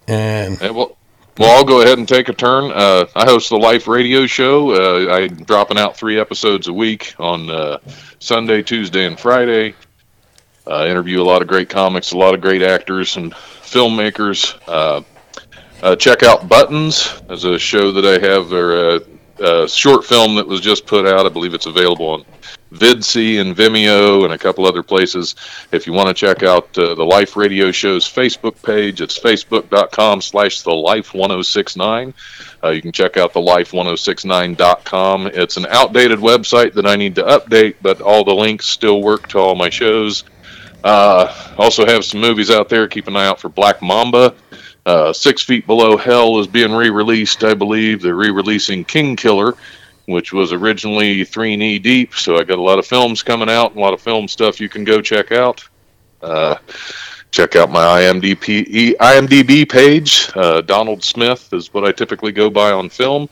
and 0.07 0.61
Yeah, 0.61 0.71
well, 0.71 0.97
well, 1.39 1.57
I'll 1.57 1.65
go 1.65 1.83
ahead 1.83 1.99
and 1.99 2.09
take 2.09 2.29
a 2.29 2.33
turn. 2.33 2.71
Uh, 2.73 3.07
I 3.15 3.25
host 3.25 3.49
the 3.49 3.57
Life 3.57 3.89
Radio 3.89 4.27
Show. 4.27 4.73
Uh, 4.73 5.15
I'm 5.15 5.45
dropping 5.45 5.79
out 5.79 5.97
three 5.97 6.19
episodes 6.19 6.69
a 6.69 6.73
week 6.73 7.15
on 7.19 7.49
uh, 7.51 7.79
Sunday, 8.19 8.63
Tuesday, 8.63 9.07
and 9.07 9.19
Friday. 9.19 9.75
Uh, 10.67 10.87
interview 10.87 11.21
a 11.21 11.25
lot 11.25 11.43
of 11.43 11.49
great 11.49 11.69
comics, 11.69 12.13
a 12.13 12.19
lot 12.19 12.35
of 12.35 12.41
great 12.41 12.63
actors 12.63 13.17
and 13.17 13.33
filmmakers. 13.33 14.59
Uh, 14.69 15.03
uh, 15.83 15.97
check 15.97 16.23
out 16.23 16.49
Buttons 16.49 17.23
as 17.29 17.45
a 17.45 17.59
show 17.59 17.93
that 17.93 18.05
I 18.05 18.25
have, 18.25 18.53
or 18.53 19.01
a 19.41 19.69
short 19.69 20.05
film 20.05 20.35
that 20.37 20.47
was 20.47 20.61
just 20.61 20.87
put 20.87 21.07
out. 21.07 21.27
I 21.27 21.29
believe 21.29 21.55
it's 21.55 21.67
available 21.67 22.09
on 22.09 22.25
VidC 22.73 23.41
and 23.41 23.57
Vimeo 23.57 24.25
and 24.25 24.33
a 24.33 24.39
couple 24.39 24.65
other 24.67 24.83
places. 24.83 25.35
If 25.73 25.87
you 25.87 25.93
want 25.93 26.09
to 26.09 26.15
check 26.15 26.43
out 26.43 26.77
uh, 26.79 26.95
the 26.95 27.05
Life 27.05 27.37
Radio 27.37 27.73
Show's 27.73 28.07
Facebook 28.07 28.63
page, 28.63 29.01
it's 29.01 29.19
facebook.com 29.19 30.21
slash 30.21 30.63
the 30.63 30.73
Life 30.73 31.15
1069. 31.15 32.15
Uh, 32.63 32.69
you 32.69 32.83
can 32.83 32.93
check 32.93 33.17
out 33.17 33.33
the 33.33 33.41
life1069.com. 33.41 35.27
It's 35.29 35.57
an 35.57 35.67
outdated 35.67 36.19
website 36.19 36.75
that 36.75 36.87
I 36.87 36.97
need 36.97 37.15
to 37.17 37.23
update, 37.23 37.77
but 37.83 38.01
all 38.01 38.23
the 38.25 38.35
links 38.35 38.67
still 38.67 39.03
work 39.03 39.29
to 39.29 39.39
all 39.39 39.55
my 39.55 39.71
shows. 39.71 40.25
Uh, 40.85 41.55
also 41.59 41.87
have 41.87 42.05
some 42.05 42.21
movies 42.21 42.51
out 42.51 42.69
there. 42.69 42.87
Keep 42.87 43.09
an 43.09 43.17
eye 43.17 43.27
out 43.27 43.41
for 43.41 43.49
Black 43.49 43.83
Mamba. 43.83 44.35
Uh, 44.87 45.13
Six 45.13 45.43
Feet 45.43 45.67
Below 45.67 45.97
Hell 45.97 46.39
is 46.39 46.47
being 46.47 46.73
re-released, 46.73 47.45
I 47.45 47.55
believe. 47.55 48.03
They're 48.03 48.15
re-releasing 48.15 48.85
King 48.85 49.17
Killer, 49.17 49.55
which 50.07 50.33
was 50.33 50.53
originally 50.53 51.25
three 51.25 51.57
knee 51.57 51.79
deep. 51.79 52.15
So 52.15 52.37
I 52.37 52.45
got 52.45 52.59
a 52.59 52.63
lot 52.63 52.79
of 52.79 52.87
films 52.87 53.23
coming 53.23 53.51
out, 53.51 53.77
a 53.77 53.81
lot 53.81 53.93
of 53.93 54.01
film 54.01 54.27
stuff 54.29 54.61
you 54.61 54.69
can 54.69 54.85
go 54.85 55.01
check 55.01 55.33
out. 55.33 55.69
Uh, 56.23 56.57
check 57.31 57.57
out 57.57 57.71
my 57.71 58.03
IMDb 58.03 58.97
IMDb 58.97 59.69
page. 59.69 60.31
Uh, 60.35 60.61
Donald 60.61 61.05
Smith 61.05 61.53
is 61.53 61.73
what 61.73 61.85
I 61.85 61.93
typically 61.93 62.33
go 62.33 62.51
by 62.51 62.73
on 62.73 62.89
film. 62.89 63.29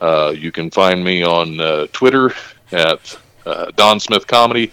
Uh, 0.00 0.32
you 0.36 0.52
can 0.52 0.70
find 0.70 1.02
me 1.02 1.22
on 1.22 1.60
uh, 1.60 1.86
Twitter 1.92 2.32
at 2.72 3.18
uh, 3.44 3.70
Don 3.76 4.00
Smith 4.00 4.26
Comedy. 4.26 4.68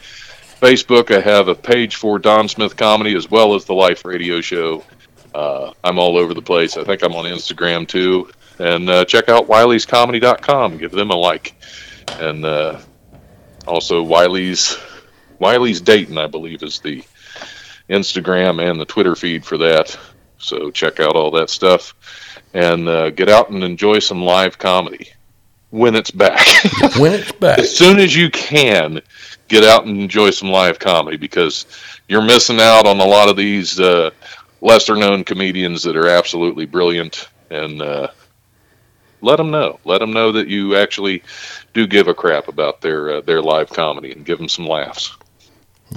Facebook, 0.61 1.16
I 1.16 1.20
have 1.20 1.49
a 1.49 1.55
page 1.55 1.95
for 1.95 2.20
Don 2.20 2.47
Smith 2.47 2.76
Comedy 2.78 3.16
as 3.16 3.30
well 3.30 3.53
as 3.53 3.66
the 3.66 3.74
Life 3.74 4.05
Radio 4.05 4.39
Show. 4.41 4.84
Uh, 5.34 5.74
I'm 5.84 6.00
all 6.00 6.18
over 6.18 6.34
the 6.34 6.42
place. 6.42 6.78
I 6.78 6.84
think 6.84 7.04
I'm 7.04 7.16
on 7.16 7.26
Instagram 7.26 7.88
too. 7.88 8.30
And 8.60 8.90
uh, 8.90 9.06
check 9.06 9.30
out 9.30 9.48
Wiley'sComedy.com. 9.48 10.78
Give 10.78 10.92
them 10.92 11.10
a 11.10 11.16
like. 11.16 11.56
And 12.20 12.46
uh, 12.46 12.80
also 13.68 14.04
Wiley's 14.04 14.78
Wiley's 15.40 15.82
Dayton, 15.82 16.18
I 16.18 16.28
believe, 16.28 16.64
is 16.64 16.80
the 16.80 17.04
Instagram 17.90 18.62
and 18.62 18.80
the 18.80 18.86
Twitter 18.86 19.16
feed 19.16 19.46
for 19.46 19.58
that. 19.58 19.98
So 20.38 20.72
check 20.72 21.00
out 21.00 21.16
all 21.16 21.32
that 21.32 21.50
stuff 21.50 21.96
and 22.54 22.88
uh, 22.88 23.10
get 23.10 23.30
out 23.30 23.50
and 23.50 23.64
enjoy 23.64 24.00
some 24.00 24.22
live 24.24 24.58
comedy 24.58 25.12
when 25.70 25.96
it's 25.96 26.12
back. 26.12 26.46
when 26.98 27.14
it's 27.14 27.32
back, 27.34 27.60
as 27.60 27.76
soon 27.76 28.00
as 28.00 28.16
you 28.16 28.30
can, 28.30 29.02
get 29.48 29.64
out 29.64 29.86
and 29.86 30.00
enjoy 30.00 30.30
some 30.30 30.50
live 30.50 30.80
comedy 30.80 31.18
because 31.18 31.66
you're 32.08 32.22
missing 32.22 32.60
out 32.60 32.86
on 32.86 33.00
a 33.00 33.06
lot 33.06 33.30
of 33.30 33.38
these 33.38 33.80
uh, 33.80 34.12
lesser 34.64 34.95
known 34.95 35.24
comedians 35.24 35.84
that 35.84 35.95
are 35.95 36.07
absolutely 36.07 36.66
brilliant. 36.66 37.28
And 37.51 37.82
uh, 37.82 38.07
let 39.22 39.38
them 39.38 39.51
know. 39.51 39.80
Let 39.86 39.99
them 39.99 40.11
know 40.11 40.32
that 40.32 40.47
you 40.47 40.76
actually 40.76 41.22
do 41.74 41.86
give 41.86 42.07
a 42.07 42.14
crap 42.14 42.47
about 42.47 42.82
their 42.82 43.18
uh, 43.18 43.22
their 43.22 43.41
live 43.41 43.70
comedy 43.70 44.11
and 44.11 44.26
give 44.26 44.39
them 44.39 44.49
some 44.49 44.66
laughs. 44.66 45.16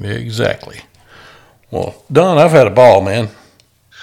exactly. 0.02 0.80
Well, 1.70 2.04
Don, 2.12 2.38
I've 2.38 2.50
had 2.50 2.66
a 2.66 2.70
ball, 2.70 3.00
man. 3.00 3.28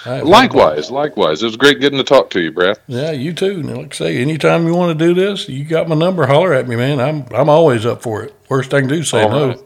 I 0.04 0.16
have 0.16 0.16
had 0.16 0.20
a 0.20 0.22
ball. 0.22 0.30
Likewise, 0.30 0.90
likewise. 0.90 1.42
It 1.42 1.46
was 1.46 1.56
great 1.56 1.80
getting 1.80 1.98
to 1.98 2.04
talk 2.04 2.30
to 2.30 2.40
you, 2.40 2.52
Brad. 2.52 2.78
Yeah, 2.88 3.12
you 3.12 3.32
too. 3.32 3.60
And 3.60 3.76
like 3.76 3.94
I 3.94 3.96
say, 3.96 4.16
anytime 4.18 4.66
you 4.66 4.74
want 4.74 4.98
to 4.98 5.04
do 5.06 5.14
this, 5.14 5.48
you 5.48 5.64
got 5.64 5.88
my 5.88 5.94
number. 5.94 6.26
Holler 6.26 6.52
at 6.52 6.66
me, 6.68 6.76
man. 6.76 7.00
I'm 7.00 7.26
I'm 7.32 7.48
always 7.48 7.86
up 7.86 8.02
for 8.02 8.22
it. 8.24 8.34
Worst 8.48 8.74
I 8.74 8.80
can 8.80 8.88
do 8.88 8.96
is 8.96 9.08
say 9.10 9.22
All 9.22 9.30
no. 9.30 9.48
right. 9.48 9.60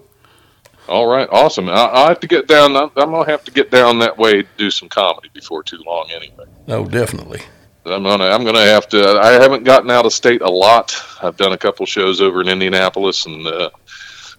All 0.88 1.06
right, 1.06 1.28
awesome. 1.30 1.68
I, 1.68 1.72
I'll 1.74 2.08
have 2.08 2.20
to 2.20 2.26
get 2.26 2.46
down. 2.48 2.76
I'm, 2.76 2.90
I'm 2.96 3.10
gonna 3.10 3.30
have 3.30 3.44
to 3.44 3.50
get 3.50 3.70
down 3.70 3.98
that 4.00 4.16
way 4.16 4.42
to 4.42 4.48
do 4.56 4.70
some 4.70 4.88
comedy 4.88 5.28
before 5.32 5.62
too 5.62 5.82
long, 5.86 6.08
anyway. 6.10 6.44
No, 6.66 6.84
definitely. 6.84 7.40
I'm 7.84 8.02
gonna 8.02 8.24
I'm 8.24 8.44
gonna 8.44 8.64
have 8.64 8.88
to. 8.90 9.18
I 9.20 9.32
haven't 9.32 9.64
gotten 9.64 9.90
out 9.90 10.06
of 10.06 10.12
state 10.12 10.42
a 10.42 10.50
lot. 10.50 10.94
I've 11.22 11.36
done 11.36 11.52
a 11.52 11.58
couple 11.58 11.86
shows 11.86 12.20
over 12.20 12.40
in 12.40 12.48
Indianapolis, 12.48 13.24
and 13.26 13.46
uh, 13.46 13.70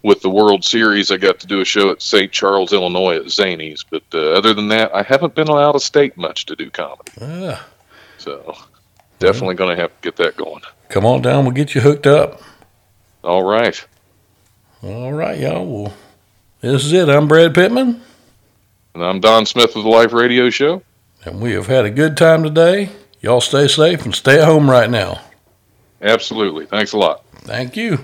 with 0.03 0.21
the 0.21 0.29
World 0.29 0.63
Series, 0.63 1.11
I 1.11 1.17
got 1.17 1.39
to 1.39 1.47
do 1.47 1.59
a 1.61 1.65
show 1.65 1.89
at 1.91 2.01
St. 2.01 2.31
Charles, 2.31 2.73
Illinois, 2.73 3.17
at 3.17 3.23
Zanies. 3.25 3.83
But 3.89 4.03
uh, 4.13 4.31
other 4.33 4.53
than 4.53 4.67
that, 4.69 4.93
I 4.93 5.01
haven't 5.03 5.35
been 5.35 5.49
out 5.49 5.75
of 5.75 5.81
state 5.83 6.15
much 6.17 6.45
to 6.47 6.55
do 6.55 6.69
comedy. 6.69 7.11
Ah, 7.21 7.65
So 8.17 8.55
definitely 9.19 9.55
gonna 9.55 9.75
have 9.75 9.89
to 9.89 10.01
get 10.01 10.15
that 10.17 10.37
going. 10.37 10.61
come 10.89 11.05
on 11.05 11.21
down. 11.21 11.43
We'll 11.45 11.53
get 11.53 11.73
you 11.75 11.81
hooked 11.81 12.07
up. 12.07 12.41
All 13.23 13.43
right. 13.43 13.83
All 14.83 15.11
right, 15.11 15.37
y'all. 15.39 15.65
Well, 15.65 15.93
this 16.61 16.85
is 16.85 16.93
it. 16.93 17.09
I'm 17.09 17.27
Brad 17.27 17.53
Pittman, 17.53 18.01
And 18.93 19.03
I'm 19.03 19.19
Don 19.19 19.45
Smith 19.45 19.75
of 19.75 19.83
the 19.83 19.89
Life 19.89 20.13
Radio 20.13 20.49
Show. 20.49 20.81
and 21.25 21.41
we 21.41 21.51
have 21.53 21.67
had 21.67 21.85
a 21.85 21.89
good 21.89 22.17
time 22.17 22.43
today. 22.43 22.89
Y'all 23.21 23.41
stay 23.41 23.67
safe 23.67 24.05
and 24.05 24.15
stay 24.15 24.39
at 24.39 24.45
home 24.47 24.69
right 24.69 24.89
now. 24.89 25.21
Absolutely. 26.01 26.65
Thanks 26.65 26.93
a 26.93 26.97
lot. 26.97 27.23
Thank 27.41 27.75
you. 27.75 27.99